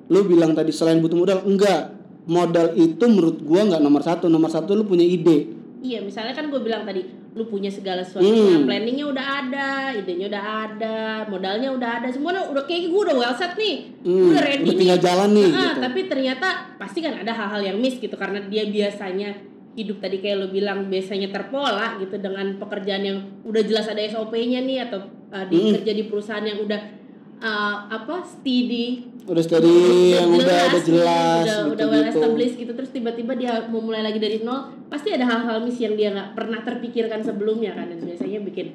Lu 0.09 0.25
bilang 0.25 0.57
tadi 0.57 0.73
selain 0.73 1.05
butuh 1.05 1.21
modal, 1.21 1.45
enggak. 1.45 1.98
Modal 2.29 2.77
itu 2.77 3.01
menurut 3.03 3.41
gue 3.41 3.61
nggak 3.63 3.81
nomor 3.81 4.01
satu, 4.01 4.29
nomor 4.29 4.49
satu 4.49 4.73
lu 4.73 4.85
punya 4.85 5.03
ide. 5.03 5.57
iya 5.79 6.03
misalnya 6.03 6.35
kan 6.35 6.47
gue 6.47 6.59
bilang 6.59 6.83
tadi 6.83 7.07
lu 7.33 7.47
punya 7.47 7.71
segala 7.71 8.03
sesuatu 8.03 8.27
Hmm. 8.27 8.67
planningnya 8.67 9.07
udah 9.07 9.25
ada 9.39 9.69
idenya 9.93 10.27
udah 10.27 10.45
ada 10.67 10.97
modalnya 11.25 11.71
udah 11.71 11.91
ada 11.97 12.09
semuanya 12.11 12.43
udah 12.45 12.67
kayak 12.67 12.91
gue 12.91 12.99
udah 13.01 13.15
well 13.15 13.31
set 13.33 13.55
nih 13.55 13.95
Hmm, 14.03 14.27
udah 14.29 14.43
ready 14.43 14.59
udah 14.59 14.67
nih 14.67 14.77
tinggal 14.77 14.99
jalan 14.99 15.31
nih, 15.33 15.47
Nah, 15.47 15.63
gitu. 15.71 15.81
tapi 15.81 16.01
ternyata 16.05 16.49
pasti 16.75 16.99
kan 16.99 17.15
ada 17.17 17.31
hal-hal 17.31 17.63
yang 17.65 17.77
miss 17.79 17.95
gitu 17.97 18.11
karena 18.13 18.43
dia 18.43 18.67
biasanya 18.67 19.39
hidup 19.73 20.03
tadi 20.03 20.19
kayak 20.19 20.37
lo 20.37 20.47
bilang 20.51 20.79
biasanya 20.85 21.31
terpola 21.31 21.95
gitu 21.97 22.19
dengan 22.19 22.59
pekerjaan 22.59 23.03
yang 23.05 23.19
udah 23.47 23.63
jelas 23.63 23.87
ada 23.87 24.03
SOP-nya 24.03 24.59
nih 24.61 24.83
atau 24.85 24.99
uh, 25.31 25.47
di 25.47 25.57
Hmm. 25.57 25.73
kerja 25.79 25.93
di 25.95 26.05
perusahaan 26.05 26.43
yang 26.43 26.59
udah 26.59 26.98
uh, 27.43 27.77
apa 27.89 28.25
steady. 28.25 29.07
Udah 29.29 29.45
steady, 29.45 30.17
yang 30.17 30.33
udah 30.33 30.73
udah 30.73 30.83
jelas, 30.89 31.45
udah, 31.45 31.45
gitu, 31.45 31.73
udah 31.77 31.87
well 31.93 32.01
gitu. 32.01 32.13
established 32.17 32.57
gitu. 32.57 32.73
Terus 32.73 32.91
tiba-tiba 32.97 33.33
dia 33.37 33.69
mau 33.69 33.85
mulai 33.85 34.01
lagi 34.01 34.17
dari 34.17 34.41
nol. 34.41 34.73
Pasti 34.89 35.13
ada 35.13 35.29
hal-hal 35.29 35.61
miss 35.61 35.77
yang 35.77 35.95
dia 36.01 36.09
nggak 36.17 36.33
pernah 36.33 36.65
terpikirkan 36.65 37.21
sebelumnya 37.21 37.77
kan. 37.77 37.93
Dan 37.93 38.01
biasanya 38.09 38.41
bikin 38.41 38.73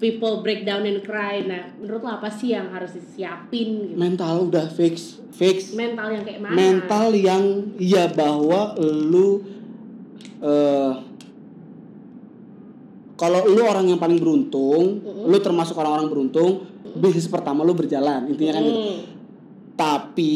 people 0.00 0.40
break 0.40 0.64
down 0.64 0.88
and 0.88 1.04
cry. 1.04 1.44
Nah 1.44 1.76
menurut 1.76 2.00
lo 2.00 2.10
apa 2.16 2.32
sih 2.32 2.56
yang 2.56 2.72
harus 2.72 2.96
disiapin 2.96 3.92
gitu? 3.92 4.00
Mental 4.00 4.48
udah 4.48 4.66
fix, 4.72 5.20
fix. 5.28 5.76
mental 5.76 6.08
yang 6.08 6.24
kayak 6.24 6.40
mana? 6.40 6.56
Mental 6.56 7.12
yang 7.12 7.44
iya 7.76 8.08
bahwa 8.08 8.74
lu 8.80 9.44
eh 10.40 11.12
kalau 13.12 13.46
lu 13.46 13.62
orang 13.62 13.86
yang 13.86 14.02
paling 14.02 14.18
beruntung, 14.18 14.98
lu 15.30 15.38
termasuk 15.38 15.78
orang-orang 15.78 16.10
beruntung, 16.10 16.66
bisnis 16.96 17.28
pertama 17.28 17.64
lu 17.64 17.72
berjalan, 17.76 18.28
intinya 18.28 18.58
kan 18.58 18.62
gitu. 18.64 18.80
Hmm. 18.80 19.00
Tapi 19.72 20.34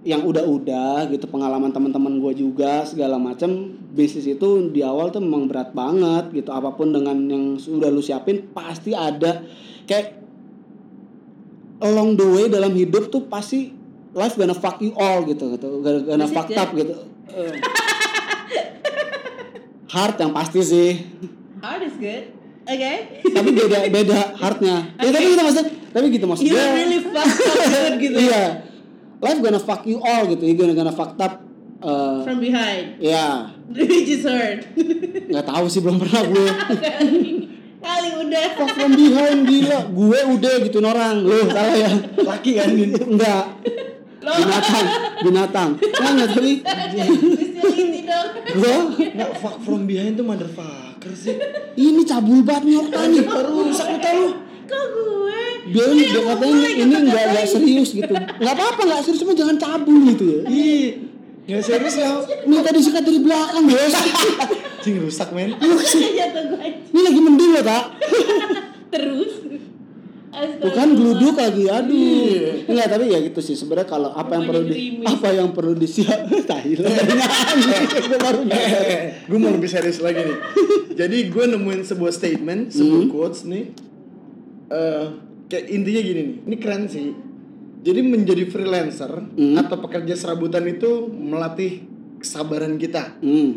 yang 0.00 0.24
udah-udah 0.24 1.12
gitu 1.12 1.28
pengalaman 1.28 1.76
teman-teman 1.76 2.24
gue 2.24 2.40
juga 2.40 2.88
segala 2.88 3.20
macam 3.20 3.76
bisnis 3.92 4.24
itu 4.32 4.72
di 4.72 4.80
awal 4.80 5.12
tuh 5.12 5.20
memang 5.20 5.44
berat 5.44 5.76
banget 5.76 6.32
gitu 6.32 6.48
apa 6.56 6.72
pun 6.72 6.88
dengan 6.88 7.20
yang 7.28 7.60
sudah 7.60 7.92
lu 7.92 8.00
siapin 8.00 8.48
pasti 8.48 8.96
ada 8.96 9.44
kayak 9.84 10.24
along 11.84 12.16
the 12.16 12.24
way 12.24 12.48
dalam 12.48 12.72
hidup 12.72 13.12
tuh 13.12 13.28
pasti 13.28 13.76
life 14.16 14.40
gonna 14.40 14.56
fuck 14.56 14.80
you 14.80 14.96
all 14.96 15.20
gitu 15.28 15.52
gitu 15.52 15.84
gonna, 15.84 16.24
fuck 16.32 16.48
good. 16.48 16.56
up 16.56 16.72
gitu 16.72 16.96
Eh. 17.30 17.54
hard 19.92 20.16
yang 20.16 20.32
pasti 20.32 20.60
sih 20.64 20.90
Hard 21.60 21.84
is 21.84 21.92
good. 22.00 22.39
Okay. 22.60 23.24
tapi 23.34 23.50
beda 23.50 23.78
beda 23.88 24.18
hardnya 24.36 24.94
ya 24.96 25.10
tapi 25.10 25.24
gitu 25.32 25.42
maksudnya 25.42 25.66
tapi 25.90 26.06
gitu 26.08 26.24
You 26.24 26.30
maksudnya 26.30 26.64
really 26.70 27.00
fucked 27.02 27.44
up 27.50 27.94
gitu. 27.98 28.16
iya. 28.16 28.44
Life 29.20 29.40
gonna 29.40 29.58
fuck 29.58 29.82
you 29.84 29.98
all 29.98 30.24
gitu. 30.24 30.44
You 30.44 30.54
gonna 30.54 30.72
gonna 30.72 30.94
fucked 30.94 31.18
up 31.18 31.44
eh, 31.80 32.20
From 32.22 32.38
behind. 32.38 32.96
ya 33.02 33.52
Which 33.68 34.08
is 34.08 34.22
hurt. 34.22 34.64
nggak 35.28 35.44
tahu 35.44 35.64
sih 35.66 35.80
belum 35.82 35.98
pernah 35.98 36.22
gue 36.24 36.46
Kali 37.80 38.08
udah. 38.22 38.46
fuck 38.54 38.70
from 38.72 38.92
behind 38.92 39.38
gila. 39.44 39.78
Gue 39.88 40.20
udah 40.36 40.54
gitu 40.62 40.78
orang. 40.80 41.16
Lo 41.20 41.48
salah 41.48 41.74
ya. 41.74 41.90
Laki 42.22 42.50
kan? 42.54 42.68
Enggak 43.08 43.44
binatang. 44.20 44.86
Binatang. 45.24 45.70
Enggak 45.80 46.26
tapi 46.36 46.52
Gue 47.60 48.76
Nggak 49.14 49.30
fuck 49.38 49.56
from 49.60 49.84
behind 49.84 50.16
tuh 50.16 50.24
motherfucker 50.24 51.12
sih. 51.12 51.36
ini 51.76 52.02
cabul 52.02 52.40
banget 52.42 52.64
nih 52.66 52.76
Okta 52.80 53.00
nih 53.06 53.22
Rusak 53.24 53.88
tau 54.00 54.14
lu. 54.16 54.28
Kok 54.64 54.84
gue? 54.90 55.42
dia 55.70 55.86
dia 55.86 56.22
katanya 56.24 56.68
ini 56.72 56.90
kata 56.90 57.06
nggak 57.06 57.24
nggak 57.30 57.46
serius 57.46 57.90
gitu 57.94 58.10
nggak 58.10 58.54
apa-apa 58.56 58.80
nggak 58.80 59.00
serius 59.06 59.20
cuma 59.22 59.32
jangan 59.38 59.54
cabul 59.54 59.98
gitu 60.08 60.24
ya 60.26 60.40
Ih. 60.48 60.86
Nggak 61.46 61.62
serius 61.62 61.94
ya. 61.94 62.10
ini 62.42 62.56
tadi 62.58 62.78
sikat 62.80 63.02
dari 63.04 63.20
belakang 63.22 63.64
bos 63.68 63.94
Cing 64.80 64.96
rusak 64.96 65.28
men. 65.36 65.52
Gue 65.60 65.76
aja. 65.76 66.00
ini 66.88 67.00
lagi 67.04 67.20
mendung 67.20 67.52
loh 67.52 67.60
tak 67.60 67.84
Terus. 68.90 69.59
Astaga. 70.30 70.62
bukan 70.62 70.88
geluduk 70.94 71.34
lagi 71.34 71.66
aduh 71.66 72.62
enggak 72.70 72.86
tapi 72.86 73.04
ya 73.10 73.18
gitu 73.18 73.40
sih 73.42 73.58
sebenarnya 73.58 73.90
kalau 73.90 74.14
apa 74.14 74.38
yang 74.38 74.46
perlu 74.46 74.62
di, 74.62 75.02
apa 75.02 75.28
yang 75.34 75.50
perlu 75.50 75.74
disiap 75.74 76.22
tahi 76.50 76.78
lah 76.78 76.86
tadi 76.86 77.12
nyanyi. 77.18 77.72
Gua 78.06 78.18
baru 78.22 78.40
nyadar. 78.46 78.86
gue 79.26 79.38
mau 79.42 79.50
lebih 79.50 79.66
serius 79.66 79.98
lagi 79.98 80.22
nih. 80.22 80.38
Jadi 80.94 81.18
gue 81.34 81.44
nemuin 81.50 81.82
sebuah 81.82 82.12
statement, 82.14 82.70
sebuah 82.70 83.02
quotes 83.10 83.42
nih. 83.42 83.74
Eh, 84.70 85.06
kayak 85.50 85.66
intinya 85.66 86.00
gini 86.02 86.20
nih, 86.22 86.36
ini 86.46 86.56
keren 86.62 86.86
sih. 86.86 87.10
Jadi 87.80 88.00
menjadi 88.04 88.44
freelancer 88.46 89.10
atau 89.34 89.76
pekerja 89.82 90.14
serabutan 90.14 90.62
itu 90.70 91.10
melatih 91.10 91.82
kesabaran 92.22 92.78
kita. 92.78 93.18
hmm. 93.18 93.50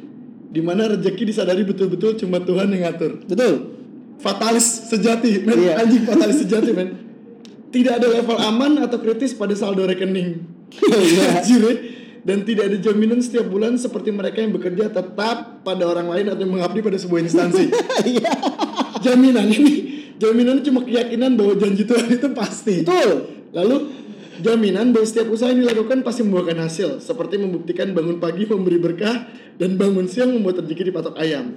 Di 0.53 0.61
mana 0.61 0.89
rezeki 0.89 1.33
disadari 1.33 1.65
betul-betul 1.65 2.17
cuma 2.17 2.41
Tuhan 2.41 2.69
yang 2.73 2.89
ngatur. 2.89 3.21
betul 3.29 3.72
Fatalis 4.21 4.89
sejati, 4.89 5.41
men. 5.43 5.57
Iya. 5.57 5.83
Anjing 5.83 6.03
fatalis 6.05 6.37
sejati, 6.43 6.71
men. 6.73 6.89
Tidak 7.73 7.93
ada 7.97 8.07
level 8.09 8.37
aman 8.37 8.85
atau 8.85 9.01
kritis 9.01 9.33
pada 9.33 9.53
saldo 9.57 9.83
rekening. 9.85 10.43
Iya. 10.77 11.25
Anjir, 11.41 11.61
ya. 11.61 11.73
Dan 12.23 12.47
tidak 12.47 12.71
ada 12.71 12.77
jaminan 12.79 13.19
setiap 13.19 13.51
bulan 13.51 13.75
seperti 13.75 14.15
mereka 14.15 14.39
yang 14.39 14.55
bekerja 14.55 14.87
tetap 14.87 15.59
pada 15.59 15.83
orang 15.83 16.07
lain 16.07 16.31
atau 16.31 16.47
mengabdi 16.47 16.79
pada 16.79 16.95
sebuah 16.95 17.19
instansi. 17.19 17.67
Iya. 18.13 18.31
jaminan 19.03 19.51
ini, 19.51 19.73
jaminan 20.15 20.63
cuma 20.63 20.87
keyakinan 20.87 21.35
bahwa 21.35 21.59
janji 21.59 21.83
Tuhan 21.83 22.07
itu 22.07 22.31
pasti. 22.31 22.87
betul 22.87 23.43
Lalu 23.51 23.75
jaminan 24.39 24.95
bahwa 24.95 25.05
setiap 25.05 25.27
usaha 25.29 25.51
yang 25.51 25.67
dilakukan 25.67 26.01
pasti 26.01 26.23
membuahkan 26.23 26.57
hasil, 26.63 26.89
seperti 27.03 27.37
membuktikan 27.37 27.91
bangun 27.91 28.17
pagi 28.23 28.47
memberi 28.47 28.79
berkah 28.79 29.27
dan 29.59 29.75
bangun 29.75 30.07
siang 30.07 30.33
membuat 30.33 30.63
rezeki 30.63 30.89
dipatok 30.89 31.19
ayam. 31.19 31.53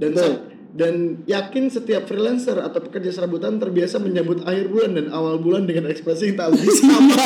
Dan 0.00 0.16
Betul. 0.16 0.34
Dan 0.68 0.94
yakin 1.24 1.68
setiap 1.68 2.04
freelancer 2.04 2.56
atau 2.56 2.78
pekerja 2.78 3.08
serabutan 3.10 3.56
terbiasa 3.56 3.96
menyambut 3.96 4.44
akhir 4.44 4.68
bulan 4.68 4.90
dan 4.92 5.06
awal 5.08 5.36
bulan 5.36 5.64
dengan 5.64 5.86
ekspresi 5.86 6.28
yang 6.28 6.36
tak 6.36 6.52
lebih 6.52 6.68
sama. 6.76 7.16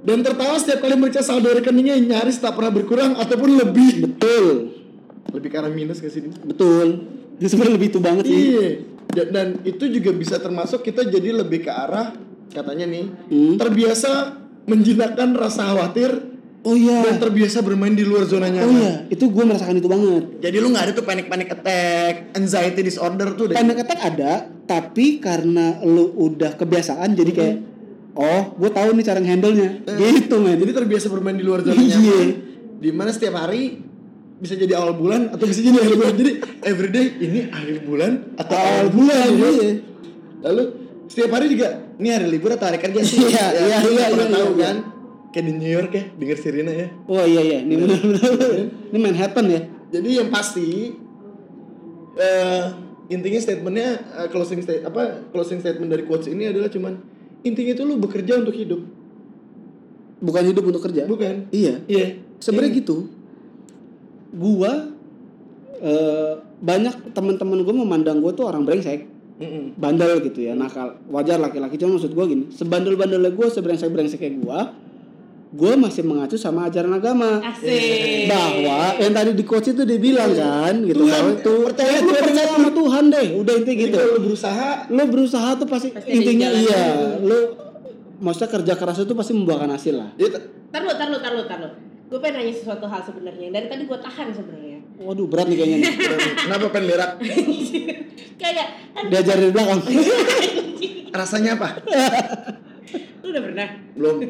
dan 0.00 0.18
tertawa 0.20 0.56
setiap 0.56 0.80
kali 0.80 0.96
meriksa 0.96 1.20
saldo 1.22 1.50
rekeningnya 1.50 1.94
yang 1.94 2.08
nyaris 2.10 2.36
tak 2.36 2.52
pernah 2.52 2.72
berkurang 2.72 3.14
ataupun 3.14 3.50
lebih. 3.54 3.92
betul 4.06 4.44
lebih 5.30 5.48
ke 5.48 5.56
arah 5.56 5.70
minus 5.70 5.98
ke 5.98 6.08
sini. 6.08 6.32
betul 6.40 7.04
itu 7.36 7.46
sebenarnya 7.46 7.74
lebih 7.74 7.88
itu 7.88 8.00
banget 8.00 8.24
sih 8.26 8.40
Iya. 8.50 8.68
Dan- 9.10 9.30
Dan 9.30 9.48
itu 9.64 9.84
juga 9.86 10.10
bisa 10.12 10.38
termasuk 10.38 10.80
kita 10.80 11.02
jadi 11.02 11.34
lebih 11.36 11.62
ke 11.62 11.70
arah 11.70 12.14
katanya 12.48 12.86
nih 12.86 13.06
Hmm. 13.28 13.54
terbiasa 13.56 14.38
menjinakkan 14.64 15.34
rasa 15.34 15.66
khawatir 15.68 16.29
oh 16.60 16.74
iya 16.74 17.00
dan 17.02 17.16
terbiasa 17.18 17.60
bermain 17.60 17.92
di 17.92 18.02
luar 18.02 18.24
zona 18.24 18.46
oh 18.46 18.52
nyaman. 18.52 18.72
iya 18.74 18.92
itu 19.08 19.24
gue 19.26 19.44
merasakan 19.44 19.74
itu 19.74 19.88
banget 19.88 20.24
Jadi 20.40 20.56
lu 20.56 20.68
nggak 20.68 20.84
ada 20.84 20.92
tuh 20.92 21.02
panic 21.02 21.26
panic 21.26 21.48
attack, 21.50 22.14
anxiety 22.32 22.80
disorder 22.80 23.32
tuh. 23.32 23.48
deh. 23.48 23.56
panic 23.56 23.80
attack 23.80 23.96
ada 23.98 24.32
tapi 24.64 25.18
karena 25.18 25.80
lu 25.80 26.04
udah 26.20 26.54
kebiasaan 26.54 27.12
jadi 27.12 27.32
kayak 27.32 27.56
oh 28.12 28.52
gue 28.54 28.70
tahu 28.70 28.88
nih 28.92 29.04
cara 29.04 29.20
handle 29.20 29.52
nya 29.52 29.68
gitu 29.86 30.36
men 30.36 30.56
Jadi 30.56 30.72
terbiasa 30.74 31.06
bermain 31.08 31.34
di 31.34 31.42
luar 31.42 31.60
zona 31.60 31.74
Iya. 31.74 31.96
nyaman. 31.96 32.28
Di 32.76 32.90
mana 32.90 33.10
setiap 33.10 33.36
hari 33.38 33.80
bisa 34.36 34.52
jadi 34.54 34.72
awal 34.74 34.96
bulan 34.96 35.28
atau 35.28 35.44
bisa 35.44 35.60
jadi 35.60 35.76
akhir 35.78 35.96
bulan. 35.96 36.14
Jadi 36.14 36.32
everyday 36.62 37.06
ini 37.18 37.40
akhir 37.48 37.76
bulan 37.84 38.12
atau 38.34 38.56
awal 38.56 38.88
bulan. 38.88 39.26
ya. 39.30 39.48
iya. 39.54 39.72
Lalu 40.42 40.62
setiap 41.06 41.30
hari 41.30 41.46
juga 41.48 41.68
ini 41.96 42.08
hari 42.08 42.26
libur 42.26 42.50
atau 42.50 42.66
hari 42.66 42.76
kerja 42.76 43.00
sih? 43.00 43.20
Iya, 43.22 43.46
Ya, 43.48 43.66
iya, 43.66 43.78
iya, 43.80 44.06
pernah 44.08 44.28
iya, 44.28 44.36
tahu 44.36 44.50
iya. 44.50 44.64
kan? 44.64 44.76
Kayak 45.30 45.44
di 45.46 45.52
New 45.54 45.70
York 45.70 45.90
ya, 45.94 46.04
denger 46.18 46.38
sirine 46.42 46.72
ya. 46.74 46.88
oh 47.06 47.22
iya 47.22 47.42
iya. 47.42 47.58
Ini 47.62 47.74
benar-benar 47.78 48.30
ini 48.90 48.98
Manhattan 48.98 49.46
ya? 49.46 49.60
Jadi 49.94 50.08
yang 50.18 50.28
pasti 50.30 50.90
eh 52.18 52.64
intinya 53.10 53.38
statementnya 53.38 53.88
eh, 54.22 54.28
closing 54.30 54.58
state 54.62 54.82
apa 54.82 55.30
closing 55.30 55.62
statement 55.62 55.90
dari 55.90 56.02
quotes 56.02 56.26
ini 56.26 56.50
adalah 56.50 56.66
cuman 56.66 56.98
intinya 57.46 57.72
itu 57.78 57.82
lu 57.86 57.98
bekerja 58.02 58.42
untuk 58.42 58.54
hidup, 58.58 58.82
bukan 60.18 60.42
hidup 60.50 60.64
untuk 60.66 60.82
kerja? 60.82 61.06
Bukan? 61.06 61.46
iya. 61.54 61.78
Iya. 61.86 62.18
sebenarnya 62.42 62.82
gitu. 62.82 63.06
Gua 64.34 64.90
eh, 65.80 66.34
banyak 66.60 67.16
teman-teman 67.16 67.64
gue 67.64 67.74
memandang 67.74 68.20
gue 68.20 68.32
tuh 68.36 68.46
orang 68.46 68.68
brengsek. 68.68 69.08
Mm-mm. 69.40 69.72
bandel 69.80 70.20
gitu 70.20 70.44
ya 70.44 70.52
nakal. 70.52 71.00
Wajar 71.08 71.40
laki-laki 71.40 71.80
cuma 71.80 71.96
maksud 71.96 72.12
gue 72.12 72.24
gini. 72.28 72.44
Sebandel-bandelnya 72.52 73.32
gue 73.32 73.46
sebrengsek-brengseknya 73.48 74.36
gue 74.36 74.60
gue 75.50 75.72
masih 75.74 76.06
mengacu 76.06 76.38
sama 76.38 76.70
ajaran 76.70 76.94
agama 76.94 77.42
Asik. 77.42 78.30
bahwa 78.30 78.94
yang 79.02 79.10
tadi 79.10 79.30
di 79.34 79.42
coach 79.42 79.74
itu 79.74 79.82
dia 79.82 79.98
bilang 79.98 80.30
kan 80.30 80.78
gitu 80.86 81.02
Tuhan, 81.02 81.10
bahwa 81.10 81.30
itu 81.34 81.54
percaya 81.66 81.90
ya, 81.90 81.98
lu 81.98 82.06
Tuhan. 82.06 82.22
percaya 82.22 82.46
sama 82.54 82.70
Tuhan 82.70 83.04
deh 83.10 83.26
udah 83.34 83.54
intinya 83.58 83.74
Jadi 83.74 83.82
gitu 83.90 83.96
kalau 83.98 84.14
lu 84.14 84.20
berusaha 84.30 84.68
lo 84.86 85.02
berusaha 85.10 85.48
tuh 85.58 85.66
pasti, 85.66 85.88
Pasti 85.90 86.10
intinya 86.14 86.48
iya 86.54 86.84
lo 87.18 87.38
maksudnya 88.22 88.50
kerja 88.54 88.72
keras 88.78 88.98
itu 89.02 89.14
pasti 89.18 89.32
membuahkan 89.34 89.70
hasil 89.74 89.94
lah 89.98 90.10
ya, 90.14 90.28
Tar 90.70 90.86
lu, 90.86 90.92
tar 90.94 91.10
lu, 91.10 91.18
tar 91.18 91.32
lu, 91.34 91.42
tar 91.50 91.58
lu. 91.58 91.68
Gue 92.06 92.18
pengen 92.22 92.42
nanya 92.46 92.54
sesuatu 92.54 92.86
hal 92.86 93.02
sebenarnya. 93.02 93.50
Dari 93.50 93.66
tadi 93.66 93.82
gue 93.90 93.98
tahan 93.98 94.30
sebenarnya. 94.30 94.78
waduh 95.02 95.26
berat 95.26 95.46
nih 95.50 95.56
kayaknya 95.58 95.76
nih 95.82 95.92
kenapa 96.46 96.64
pengen 96.70 96.86
berak? 96.94 97.10
Kayak 98.40 98.66
kan 98.94 99.04
diajar 99.10 99.34
dari 99.34 99.50
belakang 99.50 99.80
Rasanya 101.10 101.50
apa? 101.58 101.68
lu 103.30 103.38
udah 103.38 103.44
pernah. 103.46 103.68
Belum. 103.94 104.16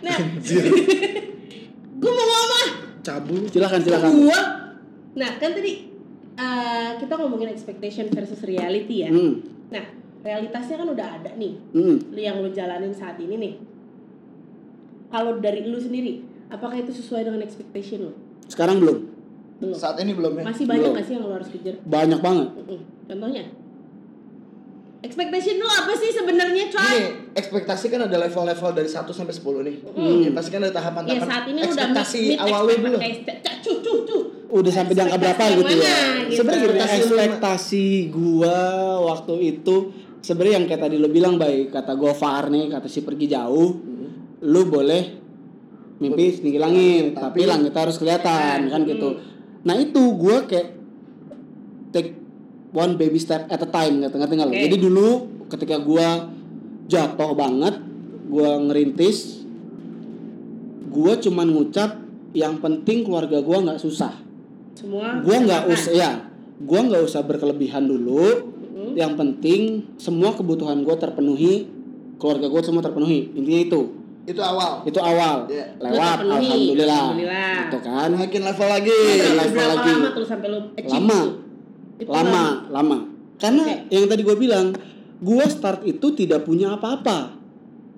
Nah, 0.00 0.16
gue 2.00 2.08
mau 2.08 2.24
ngomong. 2.24 2.68
Cabul. 3.04 3.44
silakan 3.52 3.80
silakan 3.84 4.10
Gua. 4.16 4.40
Nah, 5.12 5.30
kan 5.36 5.52
tadi 5.52 5.92
eh, 6.36 6.90
kita 6.96 7.20
ngomongin 7.20 7.52
expectation 7.52 8.08
versus 8.08 8.40
reality 8.40 9.04
ya. 9.04 9.12
hmm. 9.12 9.32
Nah, 9.68 9.84
realitasnya 10.20 10.80
kan 10.80 10.88
udah 10.88 11.06
ada 11.20 11.36
nih. 11.36 11.52
Hmm. 11.76 12.00
Lu 12.08 12.16
yang 12.16 12.40
lu 12.40 12.48
jalanin 12.48 12.96
saat 12.96 13.20
ini 13.20 13.36
nih. 13.36 13.54
Kalau 15.12 15.36
dari 15.36 15.68
lu 15.68 15.76
sendiri, 15.76 16.24
apakah 16.48 16.80
itu 16.80 16.96
sesuai 16.96 17.28
dengan 17.28 17.44
expectation 17.44 18.08
lu? 18.08 18.12
sekarang 18.48 18.80
belum 18.82 18.98
Belum. 19.60 19.76
Saat 19.76 20.00
ini 20.00 20.16
belum 20.16 20.40
ya. 20.40 20.44
Masih 20.48 20.64
banyak 20.64 20.88
Belum. 20.88 20.96
gak 20.96 21.04
sih 21.04 21.14
yang 21.20 21.24
lu 21.28 21.34
harus 21.36 21.50
kejar? 21.52 21.76
banyak 21.84 22.20
banget 22.24 22.48
Mm-mm. 22.56 22.80
Contohnya? 23.04 23.44
Expectation 25.00 25.56
lu 25.56 25.64
apa 25.64 25.96
sih 25.96 26.12
sebenarnya, 26.12 26.68
coy? 26.68 26.84
Gini, 26.84 27.00
ekspektasi 27.32 27.88
kan 27.88 28.04
ada 28.04 28.20
level-level 28.20 28.70
dari 28.70 28.84
1 28.84 29.00
sampai 29.08 29.32
10 29.32 29.64
nih. 29.64 29.76
Hmm. 29.86 30.20
Ya, 30.20 30.30
pasti 30.30 30.48
kan 30.50 30.60
ada 30.60 30.68
Ya 30.68 30.76
tahapan-tahapan. 30.76 31.24
saat 31.24 31.44
ini 31.46 31.56
lu 31.56 31.64
udah 31.64 31.72
ekspektasi 31.72 32.20
meet 32.26 32.38
awal 32.38 32.62
lu. 32.62 32.74
Cu, 33.60 33.72
cu, 33.80 33.92
cu. 34.04 34.18
udah 34.50 34.72
sampai 34.74 34.92
di 34.92 35.00
angka 35.00 35.14
berapa 35.16 35.42
gitu 35.54 35.74
ya 35.78 35.98
gitu. 36.26 36.42
sebenarnya 36.42 36.66
Ekspektasi 36.66 36.98
lu- 36.98 37.06
ekspektasi 37.14 37.84
gua 38.10 38.58
waktu 39.06 39.34
itu 39.48 39.76
sebenarnya 40.18 40.54
yang 40.58 40.66
kayak 40.66 40.82
tadi 40.82 40.96
lo 40.96 41.06
bilang 41.06 41.38
baik 41.38 41.70
kata 41.70 41.94
Gofar 41.94 42.50
nih 42.50 42.66
kata 42.66 42.90
si 42.90 43.00
pergi 43.00 43.30
jauh 43.30 43.70
lu 44.42 44.62
boleh 44.66 45.02
mimpi 45.96 46.34
setinggi 46.34 46.58
langit 46.58 47.14
tapi, 47.14 47.46
Tapi- 47.46 47.46
langit 47.46 47.72
harus 47.72 47.94
kelihatan 47.94 48.58
kan 48.66 48.80
gitu 48.82 49.08
nah 49.62 49.78
itu 49.78 50.02
gua 50.18 50.42
kayak 50.42 50.68
take 51.88 52.18
one 52.72 52.94
baby 52.94 53.16
step 53.16 53.46
at 53.46 53.58
a 53.58 53.68
time 53.68 54.00
ngerti 54.00 54.16
ngerti 54.16 54.34
nggak 54.34 54.46
lo? 54.46 54.52
Oke. 54.52 54.62
jadi 54.64 54.76
dulu 54.78 55.08
ketika 55.48 55.76
gua 55.78 56.08
jatuh 56.86 57.30
banget 57.32 57.74
gua 58.26 58.58
ngerintis 58.60 59.42
gua 60.86 61.14
cuman 61.16 61.46
ngucap 61.48 61.98
yang 62.32 62.58
penting 62.58 63.02
keluarga 63.02 63.38
gua 63.40 63.58
nggak 63.60 63.78
susah 63.78 64.14
Semua 64.72 65.18
gua 65.20 65.36
nggak 65.40 65.62
usah 65.66 65.92
ya 65.92 66.10
gua 66.60 66.80
nggak 66.84 67.02
usah 67.02 67.22
berkelebihan 67.22 67.84
dulu 67.84 68.22
Mm-mm. 68.70 68.94
yang 68.94 69.14
penting 69.14 69.86
semua 69.96 70.30
kebutuhan 70.30 70.82
gua 70.82 70.94
terpenuhi 70.94 71.66
keluarga 72.16 72.46
gua 72.46 72.62
semua 72.62 72.80
terpenuhi 72.80 73.30
intinya 73.32 73.62
itu 73.62 73.82
Itu 74.20 74.38
awal. 74.38 74.84
itu 74.84 75.00
awal 75.00 75.48
Iya. 75.48 75.74
lewat 75.80 76.22
terpenuhi, 76.22 76.46
alhamdulillah. 76.46 77.02
alhamdulillah. 77.02 77.54
gitu 77.56 77.78
kan 77.80 78.08
Naikin 78.12 78.42
level 78.44 78.68
lagi. 78.68 79.00
Naikin 79.00 79.34
level 79.34 79.64
lagi. 79.66 79.92
lama 79.92 80.08
tuh 80.12 80.24
sampai 80.24 80.46
lu 80.46 80.58
Lama. 80.76 81.20
Itu? 82.00 82.10
Lama 82.10 82.66
lama 82.68 82.98
karena 83.36 83.62
Oke. 83.64 83.76
yang 83.88 84.04
tadi 84.06 84.22
gua 84.22 84.36
bilang 84.36 84.66
gua 85.18 85.44
start 85.46 85.84
itu 85.84 86.06
tidak 86.12 86.42
punya 86.42 86.74
apa-apa 86.74 87.36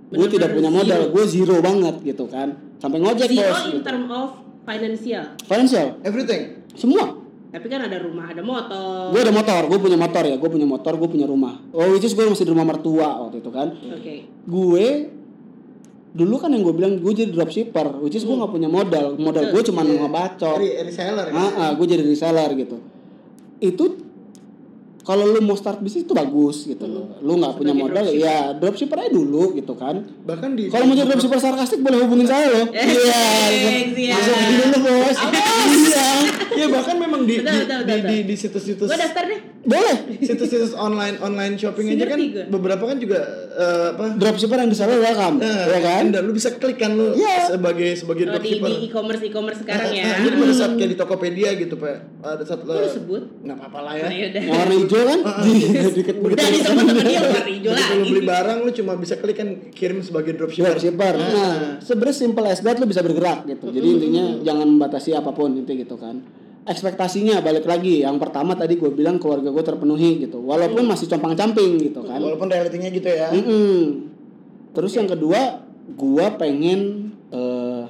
gue 0.08 0.28
tidak 0.28 0.52
punya 0.52 0.68
modal 0.68 1.08
gue 1.08 1.24
zero 1.24 1.56
banget 1.58 2.04
gitu 2.04 2.28
kan 2.28 2.52
sampai 2.76 3.00
ngojek 3.00 3.32
Zero 3.32 3.48
bos 3.48 3.60
in 3.64 3.70
gitu. 3.72 3.80
term 3.80 4.04
of 4.06 4.28
financial. 4.62 5.24
financial 5.40 5.86
Everything. 6.04 6.60
semua 6.74 7.16
Tapi 7.48 7.64
kan 7.64 7.80
ada 7.82 7.96
rumah, 7.96 8.28
ada 8.28 8.40
motor. 8.40 9.08
gue 9.08 9.20
ada 9.20 9.32
motor 9.32 9.60
gue 9.68 9.78
punya 9.80 9.96
motor 9.96 10.22
ya 10.24 10.36
gue 10.36 10.50
punya 10.50 10.68
motor 10.68 10.92
gue 10.96 11.08
punya 11.08 11.24
rumah 11.24 11.64
oh 11.72 11.88
which 11.90 12.04
is 12.04 12.12
gue 12.12 12.24
masih 12.24 12.44
di 12.44 12.52
rumah 12.52 12.68
mertua 12.68 13.24
waktu 13.24 13.40
itu 13.40 13.48
kan 13.48 13.72
Oke. 13.72 14.16
gue 14.28 14.86
dulu 16.12 16.34
kan 16.36 16.52
yang 16.52 16.60
gue 16.60 16.74
bilang 16.74 16.92
gue 16.96 17.12
jadi 17.14 17.32
dropshipper 17.32 18.04
which 18.04 18.12
is 18.12 18.22
gue 18.22 18.36
nggak 18.36 18.52
punya 18.52 18.68
modal 18.68 19.16
modal 19.16 19.48
gue 19.48 19.62
cuma 19.64 19.80
Iya. 19.80 19.96
ngebacot 19.98 20.60
Re- 20.60 20.76
reseller 20.84 21.26
ya. 21.28 21.32
ah 21.34 21.52
ah, 21.56 21.70
gue 21.72 21.86
jadi 21.88 22.04
reseller 22.04 22.52
gitu 22.54 22.76
itu 23.62 24.02
kalau 25.02 25.26
lu 25.26 25.42
mau 25.42 25.58
start 25.58 25.82
bisnis 25.82 26.06
itu 26.06 26.14
bagus 26.14 26.62
gitu 26.66 26.86
loh. 26.86 27.18
Lu 27.22 27.34
nggak 27.38 27.58
punya 27.58 27.74
modal 27.74 28.06
ya 28.14 28.54
dropshipper 28.54 29.02
aja 29.02 29.10
dulu 29.10 29.54
gitu 29.58 29.74
kan. 29.74 29.98
Bahkan 30.02 30.50
di 30.54 30.70
kalau 30.70 30.86
mau 30.86 30.94
jadi 30.94 31.10
dropshipper 31.10 31.38
sarkastik 31.42 31.82
boleh 31.82 31.98
hubungin 32.06 32.26
saya 32.26 32.46
loh. 32.50 32.66
Iya 32.70 33.22
Thanks, 33.50 33.98
ya. 33.98 34.14
masuk 34.14 34.38
dulu 34.38 34.76
bos. 34.86 35.18
Iya. 35.62 36.06
Ya 36.52 36.66
bahkan 36.70 36.96
memang 36.98 37.22
di 37.26 37.42
Betul, 37.42 37.50
di, 37.50 37.58
betul, 37.66 37.80
di, 37.82 37.92
betul, 37.94 38.10
di, 38.10 38.16
di 38.28 38.34
situs-situs 38.38 38.86
Gue 38.90 38.98
daftar 38.98 39.24
deh. 39.26 39.40
Boleh 39.62 39.96
situs-situs 40.18 40.74
online 40.74 41.16
online 41.18 41.54
shopping 41.54 41.86
aja 41.88 42.04
kan 42.04 42.18
gua. 42.20 42.44
beberapa 42.50 42.82
kan 42.84 42.96
juga 42.96 43.22
eh, 43.48 43.86
apa 43.92 44.14
dropshipper 44.14 44.58
yang 44.58 44.66
bisa 44.68 44.84
lo 44.84 44.98
welcome 44.98 45.38
Nah, 45.38 45.66
ya 45.68 45.80
kan 45.80 46.04
dan 46.08 46.22
lu 46.22 46.32
bisa 46.32 46.50
klik 46.52 46.76
kan 46.76 46.90
lu 46.90 47.14
Iya. 47.14 47.52
sebagai 47.52 47.94
sebagai 47.94 48.24
Oh, 48.24 48.30
di, 48.32 48.58
dropshipper. 48.58 48.68
di 48.68 48.76
e-commerce 48.84 49.22
e-commerce 49.22 49.58
sekarang 49.60 49.86
Ah, 49.86 49.94
ya. 49.94 50.04
ah, 50.04 50.18
Jadi 50.20 50.34
pada 50.36 50.52
saat 50.52 50.72
kayak 50.74 50.90
di 50.90 50.96
Tokopedia 50.96 51.48
gitu, 51.54 51.74
Pak. 51.74 51.94
Ada 52.20 52.44
satu 52.44 52.62
Kok 52.64 52.74
lu 52.74 52.88
sebut? 52.88 53.22
nggak 53.40 53.56
apa-apa 53.56 53.78
lah 53.80 53.92
ya. 53.94 54.06
ya 54.08 54.26
udah. 54.28 54.42
yang 54.42 54.56
warna 54.56 54.74
hijau 54.76 55.00
kan 55.04 55.18
di 55.42 55.52
deket 55.94 56.16
Udah 56.18 56.36
disebut 56.44 56.82
sama 56.82 57.02
dia 57.02 57.20
warna 57.20 57.42
hijau 57.48 57.70
lu 57.70 57.78
lagi. 57.78 58.08
beli 58.08 58.22
barang 58.24 58.58
lu 58.60 58.70
cuma 58.72 58.92
bisa 58.96 59.14
klik 59.16 59.36
kan 59.36 59.48
kirim 59.70 59.98
sebagai 60.00 60.32
dropshipper. 60.32 60.74
dropshipper 60.74 61.14
nah 61.14 61.54
sebenarnya 61.78 62.16
simple 62.16 62.44
as 62.44 62.58
that 62.60 62.76
lo 62.76 62.84
bisa 62.84 62.98
bergerak 63.00 63.46
gitu 63.46 63.66
jadi 63.68 63.86
intinya 63.88 64.24
jangan 64.42 64.66
membatasi 64.68 65.10
apa 65.12 65.30
pun 65.30 65.54
itu 65.56 65.70
gitu 65.76 65.94
kan 65.94 66.18
ekspektasinya 66.64 67.40
balik 67.40 67.64
lagi 67.64 68.00
yang 68.00 68.16
pertama 68.16 68.54
tadi 68.54 68.74
gue 68.74 68.86
bilang 68.88 69.18
keluarga 69.18 69.48
gue 69.48 69.64
terpenuhi 69.64 70.20
gitu 70.20 70.38
walaupun 70.38 70.84
masih 70.84 71.06
compang 71.06 71.34
camping 71.34 71.74
gitu 71.80 72.00
kan 72.00 72.18
Walaupun 72.18 72.46
realitinya 72.46 72.86
gitu 72.86 73.04
ya. 73.04 73.28
Mm-mm. 73.28 73.78
terus 74.70 74.94
yang 74.94 75.06
kedua 75.06 75.62
gue 75.88 76.26
pengen 76.36 76.80
eh, 77.28 77.84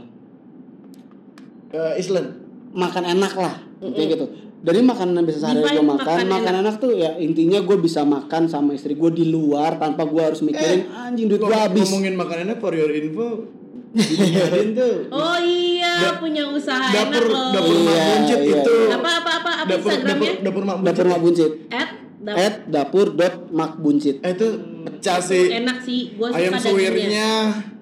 Eh, 1.72 1.92
Island. 1.96 2.28
makan 2.72 3.04
enak 3.06 3.32
lah 3.34 3.56
intinya 3.78 4.08
gitu 4.10 4.26
dari 4.60 4.80
makanan 4.80 5.12
yang 5.14 5.26
bisa 5.26 5.40
sehari 5.40 5.60
gue 5.60 5.80
makan 5.82 6.04
makan 6.22 6.28
makan 6.30 6.54
enak. 6.60 6.74
tuh 6.78 6.92
ya 6.94 7.16
intinya 7.16 7.58
gue 7.58 7.76
bisa 7.76 8.00
makan 8.02 8.44
sama 8.46 8.72
istri 8.72 8.92
gue 8.92 9.10
di 9.10 9.26
luar 9.26 9.76
tanpa 9.76 10.04
gue 10.04 10.20
harus 10.22 10.40
mikirin 10.40 10.84
anjing 10.86 11.26
duit 11.26 11.40
gue 11.40 11.50
habis 11.50 11.88
Ngomongin 11.88 12.14
makanannya 12.14 12.56
for 12.56 12.72
your 12.72 12.88
info. 12.88 13.48
Tuh. 14.72 14.96
Oh 15.10 15.36
iya, 15.38 15.81
Da- 15.94 16.16
punya 16.16 16.42
usaha 16.46 16.86
dapur 16.88 17.18
enak 17.18 17.28
loh. 17.28 17.50
dapur 17.52 17.76
mak 17.78 17.92
Iya, 17.92 18.04
buncit 18.08 18.40
iya. 18.40 18.54
itu. 18.56 18.74
Apa 18.88 19.10
apa 19.14 19.30
apa 19.34 19.50
apa 19.58 19.66
Dapur 19.66 19.68
dapur 19.68 19.90
Instagramnya? 19.90 20.32
dapur 20.40 20.62
mak 20.62 20.76
buncit. 20.76 20.88
dapur 20.88 21.06
mak 21.06 21.20
buncit 21.20 21.50
At 21.70 21.88
dap- 22.18 22.38
at 22.38 22.54
dapur 22.66 23.06
dot 23.12 23.34
mak 23.50 23.72
buncit 23.76 24.14
Eh 24.18 24.30
itu 24.30 24.46
pecah 24.82 25.18
sih. 25.20 25.44
enak 25.52 25.78
sih, 25.80 25.98
gua 26.14 26.28
suka 26.28 26.38
Ayam 26.38 26.52
suwirnya 26.56 27.28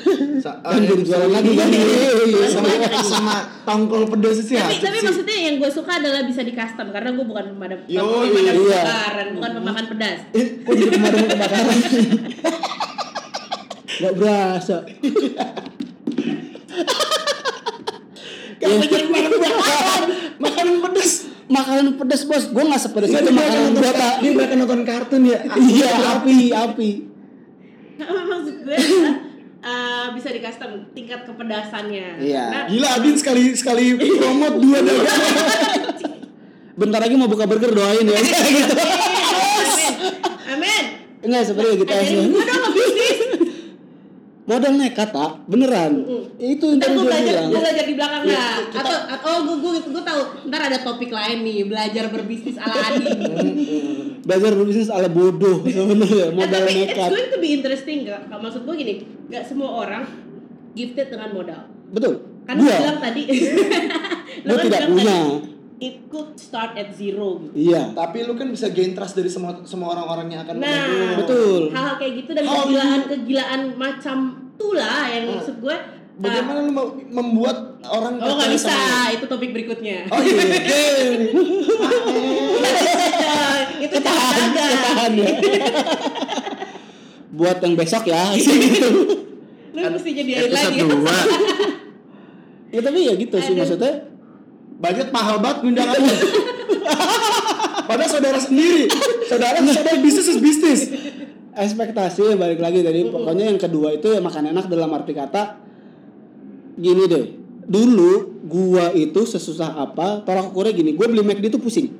eh, 0.71 0.79
jadi 0.81 1.03
jualan 1.03 1.29
lagi 1.29 1.51
kan. 1.53 1.67
Iya, 1.67 2.47
sama 2.49 2.69
sama 3.03 3.37
tongkol 3.65 4.07
pedas 4.07 4.39
sih 4.41 4.55
tapi 4.55 4.79
tapi 4.79 4.97
sih. 4.97 5.05
maksudnya 5.05 5.37
yang 5.41 5.55
gue 5.57 5.69
suka 5.69 5.97
adalah 5.97 6.21
bisa 6.23 6.41
di 6.41 6.51
custom 6.51 6.89
karena 6.89 7.11
gue 7.11 7.23
bukan 7.23 7.45
pemadam 7.51 7.79
Yo, 7.85 7.99
pemadam 7.99 8.57
iya. 8.57 8.79
kebakaran 8.79 9.27
bukan 9.35 9.51
pemakan 9.53 9.85
pedas 9.89 10.19
Eh, 10.31 10.47
kok 10.59 10.73
jadi 10.73 10.91
pemadam 10.93 11.19
kebakaran? 11.27 11.67
Gak 14.01 14.15
berasa. 14.15 14.77
Kenapa 18.61 18.85
jadi 18.85 19.07
makan 19.07 19.33
makanan? 19.41 20.03
Makanan 20.39 20.77
pedas. 20.83 21.11
Makanan 21.47 21.87
pedas 21.97 22.23
bos, 22.25 22.45
gue 22.47 22.63
nggak 22.63 22.79
sepedes 22.79 23.09
Dia 23.09 23.19
itu 23.19 23.33
makanan 23.33 23.73
gue 23.73 23.91
pak. 23.91 24.15
dia 24.21 24.31
bahkan 24.33 24.57
nonton 24.57 24.81
kartun 24.85 25.23
ya. 25.25 25.39
Iya 25.51 25.89
api 26.15 26.37
api. 26.49 26.91
Nah, 27.97 28.07
maksud 28.31 28.57
gue 28.63 28.77
uh, 29.59 30.07
bisa 30.13 30.29
di 30.29 30.39
custom 30.39 30.71
tingkat 30.91 31.25
kepedasannya 31.25 32.07
Iya. 32.19 32.45
Karena- 32.47 32.69
Gila 32.69 32.89
Adin 32.95 33.15
sekali 33.15 33.43
sekali 33.53 33.85
promote 34.19 34.57
dua 34.59 34.79
dagang. 34.79 35.19
Bentar 36.73 37.01
lagi 37.01 37.15
mau 37.15 37.27
buka 37.27 37.45
burger 37.45 37.71
doain 37.71 38.05
ya. 38.05 38.17
gitu. 38.17 38.73
amin 39.61 39.93
amin 40.49 40.85
Enggak 41.21 41.43
sebenarnya 41.45 41.77
gitu 41.79 41.93
aja. 41.93 42.17
gue 42.23 42.45
dong 42.47 42.71
bisnis 42.73 43.19
Modal 44.51 44.75
nekat 44.75 45.09
tak, 45.09 45.47
beneran. 45.47 45.93
Itu 46.35 46.67
yang 46.69 46.83
tadi 46.83 46.91
gue 46.91 46.97
gue 46.97 47.07
belajar, 47.07 47.31
bilang. 47.31 47.49
gue 47.49 47.61
belajar 47.61 47.85
di 47.85 47.95
belakang 47.95 48.23
Ya, 48.27 48.45
kita- 48.67 48.81
Atau, 48.81 48.97
atau 49.09 49.29
oh 49.31 49.41
gue 49.47 49.57
gue 49.57 49.95
gue 49.95 50.03
tahu. 50.03 50.21
Ntar 50.45 50.61
ada 50.67 50.79
topik 50.81 51.09
lain 51.09 51.39
nih, 51.41 51.59
belajar 51.65 52.05
berbisnis 52.09 52.57
ala 52.57 52.75
Adi. 52.89 53.11
Belajar 54.27 54.51
berbisnis 54.53 54.91
ala 54.91 55.07
bodoh 55.07 55.63
sebenarnya, 55.71 56.27
Eh, 56.27 56.35
modal 56.35 56.61
tapi 56.61 56.73
it's 56.77 56.91
nekat. 56.91 57.09
going 57.09 57.31
to 57.31 57.39
be 57.39 57.49
interesting 57.53 57.99
gak? 58.05 58.27
Maksud 58.27 58.67
gue 58.67 58.75
gini, 58.75 58.95
gak 59.29 59.45
semua 59.45 59.71
orang 59.79 60.03
gifted 60.73 61.09
dengan 61.09 61.31
modal. 61.31 61.61
Betul. 61.89 62.15
Kan 62.43 62.55
lu 62.57 62.67
Gua, 62.67 62.75
bilang 62.77 62.99
tadi, 62.99 63.23
lu 64.45 64.49
gua 64.49 64.57
kan 64.57 64.65
tidak 64.67 64.81
bilang 64.81 64.93
punya. 64.93 65.15
tadi, 65.15 65.39
it 65.81 65.97
could 66.07 66.31
start 66.35 66.75
at 66.75 66.91
zero 66.91 67.39
gitu. 67.41 67.55
Iya. 67.55 67.95
Tapi 67.95 68.19
lu 68.23 68.35
kan 68.35 68.49
bisa 68.49 68.69
gain 68.69 68.93
trust 68.93 69.15
dari 69.15 69.27
semua 69.27 69.63
semua 69.63 69.95
orang-orang 69.95 70.27
yang 70.29 70.43
akan 70.43 70.59
Nah. 70.59 71.17
Betul. 71.17 71.71
hal-hal 71.71 71.97
kayak 71.97 72.15
gitu 72.19 72.31
dan 72.33 72.45
kegilaan-kegilaan 72.45 73.61
macam 73.75 74.19
itulah 74.61 75.09
yang 75.09 75.25
Hmm. 75.25 75.35
maksud 75.41 75.57
gue. 75.57 75.77
Bagaimana 76.21 76.61
lu 76.61 76.69
mau 76.69 76.93
membuat 76.93 77.81
orang 77.81 78.21
Oh 78.21 78.37
nggak 78.37 78.53
bisa, 78.53 78.77
itu 79.09 79.25
topik 79.25 79.57
berikutnya. 79.57 80.05
Oh 80.13 80.21
iya. 80.21 80.37
oke. 80.37 80.85
itu 83.89 83.97
cara 83.97 84.21
jaga. 84.29 84.65
Tahan 84.85 85.13
ya. 85.17 85.31
Buat 87.33 87.65
yang 87.65 87.73
besok 87.73 88.05
ya. 88.05 88.37
gitu. 88.37 88.89
Lu 89.73 89.87
mesti 89.87 90.11
jadiin 90.13 90.51
Episode 90.51 90.77
lagi. 90.77 90.81
dua. 90.83 91.19
ya 92.75 92.81
tapi 92.85 92.99
ya 93.09 93.15
gitu 93.17 93.37
sih 93.41 93.55
maksudnya. 93.57 94.13
Budget 94.77 95.09
mahal 95.09 95.41
banget 95.41 95.59
ngundang 95.65 95.89
aku. 95.89 96.05
Padahal 97.89 98.11
saudara 98.13 98.37
sendiri. 98.37 98.93
Saudara 99.25 99.57
saudara 99.63 99.97
bisnis 100.05 100.29
is 100.29 100.37
bisnis. 100.37 100.81
Ekspektasi 101.61 102.35
balik 102.41 102.59
lagi 102.59 102.81
tadi. 102.81 103.05
Pokoknya 103.07 103.53
yang 103.53 103.61
kedua 103.61 103.93
itu 103.93 104.09
ya 104.11 104.21
makan 104.25 104.51
enak 104.51 104.67
dalam 104.67 104.91
arti 104.97 105.13
kata 105.13 105.61
gini 106.75 107.05
deh. 107.07 107.27
Dulu 107.71 108.43
gua 108.49 108.91
itu 108.97 109.23
sesusah 109.23 109.79
apa 109.79 110.25
tolak 110.25 110.51
ukurnya 110.51 110.73
gini 110.73 110.97
gua 110.97 111.07
beli 111.07 111.23
McD 111.23 111.53
itu 111.53 111.61
pusing. 111.61 111.93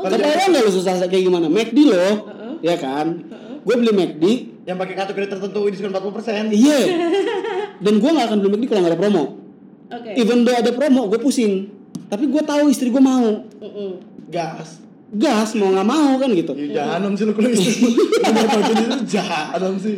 Oh, 0.00 0.08
kebayang 0.08 0.50
nggak 0.50 0.64
lu 0.64 0.72
susah 0.72 0.96
kayak 1.06 1.24
gimana? 1.28 1.46
McD 1.46 1.78
loh 1.86 2.12
Heeh. 2.26 2.52
ya 2.64 2.74
kan? 2.80 3.20
Gue 3.60 3.76
beli 3.76 3.92
McD. 3.92 4.24
Yang 4.64 4.76
pakai 4.80 4.94
kartu 4.96 5.12
kredit 5.12 5.30
tertentu 5.36 5.60
diskon 5.68 5.92
40%. 5.92 6.56
iya. 6.56 6.80
Dan 7.84 8.00
gua 8.00 8.16
nggak 8.16 8.26
akan 8.32 8.38
beli 8.40 8.50
McD 8.56 8.64
kalau 8.72 8.80
nggak 8.84 8.92
ada 8.96 9.00
promo. 9.00 9.24
Oke. 9.90 10.14
even 10.14 10.46
though 10.46 10.54
ada 10.54 10.70
promo 10.70 11.10
gue 11.10 11.18
pusing. 11.18 11.66
Tapi 12.06 12.30
gue 12.30 12.42
tahu 12.42 12.70
istri 12.70 12.94
gue 12.94 13.02
mau. 13.02 13.42
Mm-mm. 13.58 13.90
Gas. 14.30 14.78
Gas 15.12 15.54
mau 15.54 15.68
nggak 15.68 15.84
mau 15.84 16.12
kan 16.16 16.30
gitu 16.30 16.52
Ya 16.54 16.86
jahanam 16.94 17.12
sih 17.12 17.24
lu 17.24 17.32
kalau 17.32 17.50
pakai 17.50 18.72
itu 18.76 18.98
jahanam 19.08 19.74
sih. 19.76 19.96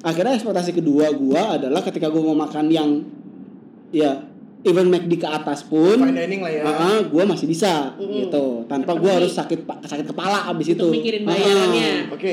akhirnya 0.00 0.32
ekspektasi 0.34 0.70
kedua 0.72 1.12
gua 1.12 1.56
adalah 1.56 1.82
ketika 1.82 2.06
gua 2.06 2.22
mau 2.24 2.38
makan 2.38 2.66
yang 2.66 2.90
ya 3.90 4.24
even 4.62 4.88
McD 4.88 5.12
ke 5.14 5.26
atas 5.26 5.62
pun 5.62 6.00
Fine 6.00 6.16
dining 6.16 6.40
lah 6.40 6.50
ya. 6.50 6.62
ah, 6.64 7.00
gua 7.02 7.22
masih 7.24 7.44
bisa 7.44 7.92
Mm-mm. 7.94 8.24
gitu 8.24 8.64
tanpa 8.64 8.94
gua 8.94 9.16
harus 9.16 9.30
sakit 9.30 9.60
sakit 9.64 10.06
kepala 10.06 10.48
abis 10.48 10.72
itu 10.72 10.80
Untuk 10.82 10.96
mikirin 10.96 11.22
Ah, 11.22 11.30
bayarannya. 11.30 11.90
Oke. 12.10 12.32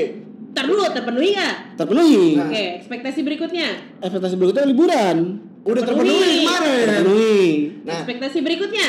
Ntar 0.50 0.64
dulu 0.64 0.82
terpenuhi 0.86 1.30
nggak? 1.32 1.54
terpenuhi 1.74 2.24
Nah. 2.34 2.46
Oke, 2.46 2.62
ekspektasi 2.78 3.20
berikutnya. 3.20 3.68
ekspektasi 3.98 4.34
berikutnya 4.34 4.64
liburan 4.64 5.16
Udah 5.64 5.80
Terpenuhi. 5.80 6.12
terpenuhi 6.12 6.34
kemarin. 6.38 6.76
terpenuhi 6.84 7.44
Nah, 7.84 7.96
Ekspektasi 7.96 8.38
berikutnya. 8.40 8.86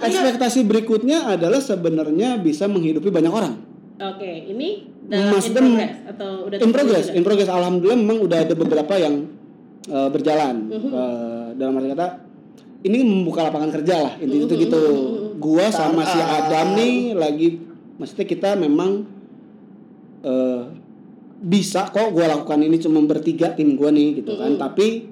Ekspektasi 0.00 0.60
berikutnya 0.64 1.18
adalah 1.26 1.60
sebenarnya 1.60 2.36
bisa 2.36 2.64
menghidupi 2.64 3.08
banyak 3.08 3.28
orang 3.28 3.54
Oke, 3.98 4.30
ini 4.46 4.86
dalam 5.04 5.26
in 5.26 5.32
Maksudnya 5.34 5.58
progress 5.58 5.94
atau 6.06 6.30
udah 6.46 6.56
in 6.56 6.70
progress 6.70 7.06
in 7.10 7.22
progress 7.22 7.50
alhamdulillah 7.50 7.98
memang 7.98 8.18
udah 8.20 8.38
ada 8.40 8.54
beberapa 8.54 8.94
yang 8.94 9.14
uh, 9.86 10.08
berjalan 10.08 10.56
Mhm. 10.66 10.88
Uh, 10.88 11.46
dalam 11.54 11.76
arti 11.76 11.88
kata 11.90 12.08
ini 12.78 13.02
membuka 13.02 13.42
lapangan 13.42 13.74
kerja 13.74 13.94
lah 13.98 14.12
intinya 14.16 14.44
itu 14.44 14.54
Mhm, 14.54 14.62
gitu 14.62 14.80
mhm, 14.80 14.94
mhm. 14.94 15.30
gua 15.36 15.66
sama 15.68 16.02
si. 16.04 16.14
Adam 16.16 16.66
nih 16.72 16.94
lagi 17.12 17.48
maksudnya 17.96 18.24
kita 18.24 18.54
memang 18.54 19.02
uh, 20.22 20.62
bisa 21.38 21.86
kok 21.88 22.10
gua 22.10 22.28
lakukan 22.28 22.60
ini 22.60 22.76
cuma 22.78 23.02
bertiga 23.02 23.50
tim 23.50 23.74
gua 23.74 23.90
nih 23.90 24.22
gitu 24.22 24.34
kan 24.34 24.54
tapi 24.56 25.10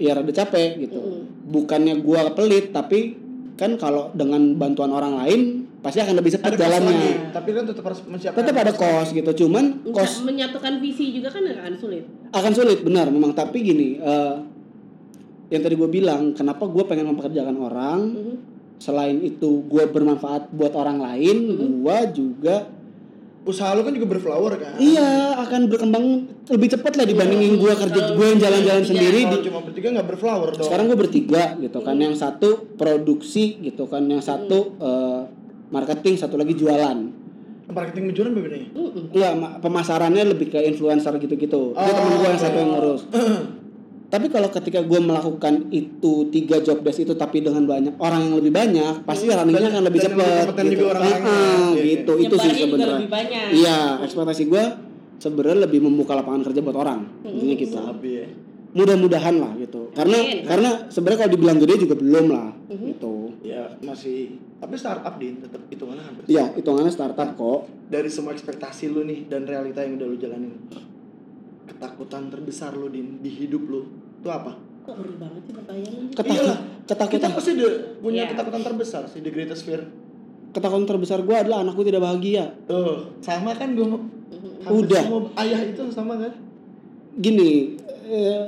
ya 0.00 0.16
rada 0.16 0.32
capek 0.32 0.80
gitu 0.80 0.96
Mhm. 0.96 1.22
bukannya 1.46 1.94
gua 2.00 2.32
pelit 2.32 2.72
tapi 2.72 3.14
kan 3.54 3.76
kalau 3.76 4.08
dengan 4.10 4.56
bantuan 4.56 4.88
orang 4.88 5.20
lain 5.20 5.40
pasti 5.78 5.96
akan 5.98 6.12
lebih 6.14 6.28
cepat 6.30 6.56
jalannya 6.56 6.92
lagi. 6.92 7.12
Tapi 7.30 7.48
kan 7.50 7.64
tetap 7.64 7.84
harus 7.86 8.00
menyiapkan. 8.02 8.36
tetap 8.38 8.56
ada 8.58 8.72
cost 8.74 9.10
gitu 9.10 9.30
cuman 9.38 9.64
cost 9.86 10.24
menyatukan 10.24 10.76
visi 10.78 11.08
juga 11.10 11.28
kan 11.28 11.44
akan 11.44 11.74
sulit. 11.76 12.04
akan 12.30 12.52
sulit 12.52 12.80
benar 12.80 13.08
memang 13.08 13.32
tapi 13.32 13.60
gini 13.60 13.96
eh, 13.96 14.34
yang 15.48 15.60
tadi 15.60 15.74
gue 15.74 15.90
bilang 15.90 16.32
kenapa 16.32 16.64
gue 16.64 16.84
pengen 16.84 17.04
mempekerjakan 17.06 17.56
orang 17.58 18.00
Mhm. 18.10 18.34
selain 18.76 19.20
itu 19.20 19.60
gue 19.62 19.84
bermanfaat 19.86 20.48
buat 20.50 20.72
orang 20.72 20.96
lain 20.98 21.36
Mhm. 21.50 21.64
gue 21.76 21.98
juga 22.14 22.56
Usaha 23.40 23.72
lu 23.72 23.82
kan 23.82 23.92
juga 23.92 24.08
berflower 24.10 24.52
kan. 24.56 24.76
iya 24.76 25.32
akan 25.40 25.66
berkembang 25.66 26.04
lebih 26.46 26.68
cepat 26.70 26.92
lah 26.94 27.08
dibandingin 27.08 27.56
gue 27.56 27.72
kerja 27.72 28.12
gue 28.12 28.26
yang 28.26 28.38
jalan-jalan 28.38 28.84
sendiri 28.84 29.20
di- 29.24 29.44
cuma 29.48 29.64
bertiga 29.64 29.88
nggak 29.90 30.06
berflower 30.06 30.48
dong. 30.52 30.66
sekarang 30.68 30.84
gue 30.86 30.98
bertiga 30.98 31.56
gitu 31.56 31.78
kan 31.80 31.96
yang 31.96 32.12
satu 32.12 32.68
produksi 32.76 33.56
gitu 33.60 33.88
kan 33.88 34.04
yang 34.04 34.20
satu 34.20 34.76
eh, 34.76 35.20
marketing 35.68 36.14
satu 36.16 36.36
lagi 36.36 36.52
jualan 36.52 36.98
marketing 37.70 38.10
menjualan 38.10 38.32
bedanya? 38.34 38.68
Ma- 39.32 39.56
pemasarannya 39.56 40.26
lebih 40.26 40.50
ke 40.50 40.58
influencer 40.60 41.14
gitu-gitu. 41.16 41.70
Itu 41.70 41.78
Oh, 41.78 41.94
temen 41.94 42.18
gue 42.18 42.26
yang 42.26 42.34
satu 42.36 42.56
yang 42.58 42.70
ngurus. 42.74 43.02
tapi 44.10 44.26
kalau 44.26 44.50
ketika 44.50 44.82
gue 44.82 44.98
melakukan 44.98 45.70
itu 45.70 46.26
tiga 46.28 46.58
job 46.58 46.82
desk 46.82 47.06
itu 47.06 47.14
tapi 47.14 47.40
dengan 47.40 47.62
banyak 47.62 47.94
orang 47.96 48.26
yang 48.26 48.34
lebih 48.36 48.50
banyak, 48.50 49.06
pasti 49.06 49.30
runningnya 49.30 49.70
Dan- 49.70 49.72
akan 49.72 49.84
lebih 49.86 50.00
cepat. 50.02 50.44
Gitu. 50.50 50.70
juga 50.74 50.84
orang-orangnya. 50.90 51.30
Ah, 51.30 51.46
Iya, 51.46 51.70
iya. 51.70 51.82
gitu. 51.94 52.12
Itu 52.18 52.34
sih 52.36 52.50
sebenarnya. 52.58 53.00
Iya, 53.54 53.78
ekspektasi 54.02 54.42
gue 54.44 54.64
sebenarnya 55.16 55.58
lebih 55.62 55.80
membuka 55.80 56.18
lapangan 56.18 56.42
kerja 56.42 56.58
buat 56.58 56.74
orang. 56.74 57.00
Intinya 57.22 57.54
gitu. 57.54 57.78
Sabi 57.78 58.10
ya. 58.10 58.26
Mudah-mudahan 58.70 59.34
lah 59.38 59.52
gitu. 59.58 59.90
Karena 59.94 60.18
Amin. 60.18 60.42
karena 60.42 60.70
sebenarnya 60.86 61.18
kalau 61.20 61.32
dibilang 61.32 61.58
gede 61.58 61.74
juga 61.80 61.94
belum 61.94 62.26
lah. 62.30 62.48
Mhm. 62.66 62.86
Gitu. 62.90 63.14
Ya 63.42 63.62
masih. 63.78 64.38
Tapi 64.58 64.74
startup 64.74 65.14
din 65.16 65.38
tetap 65.38 65.62
hitungannya 65.66 66.02
hampir. 66.02 66.22
Iya, 66.26 66.50
hitungannya 66.58 66.90
startup 66.90 67.30
kok. 67.32 67.70
Dari 67.86 68.10
semua 68.10 68.34
ekspektasi 68.34 68.90
lu 68.90 69.06
nih 69.06 69.26
dan 69.26 69.46
realita 69.46 69.80
yang 69.80 69.94
udah 69.96 70.06
lu 70.06 70.16
jalanin. 70.16 70.54
Ketakutan 71.64 72.26
terbesar 72.28 72.74
lu 72.74 72.88
din 72.88 73.18
di 73.18 73.30
hidup 73.30 73.62
lu 73.64 73.82
itu 74.20 74.28
apa? 74.28 74.52
Kok 74.80 74.94
ngeri 74.94 75.14
banget 75.16 75.40
sih 75.42 75.52
pertanyaan 75.52 76.02
Ketakut, 76.10 76.36
Iyalah. 76.36 76.58
ketakutan 76.84 77.20
Kita 77.22 77.34
pasti 77.34 77.50
ada 77.54 77.68
punya 77.98 78.20
Iya. 78.20 78.30
ketakutan 78.30 78.62
terbesar 78.62 79.02
sih 79.06 79.20
the 79.20 79.30
greatest 79.30 79.64
fear. 79.64 79.82
ketakutan 80.50 80.82
terbesar 80.84 81.18
gue 81.20 81.30
adalah 81.32 81.62
anakku 81.62 81.80
tidak 81.80 82.02
bahagia. 82.02 82.50
Tuh, 82.66 83.14
sama 83.20 83.54
kan 83.54 83.70
gua 83.72 84.02
hampir 84.60 84.82
Udah. 84.82 85.02
semua 85.04 85.20
ayah 85.38 85.60
itu 85.62 85.82
sama 85.88 86.14
kan? 86.16 86.32
gini 87.12 87.74
eh, 88.04 88.44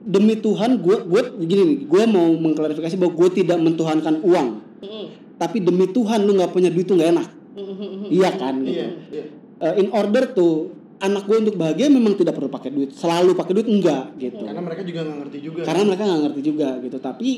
demi 0.00 0.36
Tuhan 0.36 0.78
gue 0.78 0.96
gue 1.02 1.20
gini 1.42 1.62
nih 1.64 1.78
gue 1.84 2.02
mau 2.06 2.28
mengklarifikasi 2.30 2.96
bahwa 2.96 3.12
gue 3.14 3.28
tidak 3.34 3.58
mentuhankan 3.58 4.20
uang 4.20 4.48
Mm-mm. 4.78 5.06
tapi 5.36 5.58
demi 5.58 5.84
Tuhan 5.86 6.22
lu 6.22 6.32
nggak 6.34 6.48
punya 6.48 6.68
duit 6.68 6.84
tuh 6.84 6.96
nggak 6.96 7.10
enak 7.12 7.28
Mm-mm. 7.54 8.08
iya 8.08 8.30
kan 8.32 8.54
Iya, 8.62 8.88
iya. 9.08 9.24
Eh, 9.58 9.74
in 9.76 9.90
order 9.90 10.28
tuh 10.28 10.70
anak 10.98 11.22
gue 11.24 11.36
untuk 11.40 11.56
bahagia 11.56 11.86
memang 11.88 12.12
tidak 12.12 12.32
perlu 12.32 12.48
pakai 12.48 12.68
duit 12.68 12.90
selalu 12.92 13.32
pakai 13.32 13.52
duit 13.52 13.66
enggak 13.66 14.12
gitu 14.16 14.42
Karena 14.42 14.60
mereka 14.60 14.82
juga 14.82 15.00
nggak 15.00 15.18
ngerti 15.20 15.38
juga. 15.40 15.60
karena 15.62 15.82
mereka 15.84 16.02
nggak 16.04 16.22
ngerti 16.24 16.40
juga 16.42 16.68
gitu 16.78 16.96
tapi 16.98 17.30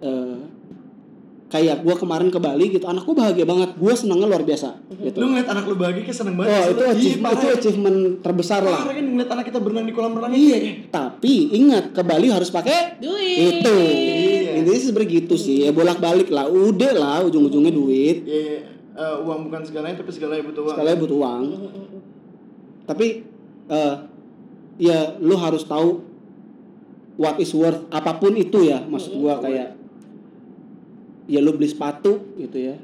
eh, 0.00 0.38
kayak 1.46 1.76
gue 1.80 1.94
kemarin 1.94 2.28
ke 2.28 2.38
Bali 2.38 2.66
gitu 2.68 2.82
anakku 2.84 3.12
bahagia 3.12 3.44
banget 3.44 3.70
gue 3.72 3.92
senangnya 3.94 4.26
luar 4.26 4.42
biasa 4.42 4.74
gitu 4.98 5.16
Lu 5.16 5.30
ngeliat 5.30 5.46
anak 5.46 5.64
lu 5.64 5.76
bahagia 5.76 6.02
kayak 6.02 6.16
seneng 6.16 6.34
banget. 6.34 6.50
oh 6.50 6.64
itu 6.68 6.82
achievement 6.84 7.32
itu 7.32 7.46
achievement 7.52 7.98
terbesar 8.20 8.60
lah 8.60 8.82
kan 8.82 8.98
ngeliat 8.98 9.30
anak 9.30 9.44
kita 9.46 9.58
berenang 9.58 9.84
di 9.84 9.94
kolam 9.94 10.12
renang 10.12 10.34
iya 10.34 10.56
itu. 10.58 10.90
tapi 10.90 11.34
ingat 11.54 11.94
ke 11.94 12.02
Bali 12.02 12.26
harus 12.28 12.50
pakai 12.50 12.98
Duit. 12.98 13.62
itu 13.62 13.76
Iya. 13.76 14.60
intinya 14.60 14.74
sih 14.76 14.86
sebenarnya 14.86 15.10
gitu 15.16 15.34
sih 15.36 15.56
ya 15.62 15.70
bolak 15.70 15.98
balik 15.98 16.28
lah 16.28 16.46
udah 16.46 16.92
lah 16.92 17.18
ujung-ujungnya 17.22 17.70
duit 17.70 18.22
Iya, 18.24 18.40
iya. 18.50 18.60
Eh, 18.94 19.16
uang 19.20 19.50
bukan 19.50 19.58
segalanya 19.60 19.96
tapi 19.96 20.10
segalanya 20.10 20.42
butuh 20.44 20.62
uang. 20.64 20.70
sekalian 20.72 20.98
butuh 20.98 21.18
uang 21.20 21.42
tapi 22.84 23.24
eh 23.66 23.94
ya 24.76 24.98
lu 25.18 25.34
harus 25.34 25.62
tahu 25.62 26.02
what 27.14 27.38
is 27.38 27.50
worth 27.50 27.86
apa 27.88 28.12
pun 28.14 28.34
itu 28.34 28.64
ya 28.64 28.82
maksud 28.82 29.14
gua 29.14 29.38
kayak 29.38 29.78
ya 31.24 31.38
lu 31.38 31.52
beli 31.52 31.66
sepatu 31.66 32.34
gitu 32.34 32.58
ya 32.62 32.76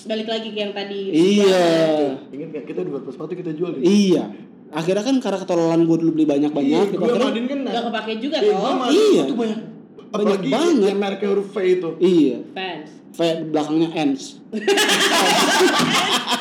Balik 0.00 0.26
lagi 0.26 0.48
ke 0.48 0.58
yang 0.60 0.70
tadi. 0.70 1.10
iya 1.10 2.14
Ingat 2.28 2.48
gak 2.52 2.64
kita 2.66 2.80
dua 2.82 3.02
sepatu 3.04 3.32
kita 3.32 3.50
jual 3.50 3.74
deh. 3.74 3.82
iya 3.82 4.30
akhirnya 4.70 5.02
kan 5.02 5.16
karena 5.18 5.38
ketololan 5.38 5.82
gua 5.82 5.96
dulu 5.96 6.14
beli 6.14 6.22
banyak 6.24 6.50
banyak 6.50 6.84
gitu 6.88 7.00
Gue 7.00 7.10
akhirnya 7.10 7.48
kan 7.48 7.60
Gak 7.66 7.84
kepake 7.88 8.12
juga 8.18 8.36
Iya, 8.38 8.54
toh. 8.54 8.78
Adin 8.78 8.94
Iya. 8.94 9.22
tuh 9.24 9.36
banyak 9.36 9.58
Banyak 9.58 10.14
apalagi 10.14 10.48
banget. 10.48 10.86
yang 10.86 10.98
mereknya 10.98 11.28
huruf 11.28 11.48
V 11.48 11.56
itu. 11.60 11.88
iya 11.98 12.38
Fans. 12.52 12.88
V 13.10 13.20
belakangnya 13.48 13.88
ends. 13.92 14.24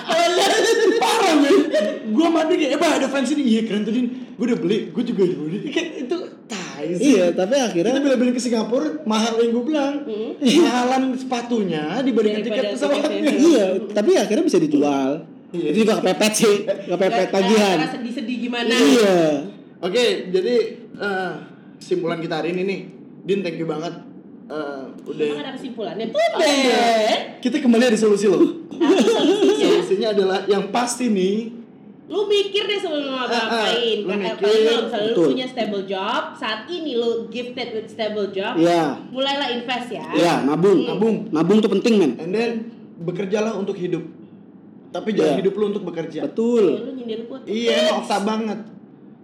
Gue 2.08 2.28
mandi 2.28 2.54
kayak, 2.56 2.72
eh 2.72 2.80
bah 2.80 2.92
ada 2.96 3.08
fans 3.08 3.30
ini, 3.30 3.44
iya 3.46 3.62
keren 3.64 3.82
tuh 3.82 3.92
din. 3.92 4.08
Gue 4.34 4.46
udah 4.48 4.60
beli, 4.60 4.78
gue 4.90 5.04
juga 5.04 5.22
udah 5.24 5.38
beli. 5.42 5.58
Kayak 5.68 5.90
itu 6.04 6.18
tai 6.46 6.88
sih. 6.94 7.04
iya 7.12 7.26
tapi 7.32 7.54
Kita 7.54 7.68
akhirnya 7.68 8.00
bela-belain 8.00 8.32
ke 8.32 8.40
Singapura, 8.40 9.04
mahal 9.04 9.38
yang 9.38 9.52
gue 9.52 9.64
bilang. 9.66 9.94
Hmm. 10.04 10.32
Mahalan 10.40 11.02
sepatunya 11.14 11.84
dibandingkan 12.00 12.44
tiket 12.44 12.64
pesawatnya. 12.74 13.32
iya 13.34 13.66
tapi 13.90 14.12
akhirnya 14.16 14.44
bisa 14.44 14.58
dijual 14.58 15.12
Iya. 15.48 15.72
itu 15.72 15.78
juga 15.82 16.04
kepepet 16.04 16.34
sih 16.36 16.56
kepepet 16.68 17.08
Gak- 17.24 17.32
tagihan 17.32 17.78
sedih-sedih 17.88 18.36
gimana. 18.42 18.68
iya 18.68 19.48
Oke, 19.80 20.28
jadi 20.28 20.56
eh, 20.92 21.32
kesimpulan 21.78 22.20
kita 22.20 22.42
hari 22.42 22.52
ini 22.52 22.62
nih, 22.66 22.80
Din 23.24 23.40
thank 23.40 23.56
you 23.56 23.64
banget. 23.64 23.94
Eh, 24.48 24.82
udah. 25.06 25.24
Emang 25.24 25.40
ada 25.40 25.54
kesimpulannya? 25.54 26.06
Udah. 26.10 27.16
Kita 27.40 27.56
kembali 27.60 27.84
ada 27.86 27.96
solusi 27.96 28.26
loh. 28.26 28.44
Solusinya 29.54 30.12
adalah 30.12 30.40
yang 30.46 30.68
pasti 30.68 31.08
nih. 31.08 31.57
Lu 32.08 32.24
mikir 32.24 32.64
deh 32.64 32.80
sebelum 32.80 33.04
lu 33.04 33.12
Ah, 33.12 33.20
ah, 33.20 33.28
ngapain. 33.28 33.98
lu 34.00 34.08
Kayak 34.08 34.18
mikir. 34.18 34.32
Apalagi 34.40 34.64
kalau 34.64 34.82
misalnya 34.82 35.10
lu 35.10 35.28
punya 35.28 35.46
stable 35.46 35.84
job, 35.84 36.22
saat 36.34 36.60
ini 36.66 36.92
lu 36.94 37.10
gifted 37.28 37.68
with 37.74 37.88
stable 37.88 38.28
job, 38.30 38.56
iya 38.56 38.96
mulailah 39.10 39.52
invest 39.52 39.90
ya. 39.92 40.08
iya 40.14 40.34
nabung 40.42 40.88
Nabung. 40.88 41.16
nabung 41.30 41.58
tuh 41.60 41.68
penting 41.70 41.94
men 41.98 42.12
And 42.18 42.32
then 42.32 42.52
bekerjalah 42.98 43.54
untuk 43.54 43.76
hidup. 43.76 44.08
Tapi 44.88 45.12
jangan 45.12 45.36
Iya. 45.36 45.40
hidup 45.42 45.54
lu 45.54 45.66
untuk 45.68 45.84
bekerja. 45.84 46.18
Iya, 46.18 46.32
betul 46.32 46.64
Lu 46.80 46.92
nyindir 46.96 47.28
gua. 47.28 47.44
Iya, 47.44 47.76
emang 47.86 48.02
okta 48.02 48.18
banget. 48.24 48.60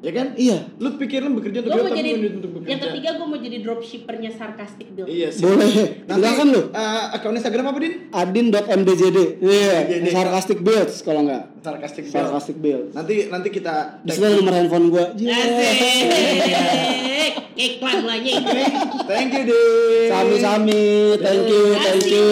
Ya 0.03 0.11
kan? 0.11 0.27
iya 0.35 0.57
Lu 0.77 0.93
pikir 0.93 1.19
lu 1.19 1.33
bekerja 1.33 1.59
untuk 1.59 1.69
Gue 1.69 1.77
mau 1.77 1.87
tapi 1.87 1.97
jadi 1.97 2.09
untuk 2.29 2.49
bekerja. 2.53 2.67
yang 2.67 2.81
ketiga 2.81 3.09
gue 3.13 3.23
mau 3.23 3.37
jadi 3.37 3.57
dropshippernya 3.57 4.29
sarcastic 4.29 4.87
build. 4.91 5.07
Iya 5.07 5.29
sih. 5.29 5.41
Boleh. 5.41 5.69
Nanti, 6.03 6.19
Silakan 6.19 6.49
lu. 6.49 6.61
eh, 6.67 7.03
akun 7.09 7.33
Instagram 7.33 7.65
apa, 7.65 7.79
Din? 7.79 7.93
adin.mdjd 8.11 9.17
iya 9.39 9.81
MDJD. 9.81 10.09
sarcastic 10.09 10.59
builds 10.59 11.01
kalau 11.01 11.21
nggak 11.23 11.41
Sarcastic 11.57 12.03
Bell. 12.05 12.21
sarcastic 12.21 12.57
builds 12.57 12.91
Nanti 12.91 13.13
nanti 13.25 13.49
kita 13.49 13.97
di 13.97 14.11
ada 14.11 14.29
nomor 14.29 14.53
handphone 14.53 14.87
gua 14.89 15.05
Iya. 15.15 15.33
Asik. 15.33 17.33
Iklan 17.55 17.97
itu. 18.19 18.51
Thank 19.05 19.31
you, 19.31 19.43
Din. 19.45 20.09
sami-sami 20.09 21.15
thank 21.17 21.45
you 21.45 21.63
thank 21.73 22.03
you 22.03 22.23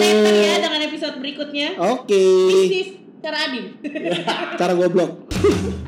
ya 0.44 0.54
dengan 0.60 0.80
episode 0.82 1.16
berikutnya. 1.16 1.78
oke 1.78 2.22
This 2.50 2.70
is 2.70 2.88
Cara 3.18 3.38
Adin. 3.48 3.64
cara 4.58 4.72
goblok 4.74 5.10